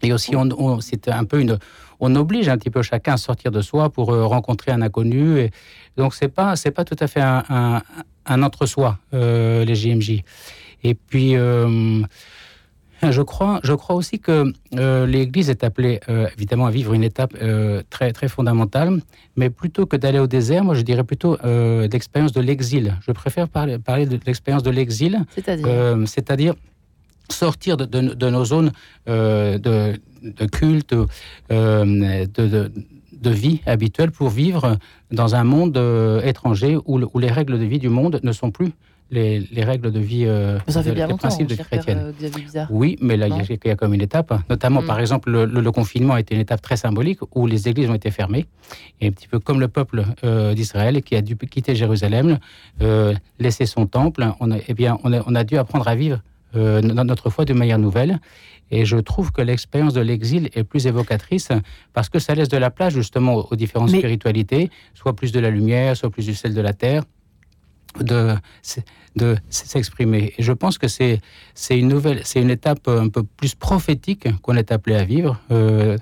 et 0.03 0.13
aussi, 0.13 0.35
on, 0.35 0.81
c'est 0.81 1.07
un 1.07 1.23
peu 1.23 1.39
une, 1.39 1.57
on 1.99 2.15
oblige 2.15 2.49
un 2.49 2.57
petit 2.57 2.69
peu 2.69 2.81
chacun 2.81 3.13
à 3.13 3.17
sortir 3.17 3.51
de 3.51 3.61
soi 3.61 3.89
pour 3.89 4.11
euh, 4.11 4.25
rencontrer 4.25 4.71
un 4.71 4.81
inconnu. 4.81 5.39
Et 5.39 5.51
donc 5.97 6.13
c'est 6.13 6.27
pas, 6.27 6.55
c'est 6.55 6.71
pas 6.71 6.83
tout 6.83 6.97
à 6.99 7.07
fait 7.07 7.21
un, 7.21 7.81
un, 8.25 8.43
entre-soi 8.43 8.99
euh, 9.13 9.65
les 9.65 9.75
JMJ. 9.75 10.23
Et 10.83 10.95
puis. 10.95 11.35
Euh, 11.35 12.01
je 13.11 13.21
crois, 13.21 13.59
je 13.61 13.73
crois 13.73 13.95
aussi 13.95 14.19
que 14.19 14.51
l'Église 15.05 15.51
est 15.51 15.63
appelée 15.63 15.99
évidemment 16.35 16.65
à 16.65 16.71
vivre 16.71 16.93
une 16.93 17.03
étape 17.03 17.35
très, 17.91 18.11
très 18.13 18.27
fondamentale, 18.27 18.99
mais 19.35 19.51
plutôt 19.51 19.85
que 19.85 19.95
d'aller 19.95 20.17
au 20.17 20.25
désert, 20.25 20.63
moi 20.63 20.73
je 20.73 20.81
dirais 20.81 21.03
plutôt 21.03 21.37
l'expérience 21.43 22.31
de 22.31 22.41
l'exil. 22.41 22.97
Je 23.05 23.11
préfère 23.11 23.47
parler, 23.47 23.77
parler 23.77 24.07
de 24.07 24.17
l'expérience 24.25 24.63
de 24.63 24.71
l'exil, 24.71 25.23
c'est-à-dire, 25.35 25.67
c'est-à-dire 26.07 26.55
sortir 27.29 27.77
de, 27.77 28.29
nos 28.29 28.45
zones 28.45 28.71
euh, 29.07 29.57
de, 29.57 30.45
culte, 30.45 30.95
euh, 31.51 32.25
de, 32.25 33.29
vie 33.29 33.61
habituelle 33.65 34.11
pour 34.11 34.29
vivre 34.29 34.77
dans 35.11 35.35
un 35.35 35.43
monde 35.43 35.77
euh, 35.77 36.21
étranger 36.21 36.77
où, 36.85 37.19
les 37.19 37.31
règles 37.31 37.59
de 37.59 37.65
vie 37.65 37.79
du 37.79 37.89
monde 37.89 38.19
ne 38.23 38.31
sont 38.31 38.51
plus 38.51 38.71
les, 39.11 39.45
règles 39.57 39.91
de 39.91 39.99
vie, 39.99 40.25
bien 40.25 41.07
les 41.07 41.13
principes 41.13 41.47
de 41.47 41.55
chrétienne. 41.55 42.13
oui, 42.71 42.97
mais 43.01 43.17
là, 43.17 43.27
il 43.27 43.59
y, 43.63 43.69
a 43.69 43.75
comme 43.75 43.93
une 43.93 44.01
étape. 44.01 44.33
Notamment, 44.49 44.81
mm. 44.81 44.87
par 44.87 44.99
exemple, 44.99 45.29
le, 45.29 45.71
confinement 45.71 46.15
a 46.15 46.19
été 46.19 46.33
une 46.33 46.41
étape 46.41 46.61
très 46.61 46.75
symbolique 46.75 47.19
où 47.35 47.45
les 47.45 47.67
églises 47.69 47.89
ont 47.89 47.93
été 47.93 48.09
fermées. 48.09 48.47
Et 48.99 49.07
un 49.07 49.11
petit 49.11 49.27
peu 49.27 49.39
comme 49.39 49.59
le 49.59 49.67
peuple 49.67 50.05
d'Israël 50.55 51.01
qui 51.03 51.15
a 51.15 51.21
dû 51.21 51.37
quitter 51.37 51.75
Jérusalem, 51.75 52.39
laisser 53.39 53.67
son 53.67 53.85
temple, 53.85 54.27
on 54.39 54.51
a, 54.51 54.57
eh 54.67 54.73
bien, 54.73 54.97
on 55.03 55.35
a 55.35 55.43
dû 55.43 55.57
apprendre 55.57 55.87
à 55.87 55.95
vivre 55.95 56.19
euh, 56.55 56.81
notre 56.81 57.29
foi 57.29 57.45
de 57.45 57.53
manière 57.53 57.79
nouvelle. 57.79 58.19
Et 58.71 58.85
je 58.85 58.97
trouve 58.97 59.31
que 59.31 59.41
l'expérience 59.41 59.93
de 59.93 60.01
l'exil 60.01 60.49
est 60.53 60.63
plus 60.63 60.87
évocatrice 60.87 61.49
parce 61.93 62.09
que 62.09 62.19
ça 62.19 62.33
laisse 62.33 62.49
de 62.49 62.57
la 62.57 62.71
place 62.71 62.93
justement 62.93 63.35
aux 63.35 63.55
différentes 63.55 63.89
spiritualités, 63.89 64.71
soit 64.93 65.15
plus 65.15 65.31
de 65.31 65.39
la 65.39 65.51
lumière, 65.51 65.95
soit 65.95 66.09
plus 66.09 66.25
du 66.25 66.33
sel 66.33 66.53
de 66.53 66.61
la 66.61 66.73
terre, 66.73 67.03
de, 67.99 68.35
de 69.15 69.37
s'exprimer. 69.49 70.33
Et 70.37 70.43
je 70.43 70.51
pense 70.51 70.77
que 70.77 70.87
c'est 70.87 71.21
une 71.69 71.87
nouvelle, 71.87 72.21
c'est 72.23 72.41
une 72.41 72.49
étape 72.49 72.87
un 72.87 73.09
peu 73.09 73.23
plus 73.23 73.53
prophétique 73.55 74.27
qu'on 74.41 74.55
est 74.55 74.71
appelé 74.71 74.95
à 74.95 75.03
vivre. 75.03 75.39
Euh, 75.51 75.97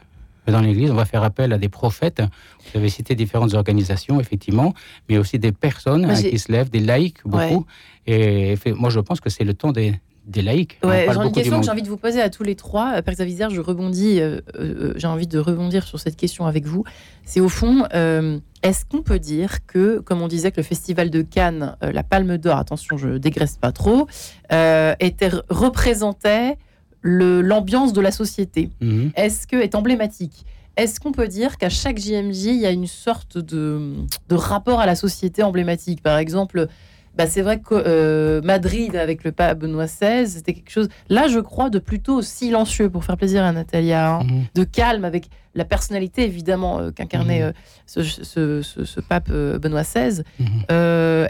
dans 0.48 0.62
l'Église, 0.62 0.92
on 0.92 0.96
va 0.96 1.06
faire 1.06 1.24
appel 1.24 1.54
à 1.54 1.58
des 1.58 1.70
prophètes. 1.70 2.22
Vous 2.22 2.80
avez 2.80 2.90
cité 2.90 3.16
différentes 3.16 3.54
organisations, 3.54 4.20
effectivement, 4.20 4.74
mais 5.08 5.18
aussi 5.18 5.40
des 5.40 5.54
personnes 5.54 6.06
hein, 6.06 6.16
qui 6.16 6.38
se 6.38 6.52
lèvent, 6.52 6.70
des 6.70 6.82
laïcs, 6.82 7.20
beaucoup. 7.26 7.66
Et 8.08 8.56
moi, 8.76 8.90
je 8.90 9.00
pense 9.00 9.22
que 9.22 9.30
c'est 9.30 9.46
le 9.46 9.54
temps 9.54 9.72
des, 9.72 9.94
des 10.26 10.42
laïcs. 10.42 10.80
Ouais, 10.84 11.08
j'ai 11.12 11.20
une 11.20 11.32
question 11.32 11.60
que 11.60 11.66
j'ai 11.66 11.72
envie 11.72 11.82
de 11.82 11.90
vous 11.90 11.98
poser 11.98 12.22
à 12.22 12.30
tous 12.30 12.44
les 12.44 12.56
trois. 12.56 13.02
Père 13.02 13.14
Xavier, 13.14 13.48
je 13.50 13.60
rebondis, 13.60 14.20
euh, 14.20 14.40
euh, 14.58 14.94
j'ai 14.96 15.08
envie 15.08 15.28
de 15.28 15.38
rebondir 15.38 15.86
sur 15.86 16.00
cette 16.00 16.16
question 16.16 16.46
avec 16.46 16.66
vous. 16.66 16.84
C'est 17.26 17.42
au 17.42 17.50
fond, 17.50 17.86
euh, 17.94 18.40
est-ce 18.62 18.86
qu'on 18.86 19.02
peut 19.02 19.20
dire 19.20 19.66
que, 19.66 20.00
comme 20.00 20.22
on 20.22 20.28
disait 20.28 20.52
que 20.52 20.58
le 20.58 20.64
festival 20.64 21.10
de 21.10 21.22
Cannes, 21.22 21.76
la 21.82 22.04
Palme 22.04 22.38
d'Or, 22.38 22.58
attention, 22.58 22.98
je 22.98 23.18
dégraisse 23.18 23.58
pas 23.58 23.72
trop, 23.72 24.08
était 24.50 25.32
représentait 25.50 26.58
l'ambiance 27.02 27.92
de 27.92 28.02
la 28.02 28.12
société? 28.12 28.70
Mhm. 28.80 29.12
Est-ce 29.16 29.46
que 29.48 29.58
est 29.58 29.76
emblématique? 29.76 30.46
Est-ce 30.76 31.00
qu'on 31.00 31.12
peut 31.12 31.28
dire 31.28 31.58
qu'à 31.58 31.70
chaque 31.70 32.00
JMJ, 32.00 32.46
il 32.46 32.56
y 32.56 32.66
a 32.66 32.72
une 32.72 32.88
sorte 32.88 33.38
de, 33.38 33.94
de 34.28 34.36
rapport 34.36 34.80
à 34.80 34.88
la 34.88 34.96
société 34.96 35.44
emblématique? 35.44 36.02
Par 36.02 36.18
exemple, 36.18 36.68
bah, 37.16 37.28
c'est 37.28 37.42
vrai 37.42 37.60
que 37.60 37.76
euh, 37.76 38.42
Madrid 38.42 38.96
avec 38.96 39.24
le 39.24 39.32
pape 39.32 39.60
Benoît 39.60 39.86
XVI, 39.86 40.28
c'était 40.28 40.54
quelque 40.54 40.72
chose, 40.72 40.90
là 41.10 41.28
je 41.28 41.40
crois, 41.40 41.70
de 41.70 41.78
plutôt 41.78 42.22
silencieux 42.22 42.90
pour 42.90 43.04
faire 43.04 43.18
plaisir 43.18 43.44
à 43.44 43.52
Natalia, 43.52 44.16
hein. 44.16 44.24
mhm. 44.24 44.46
de 44.56 44.64
calme 44.64 45.06
avec 45.06 45.30
la 45.54 45.66
personnalité 45.66 46.24
évidemment 46.24 46.80
euh, 46.80 46.92
qu'incarnait 46.92 47.42
mhm. 47.42 47.54
euh, 47.98 48.62
ce, 48.64 49.00
pape 49.02 49.30
Benoît 49.30 49.84
XVI. 49.84 50.24
Mhm. 50.40 50.48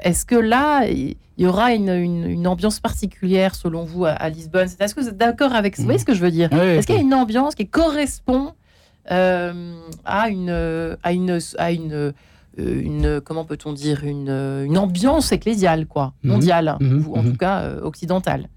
Est-ce 0.03 0.25
que 0.25 0.35
là, 0.35 0.87
il 0.87 1.17
y 1.37 1.45
aura 1.45 1.73
une, 1.73 2.47
ambiance 2.47 2.79
particulière 2.79 3.53
selon 3.53 3.83
vous 3.83 4.05
à, 4.05 4.29
Lisbonne? 4.29 4.69
Est-ce 4.79 4.95
que 4.95 5.01
vous 5.01 5.09
êtes 5.09 5.17
d'accord 5.17 5.53
avec 5.53 5.75
ça 5.75 5.81
Vous 5.81 5.87
voyez 5.87 5.99
ce 5.99 6.05
que 6.05 6.13
je 6.13 6.21
veux 6.21 6.31
dire? 6.31 6.53
Est-ce 6.53 6.87
qu'il 6.87 6.95
y 6.95 6.99
a 6.99 7.01
une 7.01 7.13
ambiance 7.13 7.55
qui 7.55 7.67
correspond 7.67 8.53
à 9.09 10.29
une, 10.29 10.95
à 11.03 11.11
une, 11.11 11.39
à 11.57 11.71
une 11.71 12.13
une 12.57 13.21
comment 13.21 13.45
peut-on 13.45 13.73
dire 13.73 14.03
une, 14.03 14.29
euh, 14.29 14.65
une, 14.65 14.77
ambiance 14.77 15.31
ecclésiale 15.31 15.87
quoi 15.87 16.13
mhm. 16.23 16.31
mondiale 16.31 16.77
mhm. 16.79 17.05
ou 17.07 17.15
en 17.15 17.23
mhm. 17.23 17.31
tout 17.31 17.37
cas 17.37 17.61
euh, 17.61 17.81
occidentale 17.81 18.49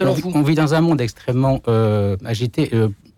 on, 0.00 0.14
on, 0.34 0.42
vit 0.42 0.54
dans 0.54 0.74
un 0.74 0.80
monde 0.80 1.00
extrêmement 1.00 1.62
agité 2.24 2.70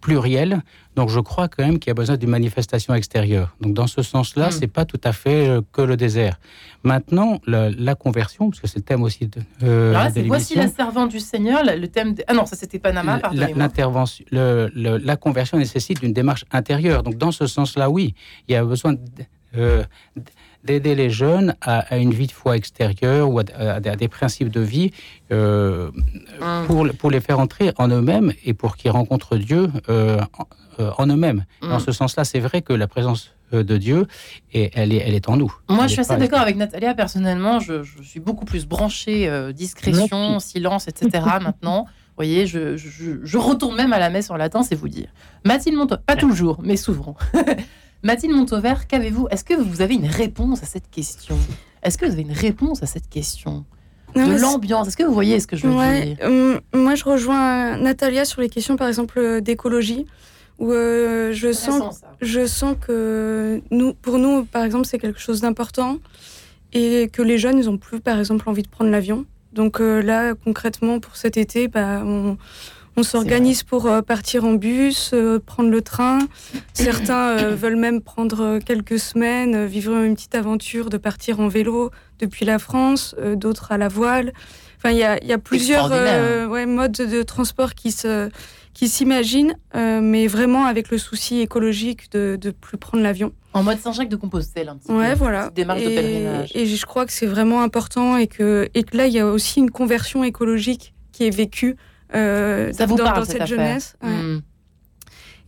pluriel. 0.03 0.62
Donc 0.96 1.09
je 1.09 1.20
crois 1.20 1.48
quand 1.48 1.64
même 1.64 1.78
qu'il 1.78 1.90
y 1.90 1.92
a 1.92 1.94
besoin 1.94 2.16
d'une 2.16 2.31
manifestation 2.31 2.94
extérieure. 2.94 3.57
Donc 3.61 3.74
dans 3.74 3.87
ce 3.87 4.02
sens-là, 4.02 4.48
hmm. 4.48 4.52
c'est 4.52 4.66
pas 4.66 4.85
tout 4.85 5.00
à 5.05 5.12
fait 5.12 5.48
euh, 5.48 5.61
que 5.72 5.83
le 5.83 5.96
désert. 5.96 6.38
Maintenant, 6.85 7.40
la, 7.46 7.94
conversion, 7.94 8.50
parce 8.50 8.61
que 8.61 8.66
c'est 8.66 8.78
le 8.78 8.85
thème 8.85 9.02
aussi 9.02 9.28
de, 9.28 9.40
euh, 9.62 9.94
ah, 9.96 10.09
Voici 10.26 10.57
la 10.57 10.68
servante 10.68 11.11
du 11.11 11.20
Seigneur, 11.20 11.62
le 11.64 11.87
thème. 11.87 12.14
Ah 12.26 12.35
non, 12.35 12.44
ça 12.44 12.57
c'était 12.57 12.81
Panama. 12.81 13.20
L'intervention, 13.33 14.24
la 14.33 15.16
conversion 15.16 15.59
nécessite 15.59 16.02
une 16.02 16.12
démarche 16.12 16.44
intérieure. 16.50 17.02
Donc 17.02 17.16
dans 17.16 17.31
ce 17.33 17.46
sens-là, 17.46 17.88
oui, 17.88 18.14
il 18.48 18.52
y 18.52 18.57
a 18.57 18.64
besoin 18.64 18.96
euh, 19.57 19.85
d'aider 20.64 20.94
les 20.94 21.11
jeunes 21.11 21.57
à, 21.61 21.98
une 21.98 22.12
vie 22.12 22.28
de 22.28 22.33
foi 22.33 22.57
extérieure 22.57 23.28
ou 23.28 23.40
à, 23.40 23.81
des 23.81 24.07
principes 24.07 24.48
de 24.48 24.61
vie 24.61 24.92
euh, 25.33 25.90
hum. 26.40 26.66
pour, 26.68 26.88
pour 27.00 27.11
les 27.11 27.20
faire 27.20 27.40
entrer 27.40 27.72
en 27.78 27.88
eux-mêmes 27.88 28.33
et 28.44 28.55
pour 28.55 28.76
qu'ils 28.76 28.92
rencontrent 28.92 29.37
Dieu 29.37 29.72
euh, 29.88 30.20
en, 30.78 31.06
eux-mêmes. 31.06 31.44
Dans 31.61 31.74
hum. 31.74 31.80
ce 31.80 31.92
sens-là, 31.92 32.24
c'est 32.24 32.40
vrai 32.40 32.62
que 32.62 32.72
la 32.72 32.88
présence 32.88 33.35
de 33.52 33.76
Dieu, 33.76 34.06
et 34.54 34.70
elle, 34.74 34.94
est, 34.94 35.02
elle 35.06 35.14
est 35.14 35.28
en 35.28 35.37
nous. 35.37 35.54
Moi, 35.68 35.87
je 35.87 35.92
suis 35.92 36.00
assez 36.00 36.16
d'accord 36.16 36.40
avec 36.40 36.56
Natalia. 36.56 36.94
Personnellement, 36.94 37.61
je, 37.61 37.82
suis 38.02 38.20
beaucoup 38.20 38.46
plus 38.46 38.66
branchée 38.66 39.30
discrétion, 39.52 40.38
silence, 40.38 40.88
etc. 40.88 41.22
maintenant. 41.42 41.85
Vous 41.85 42.16
voyez, 42.16 42.46
je, 42.46 42.76
je, 42.76 43.38
retourne 43.38 43.76
même 43.76 43.92
à 43.92 43.98
la 43.98 44.11
messe 44.11 44.30
en 44.30 44.37
latin, 44.37 44.62
c'est 44.62 44.74
vous 44.74 44.88
dire. 44.88 45.08
Mathilde 45.44 45.76
Monto, 45.76 45.96
pas 46.04 46.16
toujours, 46.16 46.61
mais 46.62 46.76
souvent. 46.76 47.16
Mathilde 48.02 48.35
Montauvert, 48.35 48.87
qu'avez-vous 48.88 49.28
Est-ce 49.30 49.44
que 49.44 49.54
vous 49.54 49.80
avez 49.80 49.94
une 49.94 50.06
réponse 50.06 50.62
à 50.62 50.66
cette 50.66 50.90
question? 50.90 51.38
Est-ce 51.82 51.96
que 51.96 52.04
vous 52.04 52.12
avez 52.12 52.22
une 52.22 52.32
réponse 52.32 52.82
à 52.82 52.87
cette 52.87 53.08
question? 53.08 53.64
De 54.14 54.38
l'ambiance. 54.38 54.88
Est-ce 54.88 54.96
que 54.96 55.04
vous 55.04 55.14
voyez 55.14 55.40
ce 55.40 55.46
que 55.46 55.56
je 55.56 55.66
veux 55.66 55.72
dire? 55.72 56.16
euh, 56.22 56.61
Moi, 56.74 56.96
je 56.96 57.04
rejoins 57.04 57.78
Natalia 57.78 58.26
sur 58.26 58.42
les 58.42 58.50
questions, 58.50 58.76
par 58.76 58.88
exemple, 58.88 59.18
euh, 59.18 59.40
d'écologie, 59.40 60.04
où 60.62 60.72
euh, 60.72 61.33
je, 61.33 61.53
sens, 61.53 62.01
je 62.20 62.46
sens 62.46 62.77
que 62.81 63.61
nous, 63.70 63.94
pour 63.94 64.18
nous, 64.18 64.44
par 64.44 64.64
exemple, 64.64 64.87
c'est 64.87 64.98
quelque 64.98 65.20
chose 65.20 65.40
d'important 65.40 65.98
et 66.72 67.11
que 67.12 67.20
les 67.20 67.37
jeunes, 67.37 67.59
ils 67.59 67.66
n'ont 67.66 67.79
plus, 67.79 68.01
par 68.01 68.18
exemple, 68.18 68.48
envie 68.48 68.62
de 68.62 68.68
prendre 68.68 68.90
l'avion. 68.90 69.27
Donc 69.53 69.81
là, 69.81 70.35
concrètement, 70.35 70.98
pour 70.98 71.16
cet 71.16 71.37
été, 71.37 71.68
bah, 71.68 72.03
on, 72.03 72.38
on 72.96 73.03
s'organise 73.03 73.62
pour 73.62 73.87
euh, 73.87 74.03
partir 74.03 74.44
en 74.44 74.53
bus, 74.53 75.12
euh, 75.14 75.38
prendre 75.38 75.70
le 75.70 75.81
train. 75.81 76.18
Certains 76.75 77.38
euh, 77.38 77.55
veulent 77.55 77.77
même 77.77 78.03
prendre 78.03 78.59
quelques 78.59 78.98
semaines, 78.98 79.64
vivre 79.64 79.96
une 79.96 80.14
petite 80.14 80.35
aventure 80.35 80.90
de 80.90 80.98
partir 80.98 81.40
en 81.40 81.48
vélo 81.48 81.90
depuis 82.18 82.44
la 82.44 82.59
France, 82.59 83.16
d'autres 83.35 83.72
à 83.72 83.79
la 83.79 83.88
voile. 83.88 84.33
Enfin, 84.77 84.90
il 84.90 84.98
y 84.98 85.33
a, 85.33 85.38
plusieurs 85.38 85.88
modes 85.88 86.92
de 86.92 87.22
transport 87.22 87.75
qui 87.75 87.92
se 87.92 88.31
qui 88.74 88.88
s'imaginent, 88.88 89.54
mais 89.74 90.26
vraiment 90.26 90.64
avec 90.64 90.90
le 90.90 90.98
souci 90.98 91.40
écologique 91.40 92.11
de 92.12 92.38
ne 92.42 92.50
plus 92.50 92.78
prendre 92.78 93.02
l'avion. 93.02 93.32
En 93.54 93.62
mode 93.62 93.78
Saint-Jacques 93.78 94.08
de 94.08 94.16
Compostelle, 94.16 94.68
un 94.70 94.76
petit 94.76 94.90
ouais, 94.90 95.14
voilà. 95.14 95.50
démarche 95.50 95.82
et, 95.82 95.90
de 95.90 95.94
pèlerinage. 95.94 96.50
Et 96.54 96.64
je 96.64 96.87
crois 96.87 97.04
que 97.04 97.12
c'est 97.12 97.26
vraiment 97.26 97.62
important 97.62 98.16
et 98.16 98.26
que, 98.26 98.70
et 98.74 98.82
que 98.82 98.96
là, 98.96 99.06
il 99.06 99.12
y 99.12 99.18
a 99.18 99.26
aussi 99.26 99.61
une 99.61 99.70
conversion 99.70 100.24
écologique 100.24 100.94
qui 101.12 101.26
est 101.26 101.30
vécue 101.30 101.76
euh, 102.14 102.72
Ça 102.72 102.87
vous 102.87 102.96
dans, 102.96 103.04
parle, 103.04 103.26
cette, 103.26 103.46
jeunesse. 103.46 103.96
Hmm. 104.00 104.38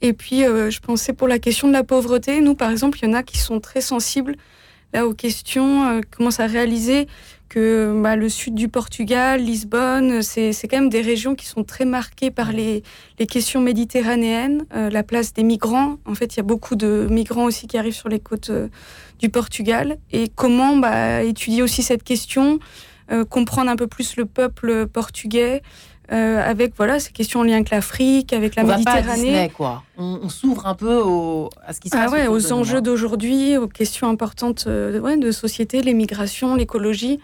Et 0.03 0.13
puis, 0.13 0.45
euh, 0.45 0.71
je 0.71 0.81
pensais 0.81 1.15
pour 1.15 1.29
la 1.29 1.39
question 1.39 1.67
de 1.69 1.73
la 1.73 1.83
pauvreté, 1.83 2.41
nous, 2.43 2.55
par 2.55 2.71
exemple, 2.71 2.99
il 3.01 3.07
y 3.07 3.11
en 3.11 3.15
a 3.15 3.23
qui 3.23 3.39
sont 3.39 3.59
très 3.61 3.81
sensibles 3.81 4.37
là, 4.93 5.07
aux 5.07 5.15
questions, 5.15 5.85
euh, 5.89 6.01
commencent 6.15 6.41
à 6.41 6.47
réaliser 6.47 7.09
que 7.55 8.01
bah, 8.03 8.17
le 8.17 8.29
sud 8.29 8.57
du 8.57 8.69
Portugal, 8.69 9.41
Lisbonne, 9.41 10.23
c'est 10.23 10.53
quand 10.69 10.77
même 10.77 10.89
des 10.89 11.03
régions 11.03 11.37
qui 11.37 11.47
sont 11.47 11.63
très 11.63 11.85
marquées 11.85 12.33
par 12.33 12.51
les, 12.51 12.83
les 13.21 13.27
questions 13.27 13.61
méditerranéennes, 13.61 14.67
euh, 14.75 14.91
la 14.91 15.05
place 15.05 15.33
des 15.33 15.45
migrants. 15.45 15.99
En 16.05 16.17
fait, 16.17 16.35
il 16.35 16.39
y 16.39 16.41
a 16.41 16.45
beaucoup 16.45 16.75
de 16.75 17.07
migrants 17.09 17.45
aussi 17.45 17.69
qui 17.69 17.79
arrivent 17.79 17.95
sur 17.95 18.09
les 18.09 18.19
côtes 18.19 18.51
du 19.21 19.29
Portugal. 19.29 19.99
Et 20.11 20.29
comment 20.35 20.77
bah, 20.77 21.23
étudier 21.23 21.63
aussi 21.63 21.85
cette 21.85 22.03
question, 22.03 22.59
comprendre 23.29 23.71
un 23.71 23.77
peu 23.77 23.87
plus 23.87 24.17
le 24.17 24.25
peuple 24.25 24.89
portugais, 24.89 25.63
euh, 26.13 26.43
avec 26.43 26.75
voilà 26.77 27.01
ces 27.01 27.13
questions 27.13 27.41
en 27.41 27.43
lien 27.45 27.55
avec 27.55 27.71
l'Afrique, 27.71 28.33
avec 28.33 28.57
la 28.57 28.65
Méditerranée. 28.65 29.51
quoi. 29.57 29.83
On, 29.97 30.29
s'ouvre 30.29 30.67
un 30.67 30.75
peu 30.75 31.03
à 31.67 31.73
ce 31.73 31.81
qui 31.81 31.89
se 31.89 31.97
ah 31.97 32.05
passe. 32.05 32.13
Ouais, 32.13 32.27
aux 32.27 32.53
enjeux 32.53 32.83
d'aujourd'hui, 32.83 33.57
aux 33.57 33.69
questions 33.69 34.09
importantes 34.09 34.65
euh, 34.67 34.99
ouais, 35.01 35.17
de 35.17 35.31
société, 35.31 35.81
l'émigration, 35.81 36.57
l'écologie, 36.57 37.21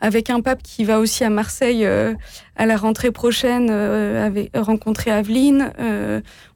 avec 0.00 0.30
un 0.30 0.40
pape 0.40 0.62
qui 0.62 0.84
va 0.84 1.00
aussi 1.00 1.24
à 1.24 1.30
Marseille 1.30 1.84
euh, 1.84 2.14
à 2.56 2.66
la 2.66 2.76
rentrée 2.76 3.10
prochaine 3.10 3.68
avec, 3.70 4.50
rencontrer 4.56 5.10
Aveline. 5.10 5.72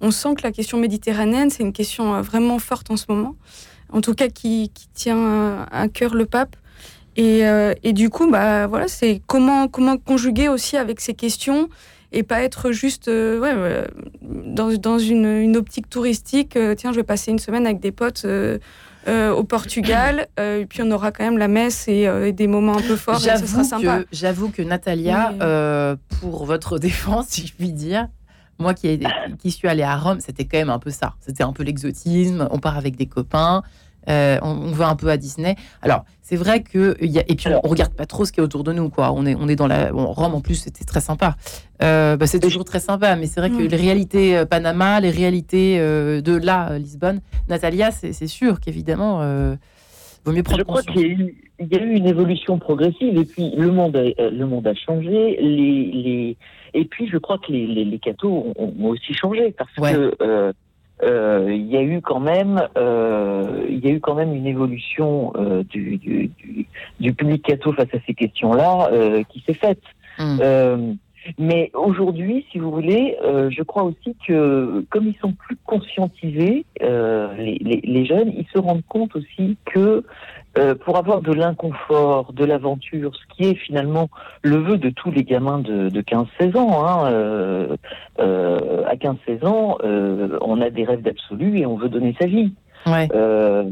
on 0.00 0.10
sent 0.10 0.34
que 0.36 0.42
la 0.42 0.52
question 0.52 0.78
méditerranéenne, 0.78 1.50
c'est 1.50 1.64
une 1.64 1.72
question 1.72 2.20
vraiment 2.22 2.60
forte 2.60 2.90
en 2.90 2.96
ce 2.96 3.06
moment. 3.08 3.34
En 3.92 4.00
tout 4.00 4.14
cas, 4.14 4.28
qui, 4.28 4.70
qui 4.72 4.88
tient 4.94 5.66
à 5.70 5.88
cœur 5.88 6.14
le 6.14 6.26
pape. 6.26 6.56
Et, 7.16 7.46
euh, 7.46 7.74
et, 7.82 7.92
du 7.92 8.10
coup, 8.10 8.30
bah, 8.30 8.66
voilà, 8.66 8.88
c'est 8.88 9.22
comment, 9.26 9.68
comment 9.68 9.96
conjuguer 9.96 10.48
aussi 10.48 10.76
avec 10.76 11.00
ces 11.00 11.14
questions 11.14 11.68
et 12.12 12.22
pas 12.22 12.42
être 12.42 12.70
juste 12.70 13.08
euh, 13.08 13.40
ouais, 13.40 13.52
euh, 13.52 13.84
dans, 14.22 14.72
dans 14.76 14.98
une, 14.98 15.26
une, 15.26 15.56
optique 15.56 15.88
touristique. 15.88 16.58
tiens, 16.76 16.92
je 16.92 16.96
vais 16.96 17.02
passer 17.04 17.30
une 17.30 17.38
semaine 17.38 17.66
avec 17.66 17.80
des 17.80 17.92
potes 17.92 18.26
au 19.06 19.44
Portugal, 19.44 20.28
et 20.38 20.66
puis 20.68 20.82
on 20.82 20.90
aura 20.90 21.12
quand 21.12 21.24
même 21.24 21.38
la 21.38 21.48
messe 21.48 21.86
et, 21.88 22.32
des 22.32 22.46
moments 22.46 22.76
un 22.76 22.82
peu 22.82 22.96
forts. 22.96 23.20
J'avoue 24.12 24.48
que, 24.50 24.56
que 24.56 24.62
Natalia, 24.62 25.96
pour 26.20 26.46
votre 26.46 26.78
défense, 26.80 27.26
si 27.28 27.46
je 27.46 27.52
puis 27.54 27.72
dire, 27.72 28.08
moi 28.58 28.74
qui, 28.74 29.00
qui 29.38 29.50
suis 29.50 29.68
allée 29.68 29.82
à 29.82 29.96
Rome, 29.96 30.20
c'était 30.20 30.44
quand 30.44 30.58
même 30.58 30.70
un 30.70 30.78
peu 30.78 30.90
ça. 30.90 31.14
C'était 31.20 31.42
un 31.42 31.52
peu 31.52 31.62
l'exotisme. 31.64 32.48
On 32.50 32.58
part 32.58 32.76
avec 32.76 32.96
des 32.96 33.06
copains. 33.06 33.62
Euh, 34.08 34.38
on, 34.42 34.70
va 34.72 34.88
un 34.88 34.96
peu 34.96 35.08
à 35.08 35.16
Disney. 35.16 35.56
Alors, 35.82 36.04
c'est 36.22 36.36
vrai 36.36 36.62
que 36.62 36.96
y 37.04 37.18
a, 37.18 37.22
et 37.28 37.34
puis 37.34 37.46
on, 37.62 37.68
regarde 37.68 37.94
pas 37.94 38.06
trop 38.06 38.24
ce 38.24 38.32
qui 38.32 38.40
est 38.40 38.42
autour 38.42 38.64
de 38.64 38.72
nous, 38.72 38.90
quoi. 38.90 39.12
On 39.12 39.26
est, 39.26 39.34
on 39.34 39.48
est 39.48 39.56
dans 39.56 39.66
la 39.66 39.90
Rome 39.92 40.34
en 40.34 40.40
plus, 40.40 40.56
c'était 40.56 40.84
très 40.84 41.00
sympa. 41.00 41.36
Euh, 41.82 42.16
bah, 42.16 42.26
c'est 42.26 42.40
toujours 42.40 42.64
très 42.64 42.80
sympa, 42.80 43.16
mais 43.16 43.26
c'est 43.26 43.40
vrai 43.40 43.50
que 43.50 43.62
les 43.62 43.76
réalités 43.76 44.36
euh, 44.36 44.44
Panama, 44.44 45.00
les 45.00 45.10
réalités 45.10 45.78
de 45.78 46.36
là 46.36 46.78
Lisbonne, 46.78 47.20
Natalia, 47.48 47.90
c'est 47.90 48.26
sûr 48.26 48.60
qu'évidemment, 48.60 49.18
vaut 50.24 50.32
mieux 50.32 50.42
prendre. 50.42 50.58
Je 50.58 50.64
crois 50.64 50.82
qu'il 50.82 51.34
y, 51.60 51.76
a 51.76 51.82
eu 51.82 51.94
une 51.94 52.06
évolution 52.06 52.58
progressive 52.58 53.16
et 53.16 53.24
puis 53.24 53.52
le 53.56 53.70
monde 53.70 53.96
a, 53.96 54.30
le 54.30 54.46
monde 54.46 54.66
a 54.66 54.74
changé. 54.74 55.36
Les, 55.40 55.90
les... 55.92 56.36
Et 56.74 56.84
puis 56.84 57.08
je 57.08 57.18
crois 57.18 57.38
que 57.38 57.52
les, 57.52 57.66
les, 57.66 57.98
cathos 57.98 58.52
ont, 58.56 58.86
aussi 58.86 59.14
changé 59.14 59.54
parce 59.56 59.72
que 59.74 60.14
euh, 60.20 60.52
il 61.06 61.66
y 61.66 61.76
a 61.76 61.82
eu 61.82 62.00
quand 62.00 62.20
même, 62.20 62.68
euh, 62.76 63.66
il 63.68 63.84
y 63.84 63.88
a 63.88 63.90
eu 63.90 64.00
quand 64.00 64.14
même 64.14 64.34
une 64.34 64.46
évolution 64.46 65.32
euh, 65.36 65.62
du, 65.64 65.98
du, 67.00 67.12
public 67.12 67.42
catho 67.42 67.72
face 67.72 67.92
à 67.92 67.98
ces 68.06 68.14
questions-là 68.14 68.90
qui 69.28 69.40
s'est 69.46 69.54
faite. 69.54 69.82
Hum. 70.18 70.96
mais 71.38 71.72
aujourd'hui, 71.74 72.46
si 72.52 72.58
vous 72.58 72.70
voulez, 72.70 73.16
je 73.22 73.62
crois 73.62 73.82
aussi 73.82 74.14
que 74.26 74.84
comme 74.90 75.08
ils 75.08 75.18
sont 75.20 75.32
plus 75.32 75.56
conscientisés, 75.64 76.64
les, 76.80 77.58
les, 77.60 77.80
les, 77.82 78.06
jeunes, 78.06 78.32
ils 78.36 78.46
se 78.52 78.58
rendent 78.58 78.86
compte 78.88 79.16
aussi 79.16 79.56
que 79.64 80.04
euh, 80.56 80.76
pour 80.76 80.96
avoir 80.96 81.20
de 81.20 81.32
l'inconfort, 81.32 82.32
de 82.32 82.44
l'aventure, 82.44 83.10
ce 83.16 83.34
qui 83.34 83.48
est 83.50 83.56
finalement 83.56 84.08
le 84.42 84.56
vœu 84.58 84.78
de 84.78 84.88
tous 84.88 85.10
les 85.10 85.24
gamins 85.24 85.58
de, 85.58 85.88
de 85.88 86.00
15-16 86.00 86.56
ans. 86.56 86.86
Hein, 86.86 87.10
euh, 87.10 87.76
euh, 88.20 88.43
à 88.94 88.96
15-16 88.96 89.46
ans, 89.46 89.78
euh, 89.84 90.38
on 90.40 90.60
a 90.60 90.70
des 90.70 90.84
rêves 90.84 91.02
d'absolu 91.02 91.58
et 91.58 91.66
on 91.66 91.76
veut 91.76 91.88
donner 91.88 92.14
sa 92.18 92.26
vie. 92.26 92.52
Ouais. 92.86 93.08
Euh, 93.14 93.64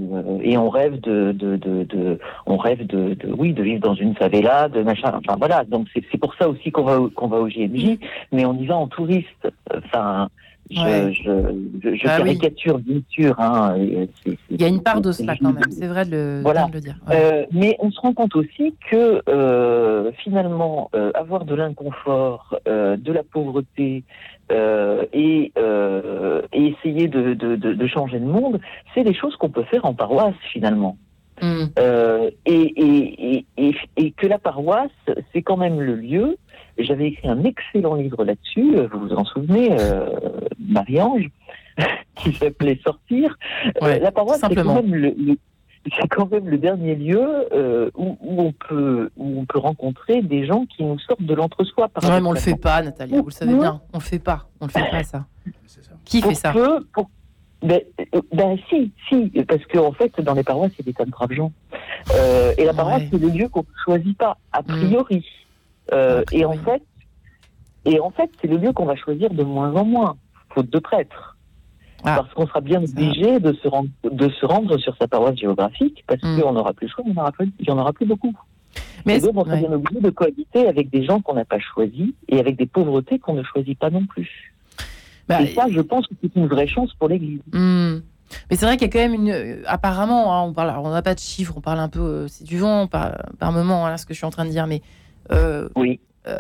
et 0.43 0.57
on 0.57 0.71
rêve 0.71 0.99
de, 1.01 1.33
de, 1.33 1.57
de, 1.57 1.85
de 1.85 2.19
on 2.47 2.57
rêve 2.57 2.87
de, 2.87 3.15
oui, 3.37 3.53
de 3.53 3.63
vivre 3.63 3.81
dans 3.81 3.95
une 3.95 4.15
favela, 4.15 4.69
de 4.69 4.83
machin. 4.83 5.13
Enfin 5.15 5.37
voilà. 5.39 5.65
Donc 5.65 5.87
c'est 5.95 6.19
pour 6.19 6.35
ça 6.37 6.49
aussi 6.49 6.73
qu'on 6.73 6.85
va 6.85 6.99
qu'on 7.15 7.29
va 7.29 7.39
au 7.39 7.47
GMJ, 7.47 7.99
mais 8.33 8.47
on 8.47 8.55
y 8.55 8.67
va 8.67 8.77
en 8.77 8.87
touriste. 8.87 9.53
Enfin, 9.75 10.29
je, 10.73 11.97
je, 11.97 12.07
ah 12.07 12.19
caricature, 12.19 12.79
bien 12.79 13.01
sûr. 13.09 13.39
Hein, 13.39 13.77
Il 14.51 14.61
y 14.61 14.65
a 14.65 14.69
une 14.69 14.83
part 14.83 15.01
de 15.01 15.13
cela 15.13 15.35
quand 15.37 15.53
même, 15.53 15.71
c'est 15.71 15.87
vrai 15.87 16.05
de 16.05 16.11
le, 16.11 16.41
voilà. 16.43 16.69
le 16.73 16.81
dire. 16.81 16.97
Euh, 17.11 17.45
mais 17.53 17.77
on 17.79 17.91
se 17.91 18.01
rend 18.01 18.15
compte 18.15 18.35
aussi 18.37 18.75
que 18.91 19.23
euh, 19.29 20.13
finalement, 20.23 20.91
euh, 20.95 21.11
avoir 21.15 21.45
de 21.45 21.55
l'inconfort, 21.55 22.59
de 22.67 23.13
la 23.13 23.23
pauvreté 23.23 24.05
et, 24.51 25.53
et, 25.55 26.67
essayer 26.67 27.09
de, 27.09 27.35
de, 27.35 27.57
de, 27.57 27.87
changer 27.87 28.19
le 28.19 28.27
monde, 28.27 28.61
c'est 28.95 29.05
des 29.05 29.15
choses 29.15 29.37
qu'on 29.37 29.49
peut 29.49 29.65
faire 29.65 29.85
en 29.85 29.95
paroisse 29.95 30.35
finalement. 30.53 30.97
Hmm. 31.43 31.67
Et, 32.47 32.53
et, 32.53 33.47
et, 33.57 33.75
et, 33.97 34.11
que 34.13 34.27
la 34.29 34.39
paroisse, 34.39 34.91
c'est 35.33 35.43
quand 35.43 35.57
même 35.57 35.81
le 35.81 35.97
lieu 35.97 36.39
j'avais 36.79 37.09
écrit 37.09 37.29
un 37.29 37.43
excellent 37.45 37.95
livre 37.95 38.25
là-dessus, 38.25 38.77
euh, 38.77 38.89
vous 38.93 39.09
vous 39.09 39.13
en 39.13 39.25
souvenez, 39.25 39.71
euh, 39.79 40.07
Marie-Ange, 40.59 41.29
qui 42.17 42.33
s'appelait 42.35 42.79
Sortir. 42.85 43.37
Euh, 43.83 43.99
la 43.99 44.13
paroisse, 44.13 44.41
c'est 44.41 44.55
quand 44.55 44.75
même 44.75 44.95
le, 44.95 45.15
c'est 45.85 46.09
quand 46.09 46.31
même 46.31 46.49
le 46.49 46.59
dernier 46.59 46.95
lieu 46.95 47.49
euh, 47.53 47.91
où, 47.97 48.17
où, 48.21 48.41
on 48.41 48.53
peut 48.53 49.11
où 49.17 49.41
on 49.41 49.45
peut 49.45 49.59
rencontrer 49.59 50.23
des 50.23 50.47
gens 50.47 50.65
qui 50.67 50.85
nous 50.85 50.99
sortent 51.01 51.23
de 51.23 51.35
l'entre-soi. 51.35 51.89
Non, 52.03 52.21
mais 52.21 52.29
on 52.29 52.33
le 52.33 52.39
fait 52.39 52.57
pas, 52.57 52.83
Nathalie. 52.83 53.17
Vous 53.17 53.27
le 53.27 53.31
savez 53.31 53.55
bien, 53.55 53.81
on 53.93 53.99
le 53.99 54.03
fait 54.03 54.19
pas, 54.19 54.49
on 54.61 54.67
le 54.67 54.71
fait 54.71 54.91
pas 54.91 55.03
ça. 55.03 55.27
Qui 56.05 56.23
fait 56.23 56.35
ça 56.35 56.53
ben, 57.63 57.81
ben, 58.33 58.59
si, 58.69 58.93
si, 59.09 59.31
parce 59.47 59.65
qu'en 59.67 59.87
en 59.87 59.93
fait, 59.93 60.21
dans 60.21 60.35
les 60.35 60.43
paroisses, 60.43 60.73
il 60.79 60.85
y 60.85 60.89
a 60.89 60.91
des 60.91 60.95
tas 60.95 61.05
de 61.05 61.11
braves 61.11 61.33
gens. 61.33 61.53
Euh, 62.15 62.53
et 62.59 62.65
la 62.65 62.75
paroisse, 62.75 63.03
c'est 63.11 63.19
le 63.19 63.29
lieu 63.29 63.49
qu'on 63.49 63.61
ne 63.61 63.85
choisit 63.85 64.19
pas, 64.19 64.37
a 64.53 64.63
mm. 64.63 64.65
priori. 64.67 65.27
Euh, 65.93 66.25
et 66.33 66.45
en 66.45 66.55
fait, 66.55 66.83
et 67.85 68.01
en 68.01 68.11
fait, 68.11 68.31
c'est 68.41 68.49
le 68.49 68.57
lieu 68.57 68.73
qu'on 68.73 68.85
va 68.85 68.97
choisir 68.97 69.31
de 69.31 69.45
moins 69.45 69.75
en 69.75 69.85
moins, 69.85 70.17
faute 70.55 70.71
de 70.71 70.79
prêtres. 70.79 71.37
Ah. 72.05 72.17
Parce 72.17 72.35
qu'on 72.35 72.47
sera 72.49 72.61
bien 72.61 72.83
obligé 72.83 73.39
de 73.39 73.53
se, 73.53 73.69
rendre, 73.69 73.89
de 74.03 74.29
se 74.29 74.45
rendre 74.45 74.77
sur 74.79 74.97
sa 74.97 75.07
paroisse 75.07 75.37
géographique, 75.37 76.03
parce 76.09 76.23
mm. 76.23 76.41
qu'on 76.41 76.53
n'aura 76.53 76.73
plus 76.73 76.87
le 76.87 76.93
choix, 76.93 77.05
il 77.07 77.13
n'y 77.13 77.19
en, 77.19 77.23
aura 77.23 77.33
plus, 77.33 77.53
il 77.61 77.69
y 77.69 77.71
en 77.71 77.79
aura 77.79 77.93
plus 77.93 78.07
beaucoup. 78.07 78.35
Mais 79.07 79.19
et 79.19 79.21
donc, 79.21 79.33
on 79.37 79.45
sera 79.45 79.57
bien 79.57 79.73
obligé 79.73 80.01
de 80.01 80.11
cohabiter 80.11 80.67
avec 80.67 80.91
des 80.91 81.05
gens 81.05 81.21
qu'on 81.21 81.35
n'a 81.35 81.45
pas 81.45 81.59
choisis 81.61 82.13
et 82.29 82.41
avec 82.41 82.57
des 82.57 82.67
pauvretés 82.67 83.19
qu'on 83.19 83.35
ne 83.35 83.43
choisit 83.43 83.79
pas 83.79 83.91
non 83.91 84.07
plus. 84.07 84.52
Bah, 85.29 85.43
et 85.43 85.55
ça, 85.55 85.67
je 85.71 85.81
pense 85.81 86.07
que 86.07 86.15
c'est 86.21 86.35
une 86.37 86.47
vraie 86.47 86.67
chance 86.67 86.93
pour 86.95 87.09
l'Église. 87.09 87.41
Hmm. 87.53 88.01
Mais 88.51 88.57
c'est 88.57 88.67
vrai 88.67 88.77
qu'il 88.77 88.87
y 88.87 88.91
a 88.91 88.93
quand 88.93 89.11
même 89.11 89.15
une. 89.15 89.63
Apparemment, 89.67 90.35
hein, 90.35 90.43
on 90.43 90.53
parle, 90.53 90.75
on 90.79 90.91
n'a 90.91 91.03
pas 91.03 91.15
de 91.15 91.21
chiffres, 91.21 91.55
on 91.57 91.61
parle 91.61 91.81
un 91.81 91.89
peu. 91.89 92.01
Euh, 92.01 92.29
c'est 92.29 92.45
du 92.45 92.59
vent 92.59 92.87
par, 92.87 93.17
par 93.39 93.53
moment, 93.53 93.87
hein, 93.87 93.97
ce 93.97 94.07
que 94.07 94.15
je 94.15 94.19
suis 94.19 94.27
en 94.27 94.31
train 94.31 94.45
de 94.45 94.51
dire, 94.51 94.67
mais. 94.67 94.83
Euh, 95.31 95.69
oui. 95.77 96.01
Euh, 96.27 96.39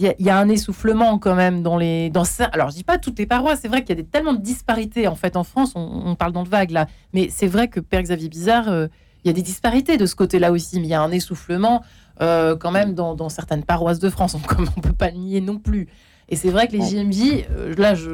il 0.00 0.14
y, 0.20 0.30
a 0.30 0.38
un 0.38 0.48
essoufflement 0.48 1.18
quand 1.18 1.34
même 1.34 1.64
dans 1.64 1.76
les. 1.76 2.08
Dans. 2.08 2.22
Alors, 2.52 2.70
je 2.70 2.76
dis 2.76 2.84
pas 2.84 2.98
toutes 2.98 3.18
les 3.18 3.26
paroisses, 3.26 3.58
c'est 3.62 3.68
vrai 3.68 3.80
qu'il 3.82 3.90
y 3.96 3.98
a 3.98 4.02
des, 4.02 4.08
tellement 4.08 4.32
de 4.32 4.40
disparités 4.40 5.08
en 5.08 5.16
fait 5.16 5.36
en 5.36 5.42
France, 5.42 5.72
on, 5.74 6.14
parle 6.14 6.30
dans 6.30 6.44
le 6.44 6.48
vague 6.48 6.70
là, 6.70 6.86
mais 7.12 7.28
c'est 7.30 7.48
vrai 7.48 7.66
que 7.66 7.80
Père 7.80 8.00
Xavier 8.00 8.28
Bizarre, 8.28 8.68
il 8.68 9.26
y 9.26 9.28
a 9.28 9.32
des 9.32 9.42
disparités 9.42 9.96
de 9.96 10.06
ce 10.06 10.14
côté-là 10.14 10.52
aussi, 10.52 10.78
mais 10.78 10.86
il 10.86 10.90
y 10.90 10.94
a 10.94 11.02
un 11.02 11.10
essoufflement 11.10 11.82
quand 12.20 12.70
même 12.70 12.94
dans, 12.94 13.16
dans, 13.16 13.28
certaines 13.28 13.64
paroisses 13.64 13.98
de 13.98 14.08
France, 14.08 14.36
on 14.58 14.62
ne 14.62 14.82
peut 14.82 14.92
pas 14.92 15.10
le 15.10 15.16
nier 15.16 15.40
non 15.40 15.58
plus. 15.58 15.88
Et 16.28 16.36
c'est 16.36 16.50
vrai 16.50 16.68
que 16.68 16.72
les 16.72 16.82
JMJ, 16.82 17.46
euh, 17.50 17.74
là, 17.76 17.94
je, 17.94 18.10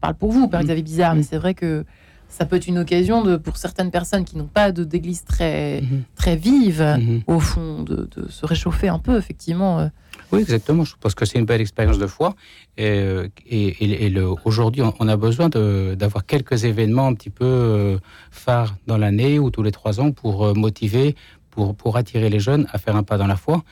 parle 0.00 0.14
pour 0.14 0.32
vous, 0.32 0.48
Père 0.48 0.62
Xavier 0.62 0.82
Bizarre, 0.82 1.14
mais 1.14 1.22
c'est 1.22 1.38
vrai 1.38 1.54
que 1.54 1.84
ça 2.28 2.44
peut 2.44 2.56
être 2.56 2.66
une 2.66 2.78
occasion 2.78 3.22
de, 3.22 3.38
pour 3.38 3.56
certaines 3.56 3.90
personnes 3.90 4.26
qui 4.26 4.36
n'ont 4.36 4.48
pas 4.48 4.70
d'église 4.70 5.24
très, 5.24 5.80
mhm. 5.80 6.02
très 6.14 6.36
vive, 6.36 6.82
mhm. 6.82 7.22
au 7.26 7.40
fond, 7.40 7.82
de, 7.82 8.06
se 8.28 8.44
réchauffer 8.44 8.88
un 8.88 8.98
peu, 8.98 9.16
effectivement. 9.16 9.80
Euh. 9.80 9.88
Oui, 10.30 10.40
exactement. 10.40 10.84
Je 10.84 10.94
pense 11.00 11.14
que 11.14 11.24
c'est 11.24 11.38
une 11.38 11.46
belle 11.46 11.62
expérience 11.62 11.98
de 11.98 12.06
foi. 12.06 12.34
Et, 12.76 12.86
euh, 12.86 13.28
et, 13.46 14.14
aujourd'hui, 14.44 14.82
on 14.82 15.08
a 15.08 15.16
besoin 15.16 15.48
d'avoir 15.48 16.26
quelques 16.26 16.64
événements 16.64 17.06
un 17.06 17.14
petit 17.14 17.30
peu 17.30 17.98
phares 18.30 18.76
dans 18.86 18.98
l'année 18.98 19.38
ou 19.38 19.50
tous 19.50 19.62
les 19.62 19.72
trois 19.72 20.00
ans 20.00 20.10
pour 20.10 20.54
motiver, 20.54 21.16
pour, 21.48 21.74
pour 21.74 21.96
attirer 21.96 22.28
les 22.28 22.40
jeunes 22.40 22.66
à 22.72 22.78
faire 22.78 22.94
un 22.94 23.04
pas 23.04 23.16
dans 23.16 23.26
la 23.26 23.36
foi. 23.36 23.62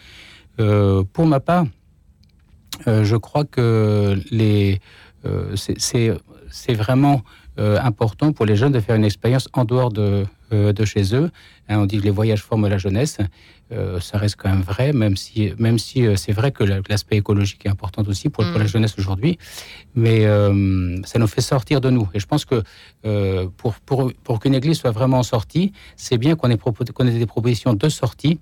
pour 0.57 1.27
ma 1.27 1.41
part, 1.41 1.67
je 2.87 3.17
crois 3.17 3.45
que 3.45 4.19
les, 4.31 4.81
euh, 5.27 5.57
c'est 5.57 6.75
vraiment 6.75 7.23
euh, 7.59 7.79
important 7.81 8.33
pour 8.33 8.47
les 8.47 8.57
jeunes 8.57 8.73
de 8.73 8.81
faire 8.81 8.97
une 8.97 9.05
expérience 9.05 9.49
en 9.53 9.65
dehors 9.65 9.91
de, 9.91 10.27
de 10.51 10.85
chez 10.85 11.15
eux. 11.15 11.31
Hein, 11.69 11.79
on 11.79 11.87
dit 11.87 11.99
que 11.99 12.05
les 12.05 12.11
voyages 12.11 12.43
forment 12.43 12.69
la 12.69 12.79
jeunesse. 12.79 13.19
ça 14.01 14.19
reste 14.19 14.37
quand 14.37 14.49
même 14.49 14.63
vrai, 14.63 14.93
même 14.93 15.17
si, 15.17 15.53
même 15.59 15.79
si 15.79 16.05
c'est 16.17 16.33
vrai 16.33 16.53
que 16.53 16.63
l'aspect 16.89 17.17
écologique 17.17 17.67
est 17.67 17.69
important 17.69 18.03
aussi 18.07 18.29
pour, 18.29 18.45
pour 18.45 18.59
la 18.59 18.65
mm. 18.65 18.69
jeunesse 18.69 18.95
aujourd'hui, 18.99 19.39
mais 19.95 20.25
ça 21.05 21.19
nous 21.19 21.27
fait 21.27 21.41
sortir 21.41 21.81
de 21.81 21.91
nous. 21.91 22.09
Et 22.15 22.21
je 22.21 22.27
pense 22.27 22.45
que 22.45 22.63
pour, 23.57 23.75
pour, 23.87 24.13
pour 24.23 24.39
qu'une 24.39 24.55
église 24.55 24.79
soit 24.79 24.93
vraiment 24.93 25.23
sortie, 25.23 25.73
c'est 25.97 26.19
bien 26.19 26.37
qu'on 26.37 26.51
ait, 26.51 26.59
qu 26.59 27.03
ait 27.03 27.19
des 27.19 27.27
propositions 27.27 27.75
de 27.75 27.89
sortie 27.89 28.39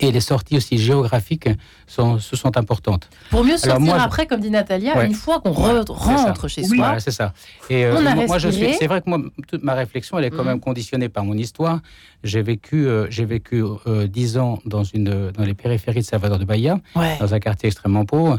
et 0.00 0.10
les 0.10 0.20
sorties 0.20 0.56
aussi 0.56 0.78
géographiques 0.78 1.48
sont, 1.86 2.18
ce 2.18 2.36
sont 2.36 2.56
importantes. 2.56 3.08
Pour 3.30 3.44
mieux 3.44 3.56
sortir 3.56 3.94
après, 4.00 4.26
comme 4.26 4.40
dit 4.40 4.50
Natalia, 4.50 5.04
une 5.04 5.14
fois 5.14 5.40
qu'on 5.40 5.52
rentre 5.52 6.48
chez 6.48 6.64
soi. 6.64 6.98
c'est 6.98 7.10
ça. 7.10 7.32
Et 7.70 7.84
euh, 7.84 8.26
moi, 8.26 8.38
je 8.38 8.48
suis. 8.48 8.74
C'est 8.74 8.86
vrai 8.86 9.00
que 9.00 9.08
moi, 9.08 9.20
toute 9.48 9.62
ma 9.62 9.74
réflexion, 9.74 10.18
elle 10.18 10.24
est 10.24 10.30
quand 10.30 10.44
mm. 10.44 10.48
même 10.48 10.60
conditionnée 10.60 11.08
par 11.08 11.24
mon 11.24 11.34
histoire. 11.34 11.80
J'ai 12.22 12.42
vécu, 12.42 12.86
euh, 12.86 13.06
j'ai 13.10 13.24
vécu 13.24 13.62
euh, 13.86 14.06
dix 14.06 14.38
ans 14.38 14.58
dans 14.64 14.84
une, 14.84 15.30
dans 15.30 15.44
les 15.44 15.54
périphéries 15.54 16.00
de 16.00 16.06
Salvador 16.06 16.38
de 16.38 16.44
Bahia, 16.44 16.78
dans 16.94 17.34
un 17.34 17.40
quartier 17.40 17.68
extrêmement 17.68 18.04
pauvre, 18.04 18.38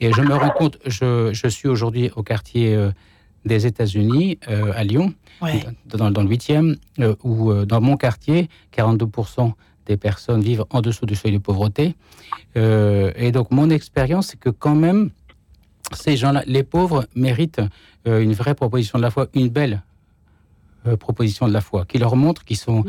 et 0.00 0.12
je 0.12 0.22
me 0.22 0.34
rends 0.34 0.50
compte. 0.50 0.78
Je, 0.86 1.30
je 1.32 1.48
suis 1.48 1.68
aujourd'hui 1.68 2.10
au 2.16 2.22
quartier 2.22 2.76
des 3.44 3.66
États-Unis, 3.66 4.38
à 4.46 4.84
Lyon, 4.84 5.12
dans, 5.86 6.10
dans, 6.10 6.22
le 6.22 6.28
8e, 6.28 6.76
où 7.22 7.52
dans 7.64 7.80
mon 7.80 7.96
quartier, 7.96 8.48
42 8.72 9.06
des 9.86 9.96
personnes 9.96 10.40
vivent 10.40 10.64
en 10.70 10.80
dessous 10.80 11.06
du 11.06 11.14
seuil 11.14 11.32
de 11.32 11.38
pauvreté. 11.38 11.94
Euh, 12.56 13.12
et 13.16 13.32
donc, 13.32 13.50
mon 13.50 13.70
expérience, 13.70 14.28
c'est 14.28 14.38
que 14.38 14.50
quand 14.50 14.74
même, 14.74 15.10
ces 15.92 16.16
gens-là, 16.16 16.42
les 16.46 16.62
pauvres, 16.62 17.06
méritent 17.14 17.62
euh, 18.06 18.20
une 18.20 18.32
vraie 18.32 18.54
proposition 18.54 18.98
de 18.98 19.02
la 19.02 19.10
foi, 19.10 19.28
une 19.34 19.48
belle 19.48 19.82
euh, 20.86 20.96
proposition 20.96 21.48
de 21.48 21.52
la 21.52 21.60
foi, 21.60 21.84
qui 21.84 21.98
leur 21.98 22.16
montre 22.16 22.44
qu'ils 22.44 22.56
sont, 22.56 22.84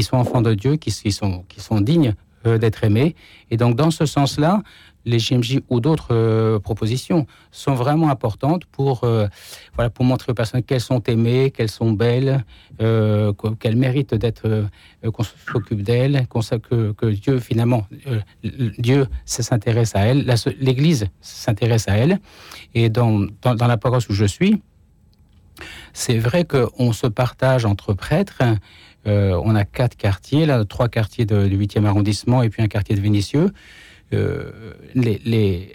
sont 0.00 0.16
enfants 0.16 0.42
de 0.42 0.54
Dieu, 0.54 0.76
qu'ils 0.76 1.12
sont, 1.12 1.44
qui 1.48 1.60
sont 1.60 1.80
dignes 1.80 2.14
d'être 2.44 2.82
aimés. 2.82 3.14
Et 3.52 3.56
donc, 3.56 3.76
dans 3.76 3.92
ce 3.92 4.04
sens-là, 4.04 4.64
les 5.04 5.18
GMJ 5.18 5.60
ou 5.68 5.80
d'autres 5.80 6.08
euh, 6.12 6.58
propositions 6.58 7.26
sont 7.50 7.74
vraiment 7.74 8.08
importantes 8.08 8.64
pour, 8.66 9.04
euh, 9.04 9.26
voilà, 9.74 9.90
pour 9.90 10.04
montrer 10.04 10.32
aux 10.32 10.34
personnes 10.34 10.62
qu'elles 10.62 10.80
sont 10.80 11.02
aimées, 11.04 11.50
qu'elles 11.50 11.70
sont 11.70 11.92
belles, 11.92 12.44
euh, 12.80 13.32
qu'elles 13.58 13.76
méritent 13.76 14.14
d'être, 14.14 14.66
qu'on 15.12 15.22
s'occupe 15.22 15.82
d'elles, 15.82 16.26
que, 16.28 16.92
que, 16.92 17.06
Dieu 17.06 17.38
finalement, 17.38 17.86
Dieu 18.78 19.06
s'intéresse 19.24 19.94
à 19.94 20.00
elles, 20.00 20.32
l'Église 20.60 21.06
s'intéresse 21.20 21.88
à 21.88 21.96
elles. 21.96 22.18
Et 22.74 22.88
dans, 22.88 23.26
dans, 23.42 23.66
la 23.66 23.76
paroisse 23.76 24.08
où 24.08 24.14
je 24.14 24.24
suis, 24.24 24.62
c'est 25.92 26.18
vrai 26.18 26.44
qu'on 26.44 26.92
se 26.92 27.06
partage 27.06 27.64
entre 27.64 27.92
prêtres. 27.92 28.42
on 29.04 29.54
a 29.54 29.64
quatre 29.64 29.96
quartiers, 29.96 30.46
là, 30.46 30.64
trois 30.64 30.88
quartiers 30.88 31.26
du 31.26 31.34
8e 31.34 31.84
arrondissement 31.84 32.42
et 32.42 32.50
puis 32.50 32.62
un 32.62 32.68
quartier 32.68 32.96
de 32.96 33.00
Vénitieux. 33.00 33.52
Euh, 34.12 34.74
les, 34.94 35.74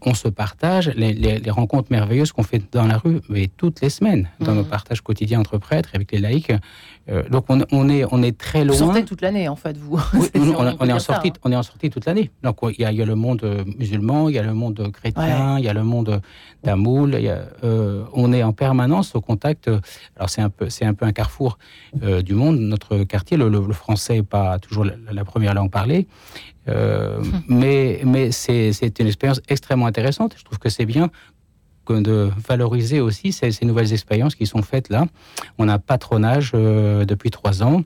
on 0.00 0.14
se 0.14 0.28
partage 0.28 0.88
les, 0.96 1.40
rencontres 1.50 1.90
merveilleuses 1.90 2.32
qu'on 2.32 2.42
fait 2.42 2.62
dans 2.72 2.86
la 2.86 2.98
rue, 2.98 3.20
mais 3.28 3.48
toutes 3.56 3.80
les 3.80 3.90
semaines, 3.90 4.28
dans 4.40 4.54
nos 4.54 4.62
mmh. 4.62 4.68
partages 4.68 5.00
quotidiens 5.02 5.40
entre 5.40 5.58
prêtres, 5.58 5.90
avec 5.94 6.12
les 6.12 6.18
laïcs. 6.18 6.52
Euh, 7.10 7.28
donc 7.28 7.46
on, 7.48 7.88
est, 7.88 8.04
on 8.10 8.22
est 8.22 8.36
très 8.36 8.64
loin. 8.64 8.76
Vous 8.76 8.84
sortez 8.84 9.04
toute 9.04 9.20
l'année, 9.20 9.48
en 9.48 9.56
fait, 9.56 9.76
vous. 9.76 9.98
on, 10.34 10.86
est 10.86 10.92
en 10.92 10.98
sortie, 10.98 11.32
on 11.44 11.52
est 11.52 11.56
en 11.56 11.62
sortie 11.62 11.90
toute 11.90 12.06
l'année. 12.06 12.30
Donc 12.42 12.58
il 12.62 12.80
y, 12.80 12.84
a, 12.84 13.04
le 13.04 13.14
monde 13.14 13.64
musulman, 13.78 14.28
il 14.28 14.34
y 14.34 14.38
a 14.38 14.42
le 14.42 14.54
monde 14.54 14.90
chrétien, 14.92 15.58
il 15.58 15.64
y 15.64 15.68
a 15.68 15.72
le 15.72 15.82
monde 15.82 16.20
d'amoul. 16.62 17.14
Euh, 17.64 18.04
on 18.12 18.32
est 18.32 18.42
en 18.42 18.52
permanence 18.52 19.14
au 19.14 19.20
contact. 19.20 19.68
Alors 20.16 20.30
c'est 20.30 20.42
un 20.42 20.50
peu, 20.50 20.70
c'est 20.70 20.84
un 20.84 20.94
peu 20.94 21.06
un 21.06 21.12
carrefour 21.12 21.58
du 21.94 22.34
monde. 22.34 22.58
Notre 22.58 23.04
quartier, 23.04 23.36
le, 23.36 23.60
français 23.72 24.14
n'est 24.14 24.22
pas 24.22 24.58
toujours 24.58 24.84
la, 24.84 24.94
la, 25.12 25.24
première 25.24 25.54
langue 25.54 25.70
parlée. 25.70 26.06
Euh, 26.68 27.22
mais 27.48 28.00
mais 28.04 28.30
c'est 28.32 28.98
une 28.98 29.06
expérience 29.06 29.40
extrêmement 29.48 29.86
intéressante. 29.86 30.34
Je 30.36 30.44
trouve 30.44 30.58
que 30.58 30.68
c'est 30.68 30.86
bien 30.86 31.10
de 31.92 32.30
valoriser 32.48 33.00
aussi 33.00 33.32
ces, 33.32 33.50
nouvelles 33.62 33.92
expériences 33.92 34.34
qui 34.34 34.46
sont 34.46 34.62
faites 34.62 34.88
là. 34.88 35.06
On 35.58 35.68
a 35.68 35.78
patronage 35.78 36.52
euh, 36.54 37.04
depuis 37.04 37.30
trois 37.30 37.62
ans. 37.62 37.82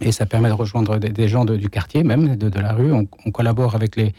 Et 0.00 0.10
ça 0.10 0.26
permet 0.26 0.48
de 0.48 0.54
rejoindre 0.54 0.98
des, 0.98 1.28
gens 1.28 1.44
du 1.44 1.70
quartier, 1.70 2.02
même 2.02 2.34
de, 2.34 2.60
la 2.60 2.72
rue. 2.72 2.92
On, 2.92 3.06
collabore 3.30 3.76
avec, 3.76 3.94
les, 3.94 4.12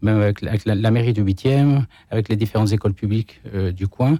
même 0.00 0.20
avec, 0.20 0.40
la, 0.64 0.90
mairie 0.92 1.12
du 1.12 1.24
8e, 1.24 1.82
avec 2.12 2.28
les 2.28 2.36
différentes 2.36 2.70
écoles 2.70 2.94
publiques 2.94 3.40
euh, 3.52 3.72
du 3.72 3.88
coin. 3.88 4.18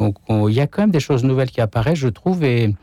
Donc 0.00 0.16
il 0.28 0.52
y 0.52 0.60
a 0.60 0.66
quand 0.66 0.82
même 0.82 0.90
des 0.90 1.00
choses 1.00 1.22
nouvelles 1.22 1.50
qui 1.50 1.60
apparaissent, 1.60 2.00
je 2.00 2.08
trouve. 2.08 2.42
Et 2.42 2.74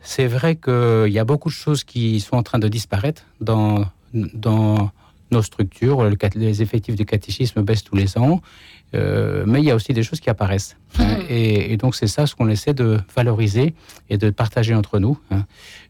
c'est 0.00 0.26
vrai 0.26 0.56
qu'il 0.56 1.12
y 1.12 1.18
a 1.20 1.24
beaucoup 1.24 1.48
de 1.48 1.54
choses 1.54 1.84
qui 1.84 2.18
sont 2.18 2.36
en 2.36 2.42
train 2.42 2.58
de 2.58 2.66
disparaître 2.66 3.22
dans, 3.40 3.84
dans 4.12 4.90
nos 5.30 5.42
structures. 5.42 6.02
les 6.34 6.62
effectifs 6.62 6.96
du 6.96 7.04
catéchisme 7.04 7.62
baissent 7.62 7.84
tous 7.84 7.96
les 7.96 8.18
ans, 8.18 8.40
euh, 8.94 9.44
mais 9.46 9.60
il 9.60 9.64
y 9.64 9.70
a 9.70 9.74
aussi 9.74 9.92
des 9.92 10.02
choses 10.02 10.20
qui 10.20 10.30
apparaissent. 10.30 10.76
Hein. 10.98 11.18
Et, 11.28 11.76
donc 11.76 11.94
c'est 11.94 12.06
ça 12.06 12.26
ce 12.26 12.34
qu'on 12.34 12.48
essaie 12.48 12.74
de 12.74 12.98
valoriser 13.14 13.74
et 14.08 14.18
de 14.18 14.30
partager 14.30 14.74
entre 14.74 14.98
nous. 14.98 15.18
Hein. 15.30 15.44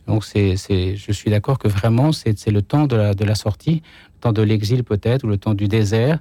Donc 0.06 0.24
c'est, 0.24 0.56
je 0.56 1.12
suis 1.12 1.30
d'accord 1.30 1.58
que 1.58 1.68
vraiment 1.68 2.12
c'est, 2.12 2.46
le 2.48 2.62
temps 2.62 2.86
de 2.86 2.96
la, 2.96 3.14
de 3.14 3.24
la 3.24 3.34
sortie, 3.34 3.82
le 4.14 4.20
temps 4.20 4.32
de 4.32 4.42
l'exil 4.42 4.84
peut-être, 4.84 5.24
ou 5.24 5.28
le 5.28 5.38
temps 5.38 5.54
du 5.54 5.68
désert, 5.68 6.18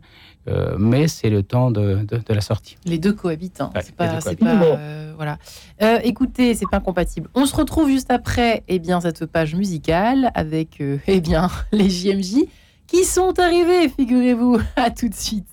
euh, 0.47 0.75
mais 0.79 1.07
c'est 1.07 1.29
le 1.29 1.43
temps 1.43 1.69
de, 1.69 2.05
de, 2.05 2.33
la 2.33 2.41
sortie. 2.41 2.77
Les 2.85 2.97
deux 2.97 3.13
cohabitent. 3.13 3.61
Hein. 3.61 3.71
c'est 3.81 3.95
pas, 3.95 4.19
euh, 4.41 5.13
voilà. 5.15 5.37
Euh, 5.81 5.99
écoutez, 6.03 6.55
c'est 6.55 6.65
pas 6.69 6.77
incompatible. 6.77 7.29
On 7.35 7.45
se 7.45 7.55
retrouve 7.55 7.89
juste 7.89 8.09
après, 8.09 8.63
eh 8.67 8.79
bien, 8.79 9.01
cette 9.01 9.25
page 9.25 9.53
musicale 9.55 10.31
avec, 10.33 10.81
eh 11.07 11.21
bien, 11.21 11.49
les 11.71 11.89
JMJ 11.89 12.45
qui 12.89 13.05
sont 13.05 13.39
arrivés, 13.39 13.89
figurez-vous. 13.89 14.59
À 14.75 14.89
tout 14.89 15.09
de 15.09 15.15
suite. 15.15 15.47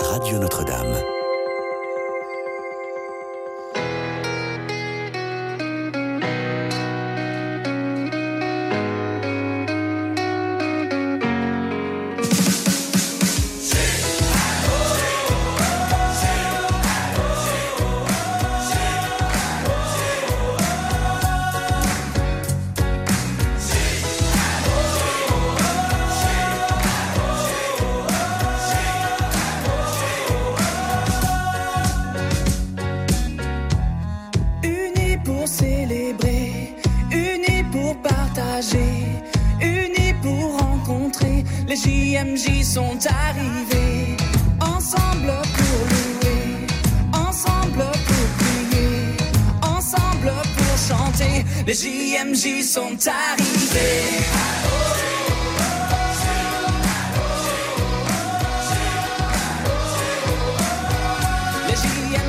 Radio 0.00 0.38
Notre-Dame. 0.38 1.17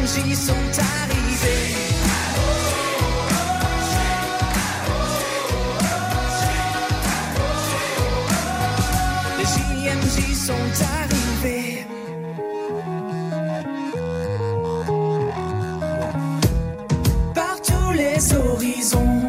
JMJ 0.10 0.34
sont 0.34 0.54
arrivés. 0.54 1.76
Les 9.38 9.46
JMJ 9.46 10.36
sont 10.36 10.70
arrivés. 10.98 11.86
Par 17.36 17.62
tous 17.62 17.92
les 17.92 18.34
horizons, 18.34 19.22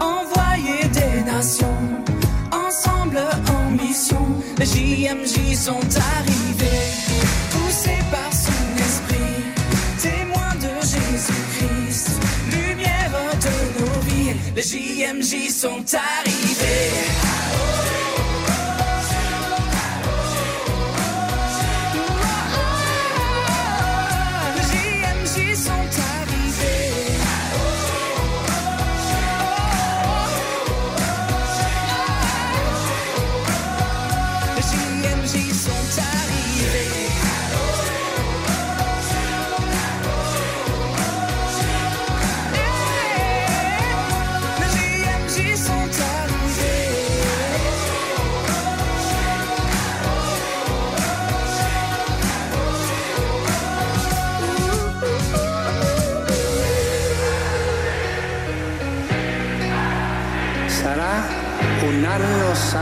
envoyer 0.00 0.88
des 0.92 1.22
nations, 1.22 1.66
ensemble 2.50 3.20
en 3.48 3.70
mission. 3.70 4.26
Les 4.58 4.66
JMJ 4.66 5.54
sont 5.54 5.72
arrivés, 5.72 6.35
JMJ 15.06 15.50
sont 15.50 15.84
arrivés. 15.94 16.35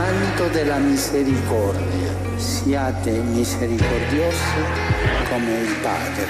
Santo 0.05 0.47
della 0.49 0.77
misericordia. 0.77 2.13
Siate 2.35 3.09
misericordiosi 3.09 4.63
come 5.29 5.61
il 5.61 5.75
Padre. 5.81 6.27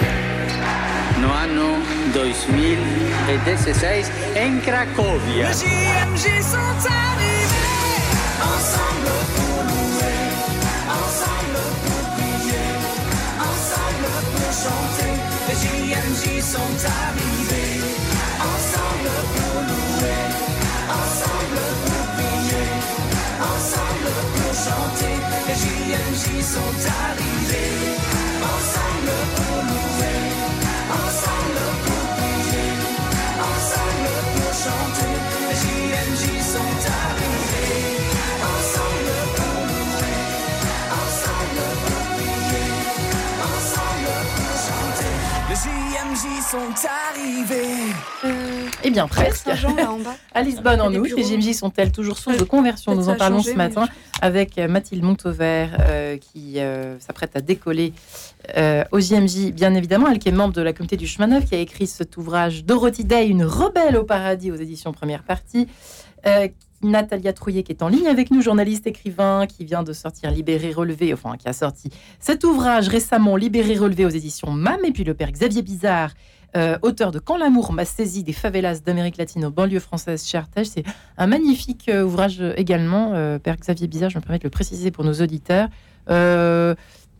No 1.18 1.30
anno 1.32 1.76
2016 2.12 4.10
in 4.34 4.60
Cracovia. 4.62 5.52
Sont 46.56 46.88
arrivés. 47.10 47.92
Eh 48.82 48.90
bien, 48.90 49.06
presque. 49.08 49.44
Saint-Jean, 49.44 49.74
là, 49.74 49.92
en 49.92 49.98
bas. 49.98 50.14
À 50.34 50.42
Lisbonne, 50.42 50.80
en 50.80 50.92
août, 50.94 51.10
les. 51.16 51.22
JMJ 51.22 51.54
sont-elles 51.54 51.92
toujours 51.92 52.18
source 52.18 52.36
de 52.36 52.44
conversion 52.44 52.94
Nous 52.94 53.08
en 53.08 53.16
parlons 53.16 53.38
changé, 53.38 53.52
ce 53.52 53.56
mais 53.56 53.68
matin 53.68 53.88
avec 54.22 54.58
euh, 54.58 54.68
Mathilde 54.68 55.02
Montauvert, 55.02 55.76
euh, 55.80 56.16
qui 56.16 56.58
euh, 56.58 56.98
s'apprête 56.98 57.36
à 57.36 57.40
décoller 57.40 57.92
euh, 58.56 58.84
aux 58.92 59.00
JMJ, 59.00 59.52
bien 59.52 59.74
évidemment. 59.74 60.08
Elle 60.08 60.18
qui 60.18 60.28
est 60.28 60.32
membre 60.32 60.54
de 60.54 60.62
la 60.62 60.72
communauté 60.72 60.96
du 60.96 61.06
chemin 61.06 61.26
neuf, 61.26 61.44
qui 61.44 61.54
a 61.54 61.58
écrit 61.58 61.86
cet 61.86 62.16
ouvrage 62.16 62.64
Dorothy 62.64 63.04
Day, 63.04 63.28
une 63.28 63.44
rebelle 63.44 63.96
au 63.96 64.04
paradis 64.04 64.50
aux 64.50 64.56
éditions 64.56 64.92
première 64.92 65.22
partie. 65.22 65.68
Euh, 66.26 66.48
Natalia 66.82 67.32
Trouillet, 67.32 67.62
qui 67.62 67.72
est 67.72 67.82
en 67.82 67.88
ligne 67.88 68.06
avec 68.06 68.30
nous, 68.30 68.42
journaliste, 68.42 68.86
écrivain, 68.86 69.46
qui 69.46 69.64
vient 69.64 69.82
de 69.82 69.92
sortir 69.92 70.30
Libéré, 70.30 70.72
relevé, 70.72 71.12
enfin, 71.12 71.36
qui 71.36 71.48
a 71.48 71.52
sorti 71.52 71.90
cet 72.20 72.44
ouvrage 72.44 72.88
récemment, 72.88 73.36
Libéré, 73.36 73.76
relevé 73.76 74.04
aux 74.04 74.10
éditions 74.10 74.50
MAM. 74.50 74.84
Et 74.84 74.92
puis 74.92 75.04
le 75.04 75.14
père 75.14 75.32
Xavier 75.32 75.62
Bizarre, 75.62 76.12
euh, 76.56 76.78
auteur 76.82 77.12
de 77.12 77.18
Quand 77.18 77.36
l'amour 77.36 77.72
m'a 77.72 77.84
saisi 77.84 78.24
des 78.24 78.32
favelas 78.32 78.80
d'Amérique 78.80 79.18
latine 79.18 79.44
aux 79.44 79.50
banlieues 79.50 79.78
françaises 79.80 80.26
chez 80.26 80.38
Artege. 80.38 80.66
C'est 80.66 80.84
un 81.18 81.26
magnifique 81.26 81.88
euh, 81.88 82.02
ouvrage 82.04 82.42
également, 82.56 83.12
euh, 83.14 83.38
Père 83.38 83.56
Xavier 83.56 83.86
Bizarre, 83.86 84.10
je 84.10 84.18
me 84.18 84.22
permets 84.22 84.38
de 84.38 84.44
le 84.44 84.50
préciser 84.50 84.90
pour 84.90 85.04
nos 85.04 85.14
auditeurs. 85.14 85.68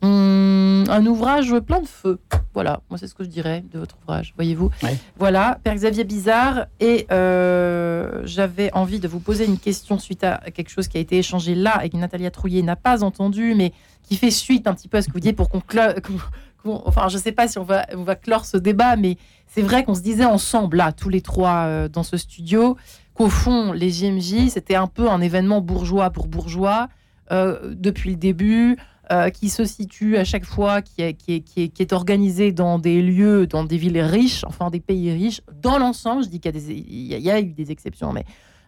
Hum, 0.03 0.83
un 0.89 1.05
ouvrage 1.07 1.55
plein 1.65 1.81
de 1.81 1.87
feu. 1.87 2.19
Voilà, 2.53 2.81
moi 2.89 2.99
c'est 2.99 3.07
ce 3.07 3.15
que 3.15 3.23
je 3.23 3.29
dirais 3.29 3.63
de 3.73 3.79
votre 3.79 3.97
ouvrage, 4.03 4.33
voyez-vous. 4.35 4.69
Ouais. 4.83 4.95
Voilà, 5.17 5.59
Père 5.63 5.73
Xavier 5.73 6.03
Bizarre. 6.03 6.67
Et 6.79 7.07
euh, 7.11 8.21
j'avais 8.23 8.71
envie 8.73 8.99
de 8.99 9.07
vous 9.07 9.19
poser 9.19 9.45
une 9.45 9.57
question 9.57 9.97
suite 9.97 10.23
à 10.23 10.37
quelque 10.53 10.69
chose 10.69 10.87
qui 10.87 10.97
a 10.97 10.99
été 10.99 11.17
échangé 11.17 11.55
là 11.55 11.83
et 11.83 11.89
que 11.89 11.97
Natalia 11.97 12.29
Trouillet 12.29 12.61
n'a 12.61 12.75
pas 12.75 13.03
entendu, 13.03 13.55
mais 13.55 13.73
qui 14.03 14.17
fait 14.17 14.29
suite 14.31 14.67
un 14.67 14.73
petit 14.75 14.87
peu 14.87 14.97
à 14.97 15.01
ce 15.01 15.07
que 15.07 15.13
vous 15.13 15.19
disiez 15.19 15.33
pour 15.33 15.49
qu'on 15.49 15.59
clo- 15.59 15.99
qu'on- 16.63 16.81
Enfin, 16.85 17.07
je 17.09 17.17
ne 17.17 17.21
sais 17.21 17.31
pas 17.31 17.47
si 17.47 17.57
on 17.57 17.63
va, 17.63 17.85
on 17.95 18.03
va 18.03 18.15
clore 18.15 18.45
ce 18.45 18.57
débat, 18.57 18.95
mais 18.95 19.17
c'est 19.47 19.61
vrai 19.61 19.83
qu'on 19.83 19.95
se 19.95 20.01
disait 20.01 20.25
ensemble, 20.25 20.77
là, 20.77 20.91
tous 20.91 21.09
les 21.09 21.21
trois 21.21 21.65
euh, 21.65 21.87
dans 21.87 22.03
ce 22.03 22.17
studio, 22.17 22.77
qu'au 23.13 23.29
fond, 23.29 23.71
les 23.71 23.89
JMJ, 23.89 24.49
c'était 24.49 24.75
un 24.75 24.87
peu 24.87 25.09
un 25.09 25.21
événement 25.21 25.61
bourgeois 25.61 26.09
pour 26.09 26.27
bourgeois 26.27 26.87
euh, 27.31 27.73
depuis 27.75 28.11
le 28.11 28.15
début, 28.15 28.77
euh, 29.11 29.29
qui 29.29 29.49
se 29.49 29.63
situe 29.65 30.17
à 30.17 30.23
chaque 30.25 30.45
fois, 30.45 30.81
qui 30.81 31.01
est, 31.01 31.13
qui, 31.13 31.35
est, 31.35 31.39
qui, 31.39 31.63
est, 31.63 31.67
qui 31.69 31.81
est 31.81 31.93
organisé 31.93 32.51
dans 32.51 32.77
des 32.77 33.01
lieux, 33.01 33.47
dans 33.47 33.63
des 33.63 33.77
villes 33.77 33.99
riches, 34.01 34.43
enfin 34.45 34.69
des 34.69 34.79
pays 34.81 35.11
riches. 35.11 35.41
Dans 35.61 35.77
l'ensemble, 35.77 36.23
je 36.23 36.29
dis 36.29 36.39
qu'il 36.41 36.53
y, 36.53 36.57
a 36.57 36.59
des- 36.59 36.73
il 36.73 37.07
y 37.07 37.13
a- 37.15 37.17
il 37.17 37.23
y 37.23 37.31
a 37.31 37.39
eu 37.39 37.45
des 37.53 37.71
exceptions, 37.71 38.11
mais 38.13 38.25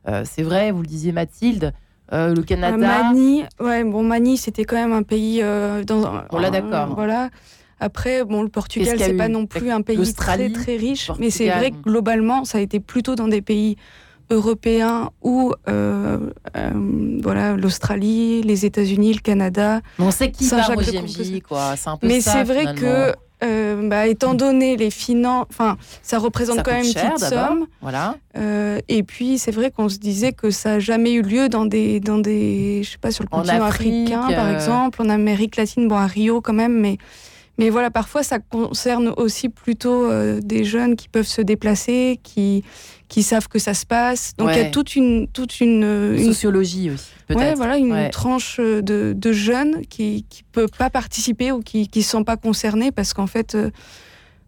euh, 0.08 0.24
c'est 0.26 0.44
vrai, 0.44 0.72
vous 0.72 0.82
le 0.82 0.88
disiez 0.88 1.12
Mathilde, 1.12 1.74
euh, 2.14 2.34
le 2.34 2.42
Canada. 2.42 2.78
Mani, 2.78 3.44
ouais, 3.60 3.84
bon, 3.84 4.02
Mani, 4.02 4.38
c'était 4.38 4.64
quand 4.64 4.78
même 4.78 4.94
un 4.94 5.04
pays 5.04 5.42
dans. 5.86 6.24
Bon, 6.32 6.38
là, 6.40 6.50
d'accord. 6.50 6.96
Voilà. 6.96 7.30
Après, 7.80 8.25
bon, 8.25 8.43
le 8.43 8.49
Portugal, 8.49 8.97
c'est 8.99 9.13
pas 9.13 9.27
non 9.27 9.45
plus 9.45 9.71
un 9.71 9.82
pays 9.82 10.13
très 10.13 10.49
très 10.49 10.75
riche, 10.75 11.11
mais 11.19 11.30
c'est 11.30 11.49
vrai 11.49 11.71
que 11.71 11.77
globalement, 11.77 12.45
ça 12.45 12.57
a 12.57 12.61
été 12.61 12.80
plutôt 12.80 13.15
dans 13.15 13.27
des 13.27 13.41
pays 13.41 13.77
européens 14.32 15.09
ou 15.21 15.53
euh, 15.67 16.30
euh, 16.55 17.19
voilà 17.21 17.55
l'Australie, 17.55 18.41
les 18.43 18.65
États-Unis, 18.65 19.13
le 19.13 19.21
Canada. 19.21 19.82
Mais 19.97 20.05
on 20.05 20.11
sait 20.11 20.32
qui 20.32 20.47
part 20.47 20.77
au. 20.77 20.82
JMJ, 20.82 21.41
quoi. 21.41 21.75
C'est 21.75 21.89
un 21.89 21.97
peu 21.97 22.07
Mais 22.07 22.21
c'est 22.21 22.43
vrai 22.43 22.59
finalement. 22.59 22.80
que, 22.80 23.13
euh, 23.43 23.89
bah, 23.89 24.07
étant 24.07 24.34
donné 24.34 24.77
les 24.77 24.91
finances, 24.91 25.47
enfin, 25.49 25.77
ça 26.03 26.19
représente 26.19 26.57
Ça 26.57 26.63
quand 26.63 26.71
même 26.71 26.86
une 26.86 26.93
petite 26.93 27.19
somme. 27.19 27.65
Voilà. 27.82 28.17
Euh, 28.38 28.80
et 28.88 29.03
puis, 29.03 29.39
c'est 29.39 29.51
vrai 29.51 29.71
qu'on 29.71 29.89
se 29.89 29.97
disait 29.97 30.34
que 30.34 30.51
ça 30.51 30.73
n'a 30.73 30.80
jamais 30.80 31.13
eu 31.13 31.21
lieu 31.21 31.49
dans 31.49 31.65
des, 31.65 31.99
dans 31.99 32.19
des, 32.19 32.82
je 32.84 32.91
sais 32.91 32.97
pas, 32.97 33.11
sur 33.11 33.23
le 33.23 33.30
En 33.32 33.39
continent 33.39 33.63
Afrique, 33.65 34.11
africain, 34.11 34.36
par 34.36 34.49
exemple, 34.49 35.01
en 35.01 35.09
Amérique 35.09 35.55
latine, 35.55 35.88
bon, 35.88 35.95
à 35.95 36.05
Rio 36.05 36.41
quand 36.41 36.53
même, 36.53 36.80
mais, 36.80 36.97
mais 37.60 37.70
voilà, 37.70 37.91
parfois 37.91 38.24
ça 38.24 38.39
concerne 38.39 39.14
aussi 39.18 39.49
plutôt 39.49 40.05
euh, 40.05 40.39
des 40.41 40.64
jeunes 40.64 40.95
qui 40.95 41.10
peuvent 41.10 41.28
se 41.28 41.41
déplacer, 41.41 42.20
qui, 42.24 42.64
qui 43.10 43.22
savent 43.22 43.47
que 43.47 43.60
ça 43.60 43.74
se 43.76 43.86
passe. 43.86 44.32
Donc, 44.38 44.49
il 44.53 44.57
y 44.57 44.62
a 44.62 44.72
toute 44.72 44.95
une, 44.95 45.28
toute 45.28 45.60
une, 45.60 46.16
une 46.18 46.24
Sociologie 46.26 46.89
aussi, 46.89 47.12
peut-être. 47.28 47.39
Ouais, 47.41 47.53
voilà, 47.55 47.78
une 47.78 47.91
Ouais. 47.91 48.10
tranche 48.10 48.60
de, 48.60 49.14
de 49.16 49.32
jeunes 49.32 49.82
qui 49.89 50.26
ne 50.32 50.43
peuvent 50.53 50.72
pas 50.78 50.89
participer 50.89 51.51
ou 51.51 51.60
qui 51.60 51.88
ne 51.95 52.01
sont 52.01 52.24
pas 52.24 52.38
concernés 52.38 52.91
parce 52.91 53.14
qu'en 53.14 53.28
fait. 53.28 53.53
euh, 53.55 53.70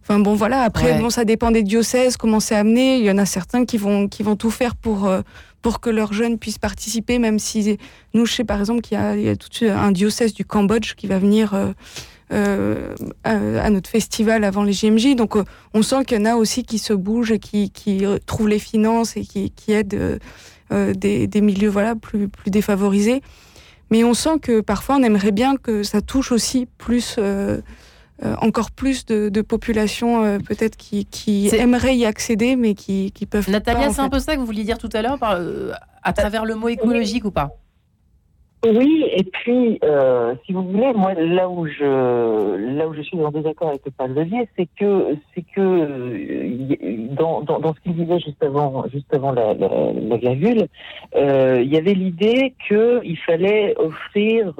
Enfin 0.04 0.18
bon, 0.18 0.34
voilà, 0.34 0.62
après, 0.62 0.94
Ouais. 0.94 0.98
bon, 1.00 1.10
ça 1.10 1.24
dépend 1.24 1.52
des 1.52 1.62
diocèses, 1.62 2.16
comment 2.16 2.40
c'est 2.40 2.56
amené. 2.56 2.98
Il 2.98 3.04
y 3.04 3.10
en 3.12 3.18
a 3.18 3.24
certains 3.24 3.64
qui 3.64 3.78
vont, 3.78 4.08
qui 4.08 4.24
vont 4.24 4.34
tout 4.34 4.50
faire 4.50 4.74
pour, 4.74 5.06
euh, 5.06 5.20
pour 5.62 5.78
que 5.78 5.90
leurs 5.90 6.12
jeunes 6.12 6.38
puissent 6.40 6.58
participer, 6.58 7.20
même 7.20 7.38
si 7.38 7.78
nous, 8.12 8.26
je 8.26 8.32
sais 8.34 8.42
par 8.42 8.58
exemple 8.58 8.80
qu'il 8.80 8.98
y, 8.98 9.28
a 9.28 9.36
tout 9.36 9.48
un 9.64 9.92
diocèse 9.92 10.34
du 10.34 10.44
Cambodge 10.44 10.94
qui 10.96 11.06
va 11.06 11.20
venir 11.20 11.54
euh, 11.54 11.70
à, 12.32 13.70
notre 13.70 13.90
festival 13.90 14.44
avant 14.44 14.62
les 14.62 14.72
JMJ. 14.72 15.16
Donc 15.16 15.36
on 15.74 15.82
sent 15.82 16.04
qu'il 16.06 16.18
y 16.18 16.20
en 16.20 16.24
a 16.24 16.34
aussi 16.34 16.64
qui 16.64 16.78
se 16.78 16.92
bougent 16.92 17.32
et 17.32 17.38
qui, 17.38 17.70
qui 17.70 18.04
trouvent 18.26 18.48
les 18.48 18.58
finances 18.58 19.16
et 19.16 19.22
qui, 19.22 19.50
qui 19.50 19.72
aident 19.72 20.18
des, 20.70 21.26
des, 21.26 21.40
milieux 21.40 21.68
voilà, 21.68 21.94
plus, 21.94 22.28
plus 22.28 22.50
défavorisés. 22.50 23.22
Mais 23.90 24.04
on 24.04 24.14
sent 24.14 24.38
que 24.40 24.60
parfois 24.60 24.96
on 24.96 25.02
aimerait 25.02 25.32
bien 25.32 25.56
que 25.56 25.82
ça 25.82 26.00
touche 26.00 26.32
aussi 26.32 26.66
plus 26.78 27.18
euh, 28.24 28.36
encore 28.40 28.70
plus 28.70 29.04
de, 29.04 29.30
de 29.30 29.42
populations 29.42 30.22
euh, 30.22 30.38
peut-être 30.38 30.76
qui, 30.76 31.06
qui 31.06 31.48
aimeraient 31.56 31.96
y 31.96 32.06
accéder, 32.06 32.54
mais 32.54 32.74
qui, 32.74 33.10
qui 33.10 33.26
peuvent 33.26 33.50
Natalia, 33.50 33.90
c'est 33.90 34.00
un 34.00 34.08
peu 34.08 34.20
ça 34.20 34.34
que 34.34 34.38
vous 34.38 34.46
vouliez 34.46 34.62
dire 34.62 34.78
tout 34.78 34.90
à 34.92 35.02
l'heure, 35.02 35.18
euh, 35.22 35.72
à 36.04 36.12
travers 36.12 36.44
le 36.44 36.54
mot 36.54 36.68
écologique 36.68 37.24
ou 37.24 37.32
pas? 37.32 37.56
Oui, 38.64 39.04
et 39.10 39.24
puis, 39.24 39.80
si 40.46 40.52
vous 40.52 40.62
voulez, 40.62 40.92
moi, 40.94 41.14
là 41.14 41.48
où 41.48 41.66
je, 41.66 42.76
là 42.76 42.86
où 42.86 42.94
je 42.94 43.02
suis 43.02 43.18
en 43.20 43.30
désaccord 43.30 43.68
avec 43.68 43.82
le 43.84 43.90
Paul 43.90 44.14
Levier, 44.14 44.48
c'est 44.56 44.68
que, 44.78 45.16
c'est 45.34 45.44
que 45.54 47.14
dans, 47.14 47.40
dans, 47.42 47.58
dans, 47.58 47.74
ce 47.74 47.80
qu'il 47.80 47.94
disait 47.94 48.20
juste 48.20 48.42
avant, 48.42 48.86
juste 48.88 49.12
avant 49.12 49.32
la, 49.32 49.54
la, 49.54 49.68
la 49.92 50.16
virgule, 50.16 50.68
il 51.14 51.72
y 51.72 51.76
avait 51.76 51.94
l'idée 51.94 52.54
qu'il 52.68 53.18
fallait 53.18 53.74
offrir 53.78 54.54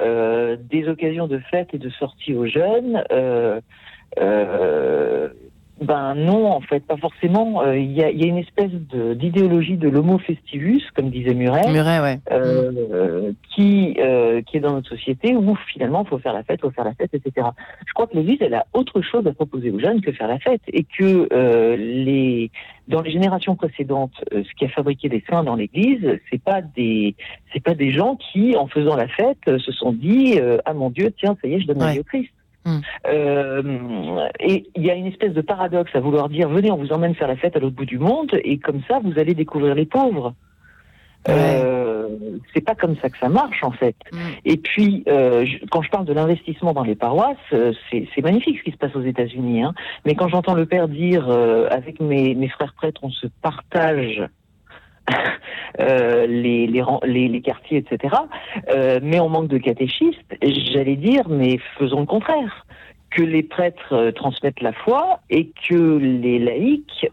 euh, 0.00 0.56
des 0.60 0.88
occasions 0.88 1.26
de 1.26 1.38
fête 1.50 1.68
et 1.72 1.78
de 1.78 1.88
sortie 1.88 2.34
aux 2.34 2.46
jeunes. 2.46 3.02
Euh, 3.12 3.60
euh, 4.18 5.28
ben 5.80 6.14
non, 6.14 6.50
en 6.52 6.60
fait, 6.62 6.80
pas 6.80 6.96
forcément. 6.96 7.70
Il 7.72 7.92
y, 7.92 8.02
a, 8.02 8.10
y, 8.10 8.24
a, 8.24 8.26
une 8.26 8.38
espèce 8.38 8.70
d'idéologie 8.70 9.76
de, 9.76 9.90
l'homo 9.90 10.18
festivus, 10.18 10.82
comme 10.94 11.10
disait 11.10 11.34
Muret, 11.34 11.70
Muret 11.70 12.00
ouais. 12.00 12.18
euh, 12.32 13.32
qui, 13.54 13.94
euh, 13.98 14.40
qui 14.40 14.56
est 14.56 14.60
dans 14.60 14.72
notre 14.72 14.88
société 14.88 15.36
où 15.36 15.54
finalement 15.72 16.02
il 16.04 16.08
faut 16.08 16.18
faire 16.18 16.32
la 16.32 16.44
fête, 16.44 16.60
il 16.60 16.66
faut 16.66 16.70
faire 16.70 16.84
la 16.86 16.94
fête, 16.94 17.12
etc. 17.12 17.48
Je 17.86 17.92
crois 17.92 18.06
que 18.06 18.16
l'Église, 18.16 18.38
elle 18.40 18.54
a 18.54 18.64
autre 18.72 19.02
chose 19.02 19.26
à 19.26 19.34
proposer 19.34 19.70
aux 19.70 19.78
jeunes 19.78 20.00
que 20.00 20.12
faire 20.12 20.28
la 20.28 20.38
fête 20.38 20.62
et 20.68 20.84
que 20.84 21.28
euh, 21.32 21.76
les 21.76 22.50
dans 22.88 23.02
les 23.02 23.10
générations 23.10 23.56
précédentes, 23.56 24.14
ce 24.30 24.54
qui 24.56 24.64
a 24.64 24.68
fabriqué 24.68 25.08
des 25.08 25.22
saints 25.28 25.42
dans 25.42 25.56
l'Église, 25.56 26.20
c'est 26.30 26.40
pas 26.40 26.62
des 26.62 27.16
c'est 27.52 27.62
pas 27.62 27.74
des 27.74 27.90
gens 27.90 28.16
qui, 28.16 28.56
en 28.56 28.68
faisant 28.68 28.96
la 28.96 29.08
fête, 29.08 29.58
se 29.58 29.72
sont 29.72 29.92
dit 29.92 30.38
ah 30.64 30.72
mon 30.72 30.88
Dieu, 30.88 31.12
tiens, 31.18 31.36
ça 31.42 31.48
y 31.48 31.54
est, 31.54 31.60
je 31.60 31.66
donne 31.66 31.78
ma 31.78 31.92
vie 31.92 32.00
au 32.00 32.04
Christ. 32.04 32.30
Mm. 32.66 32.78
Euh, 33.06 34.28
et 34.40 34.66
il 34.74 34.84
y 34.84 34.90
a 34.90 34.94
une 34.94 35.06
espèce 35.06 35.32
de 35.32 35.40
paradoxe 35.40 35.92
à 35.94 36.00
vouloir 36.00 36.28
dire 36.28 36.48
venez, 36.48 36.70
on 36.70 36.76
vous 36.76 36.92
emmène 36.92 37.14
faire 37.14 37.28
la 37.28 37.36
fête 37.36 37.56
à 37.56 37.60
l'autre 37.60 37.76
bout 37.76 37.86
du 37.86 37.98
monde, 37.98 38.30
et 38.44 38.58
comme 38.58 38.82
ça, 38.88 38.98
vous 39.02 39.18
allez 39.18 39.34
découvrir 39.34 39.74
les 39.74 39.86
pauvres. 39.86 40.34
Euh, 41.28 42.08
c'est 42.54 42.60
pas 42.60 42.76
comme 42.76 42.96
ça 42.98 43.10
que 43.10 43.18
ça 43.18 43.28
marche 43.28 43.64
en 43.64 43.72
fait. 43.72 43.96
Mm. 44.12 44.18
Et 44.44 44.56
puis, 44.58 45.04
euh, 45.08 45.44
quand 45.70 45.82
je 45.82 45.90
parle 45.90 46.04
de 46.04 46.12
l'investissement 46.12 46.72
dans 46.72 46.84
les 46.84 46.94
paroisses, 46.94 47.36
euh, 47.52 47.72
c'est 47.90 48.22
magnifique 48.22 48.58
ce 48.58 48.62
qui 48.62 48.70
se 48.70 48.76
passe 48.76 48.94
aux 48.94 49.02
États-Unis. 49.02 49.62
Hein. 49.62 49.74
Mais 50.04 50.14
quand 50.14 50.28
j'entends 50.28 50.54
le 50.54 50.66
père 50.66 50.88
dire 50.88 51.28
avec 51.70 52.00
mes, 52.00 52.34
mes 52.34 52.48
frères 52.48 52.74
prêtres, 52.74 53.00
on 53.02 53.10
se 53.10 53.26
partage 53.42 54.22
euh, 55.80 56.26
les, 56.26 56.66
les, 56.66 57.28
les, 57.28 57.40
quartiers, 57.40 57.78
etc. 57.78 58.14
Euh, 58.70 59.00
mais 59.02 59.20
on 59.20 59.28
manque 59.28 59.48
de 59.48 59.58
catéchistes. 59.58 60.36
J'allais 60.42 60.96
dire, 60.96 61.28
mais 61.28 61.58
faisons 61.78 62.00
le 62.00 62.06
contraire. 62.06 62.66
Que 63.10 63.22
les 63.22 63.42
prêtres 63.42 63.92
euh, 63.92 64.12
transmettent 64.12 64.60
la 64.60 64.72
foi 64.72 65.20
et 65.30 65.50
que 65.68 65.98
les 65.98 66.38
laïcs 66.38 67.08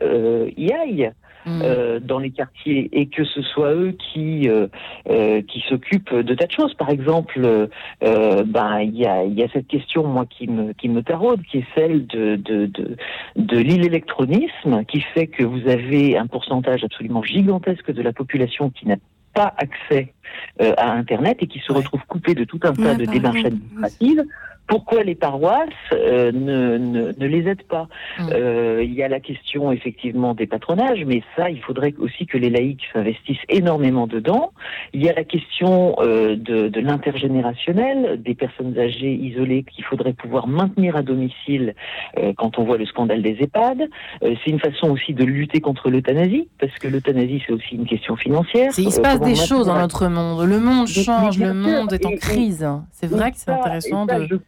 y 0.57 0.71
aillent. 0.71 1.11
Mm. 1.45 1.61
Euh, 1.61 1.99
dans 1.99 2.19
les 2.19 2.31
quartiers 2.31 2.89
et 2.93 3.07
que 3.07 3.25
ce 3.25 3.41
soit 3.41 3.73
eux 3.73 3.97
qui 4.13 4.47
euh, 4.47 4.67
euh, 5.09 5.41
qui 5.41 5.61
s'occupent 5.67 6.15
de 6.15 6.33
tas 6.35 6.45
de 6.45 6.51
choses. 6.51 6.73
Par 6.75 6.89
exemple, 6.89 7.69
ben 8.01 8.79
il 8.79 8.95
y 8.95 9.05
a 9.05 9.23
il 9.23 9.33
y 9.33 9.43
a 9.43 9.49
cette 9.49 9.67
question 9.67 10.07
moi 10.07 10.25
qui 10.25 10.47
me 10.47 10.71
qui 10.73 10.87
me 10.87 11.03
taraude, 11.03 11.41
qui 11.43 11.57
est 11.59 11.67
celle 11.75 12.07
de 12.07 12.37
de 12.37 12.67
de, 12.67 12.95
de 13.35 13.57
l'électronisme, 13.57 14.85
qui 14.85 15.01
fait 15.01 15.27
que 15.27 15.43
vous 15.43 15.67
avez 15.67 16.17
un 16.17 16.27
pourcentage 16.27 16.83
absolument 16.83 17.23
gigantesque 17.23 17.91
de 17.91 18.01
la 18.01 18.13
population 18.13 18.69
qui 18.69 18.87
n'a 18.87 18.95
pas 19.33 19.53
accès 19.57 20.13
à 20.59 20.91
Internet 20.91 21.37
et 21.41 21.47
qui 21.47 21.59
se 21.59 21.73
retrouve 21.73 22.01
coupé 22.07 22.35
de 22.35 22.43
tout 22.43 22.59
un 22.63 22.73
tas 22.73 22.95
de 22.95 23.05
démarches 23.05 23.43
administratives 23.43 24.23
pourquoi 24.67 25.03
les 25.03 25.15
paroisses 25.15 25.69
euh, 25.91 26.31
ne, 26.31 26.77
ne, 26.77 27.11
ne, 27.17 27.27
les 27.27 27.47
aident 27.47 27.63
pas 27.63 27.87
mm. 28.19 28.29
euh, 28.33 28.83
Il 28.83 28.93
y 28.93 29.03
a 29.03 29.07
la 29.07 29.19
question 29.19 29.71
effectivement 29.71 30.33
des 30.33 30.47
patronages, 30.47 31.03
mais 31.05 31.21
ça, 31.35 31.49
il 31.49 31.61
faudrait 31.61 31.93
aussi 31.97 32.25
que 32.25 32.37
les 32.37 32.49
laïcs 32.49 32.83
s'investissent 32.93 33.45
énormément 33.49 34.07
dedans. 34.07 34.51
Il 34.93 35.03
y 35.03 35.09
a 35.09 35.13
la 35.13 35.23
question 35.23 35.95
euh, 35.99 36.35
de, 36.35 36.69
de 36.69 36.79
l'intergénérationnel, 36.79 38.21
des 38.21 38.35
personnes 38.35 38.77
âgées 38.77 39.13
isolées 39.13 39.63
qu'il 39.63 39.83
faudrait 39.83 40.13
pouvoir 40.13 40.47
maintenir 40.47 40.95
à 40.95 41.01
domicile 41.01 41.75
euh, 42.17 42.33
quand 42.37 42.57
on 42.57 42.63
voit 42.63 42.77
le 42.77 42.85
scandale 42.85 43.21
des 43.21 43.37
EHPAD. 43.41 43.81
Euh, 44.23 44.35
c'est 44.43 44.51
une 44.51 44.59
façon 44.59 44.89
aussi 44.89 45.13
de 45.13 45.23
lutter 45.23 45.61
contre 45.61 45.89
l'euthanasie, 45.89 46.49
parce 46.59 46.73
que 46.79 46.87
l'euthanasie, 46.87 47.43
c'est 47.45 47.53
aussi 47.53 47.75
une 47.75 47.85
question 47.85 48.15
financière. 48.15 48.71
Il 48.77 48.91
se 48.91 49.01
passe 49.01 49.19
des 49.19 49.35
choses 49.35 49.67
dans 49.67 49.79
notre 49.79 50.07
monde. 50.07 50.47
Le 50.47 50.59
monde 50.59 50.87
change, 50.87 51.37
le 51.37 51.53
monde 51.53 51.91
est 51.93 52.05
en 52.05 52.15
crise. 52.15 52.67
C'est 52.91 53.07
vrai 53.07 53.31
que 53.31 53.37
c'est 53.37 53.51
intéressant 53.51 54.05
de 54.05 54.39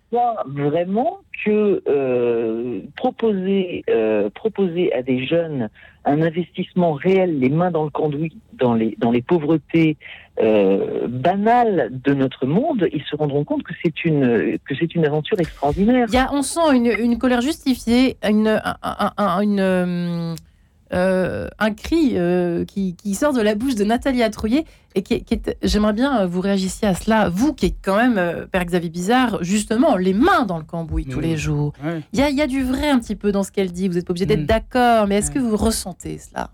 vraiment 0.45 1.19
que 1.43 1.81
euh, 1.87 2.81
proposer, 2.95 3.83
euh, 3.89 4.29
proposer 4.29 4.93
à 4.93 5.01
des 5.01 5.25
jeunes 5.25 5.69
un 6.05 6.21
investissement 6.21 6.93
réel, 6.93 7.39
les 7.39 7.49
mains 7.49 7.71
dans 7.71 7.83
le 7.83 7.89
conduit, 7.89 8.37
dans 8.53 8.73
les, 8.73 8.95
dans 8.99 9.11
les 9.11 9.21
pauvretés 9.21 9.97
euh, 10.39 11.07
banales 11.07 11.89
de 11.91 12.13
notre 12.13 12.45
monde, 12.45 12.87
ils 12.93 13.03
se 13.03 13.15
rendront 13.15 13.43
compte 13.43 13.63
que 13.63 13.73
c'est 13.83 14.05
une, 14.05 14.57
que 14.65 14.75
c'est 14.79 14.93
une 14.95 15.05
aventure 15.05 15.39
extraordinaire. 15.39 16.07
Y 16.11 16.17
a, 16.17 16.29
on 16.31 16.43
sent 16.43 16.75
une, 16.75 16.85
une 16.85 17.17
colère 17.17 17.41
justifiée, 17.41 18.17
une, 18.23 18.61
une 19.41 20.35
euh, 20.93 21.47
un 21.57 21.71
cri 21.71 22.11
euh, 22.13 22.63
qui, 22.63 23.15
sort 23.15 23.33
de 23.33 23.41
la 23.41 23.55
bouche 23.55 23.73
de 23.73 23.83
Nathalie 23.83 24.21
Atrouillet 24.21 24.65
et 24.93 25.01
qui, 25.01 25.25
j'aimerais 25.63 25.93
bien 25.93 26.21
euh, 26.21 26.27
vous 26.27 26.41
réagissiez 26.41 26.87
à 26.87 26.93
cela, 26.93 27.27
vous 27.27 27.53
qui 27.53 27.67
êtes 27.67 27.77
quand 27.83 27.95
même, 27.95 28.45
Père 28.51 28.63
Xavier 28.65 28.89
Bizarre, 28.89 29.39
justement, 29.41 29.97
les 29.97 30.13
mains 30.13 30.45
dans 30.45 30.59
le 30.59 30.63
cambouis 30.63 31.05
tous 31.05 31.19
les 31.19 31.37
jours. 31.37 31.73
Il 32.13 32.19
y, 32.19 32.41
a, 32.41 32.47
du 32.47 32.63
vrai 32.63 32.89
un 32.89 32.99
petit 32.99 33.15
peu 33.15 33.31
dans 33.31 33.43
ce 33.43 33.51
qu'elle 33.51 33.71
dit, 33.71 33.87
vous 33.87 33.95
n'êtes 33.95 34.05
pas 34.05 34.11
obligé 34.11 34.27
d'être 34.27 34.41
mm. 34.41 34.45
d'accord, 34.45 35.07
mais 35.07 35.15
est-ce 35.15 35.31
que 35.31 35.39
vous 35.39 35.57
ressentez 35.57 36.19
cela? 36.19 36.51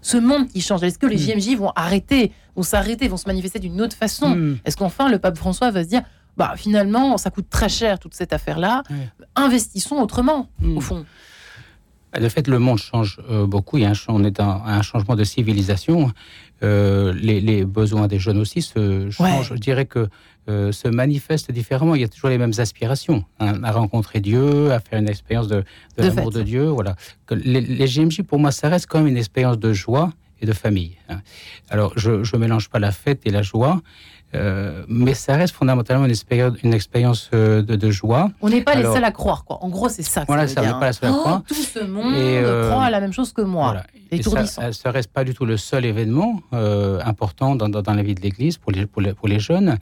Ce 0.00 0.16
monde 0.16 0.48
qui 0.48 0.60
change 0.60 0.82
Est-ce 0.82 0.98
que 0.98 1.06
les 1.06 1.18
JMJ 1.18 1.54
mm. 1.54 1.56
vont 1.56 1.72
arrêter, 1.74 2.30
vont 2.54 2.62
s'arrêter, 2.62 3.08
vont 3.08 3.16
se 3.16 3.26
manifester 3.26 3.58
d'une 3.58 3.80
autre 3.80 3.96
façon? 3.96 4.56
Est-ce 4.64 4.76
qu'enfin 4.76 5.08
le 5.08 5.18
pape 5.18 5.36
François 5.36 5.70
va 5.70 5.82
se 5.82 5.88
dire 5.88 6.02
bah 6.36 6.54
finalement 6.56 7.16
ça 7.16 7.30
coûte 7.30 7.48
très 7.48 7.68
cher 7.68 8.00
toute 8.00 8.14
cette 8.14 8.32
affaire-là, 8.32 8.82
investissons 9.36 9.96
autrement 9.96 10.48
au 10.64 10.80
fond 10.80 11.04
de 12.20 12.28
fait, 12.28 12.48
le 12.48 12.58
monde 12.58 12.78
change 12.78 13.18
euh, 13.30 13.46
beaucoup. 13.46 13.78
Il 13.78 13.82
y 13.82 13.86
a 13.86 13.90
un, 13.90 13.94
on 14.08 14.24
est 14.24 14.30
dans 14.30 14.62
un 14.64 14.82
changement 14.82 15.16
de 15.16 15.24
civilisation. 15.24 16.12
Euh, 16.62 17.12
les, 17.14 17.64
besoins 17.64 18.06
des 18.06 18.18
jeunes 18.18 18.38
aussi 18.38 18.62
se 18.62 19.10
changent. 19.10 19.52
Je 19.54 19.58
dirais 19.58 19.86
que 19.86 20.08
euh, 20.48 20.72
se 20.72 20.88
manifestent 20.88 21.50
différemment. 21.50 21.94
Il 21.94 22.00
y 22.00 22.04
a 22.04 22.08
toujours 22.08 22.30
les 22.30 22.38
mêmes 22.38 22.52
aspirations 22.58 23.24
hein, 23.40 23.62
à 23.62 23.72
rencontrer 23.72 24.20
Dieu, 24.20 24.72
à 24.72 24.80
faire 24.80 24.98
une 24.98 25.08
expérience 25.08 25.48
de, 25.48 25.64
l'amour 25.98 26.30
de 26.30 26.42
Dieu. 26.42 26.64
Voilà. 26.66 26.96
Les, 27.30 27.60
les, 27.60 27.86
GMJ, 27.86 28.22
pour 28.22 28.38
moi, 28.38 28.52
ça 28.52 28.68
reste 28.68 28.86
quand 28.86 28.98
même 28.98 29.08
une 29.08 29.16
expérience 29.16 29.58
de 29.58 29.72
joie 29.72 30.12
et 30.44 30.46
de 30.46 30.52
famille. 30.52 30.96
Hein. 31.08 31.20
Alors, 31.70 31.92
je 31.96 32.10
ne 32.10 32.38
mélange 32.38 32.68
pas 32.68 32.78
la 32.78 32.92
fête 32.92 33.22
et 33.24 33.30
la 33.30 33.42
joie. 33.42 33.80
Euh, 34.34 34.84
mais 34.88 35.14
ça 35.14 35.36
reste 35.36 35.54
fondamentalement 35.54 36.04
une 36.04 36.10
expérience, 36.10 36.54
une 36.64 36.74
expérience 36.74 37.30
euh, 37.34 37.62
de, 37.62 37.90
joie. 37.90 38.30
On 38.40 38.48
n'est 38.48 38.62
pas 38.62 38.74
les 38.74 38.82
seuls 38.82 39.04
à 39.04 39.12
croire, 39.12 39.44
quoi. 39.44 39.62
En 39.62 39.68
gros, 39.68 39.88
c'est 39.88 40.02
ça. 40.02 40.24
voilà, 40.26 40.48
ça, 40.48 40.62
on 40.62 40.66
n'est 40.66 40.80
pas 40.80 40.88
les 40.88 40.92
seuls 40.92 41.10
à 41.10 41.12
croire. 41.12 41.40
Oh, 41.42 41.46
tout 41.46 41.54
ce 41.54 41.84
monde 41.84 42.14
euh, 42.14 42.68
croit 42.68 42.84
à 42.84 42.90
la 42.90 43.00
même 43.00 43.12
chose 43.12 43.32
que 43.32 43.42
moi. 43.42 43.66
Voilà. 43.66 43.86
Et 44.10 44.22
ça, 44.22 44.72
ça 44.72 44.90
reste 44.90 45.12
pas 45.12 45.24
du 45.24 45.34
tout 45.34 45.46
le 45.46 45.56
seul 45.56 45.84
événement 45.84 46.42
important 46.52 47.54
dans, 47.54 47.68
dans, 47.68 47.94
la 47.94 48.02
vie 48.02 48.14
de 48.14 48.20
l'Église 48.20 48.58
pour 48.58 48.72
les, 48.72 48.86
pour 48.86 49.02
les, 49.02 49.14
pour 49.14 49.28
les 49.28 49.38
jeunes. 49.38 49.78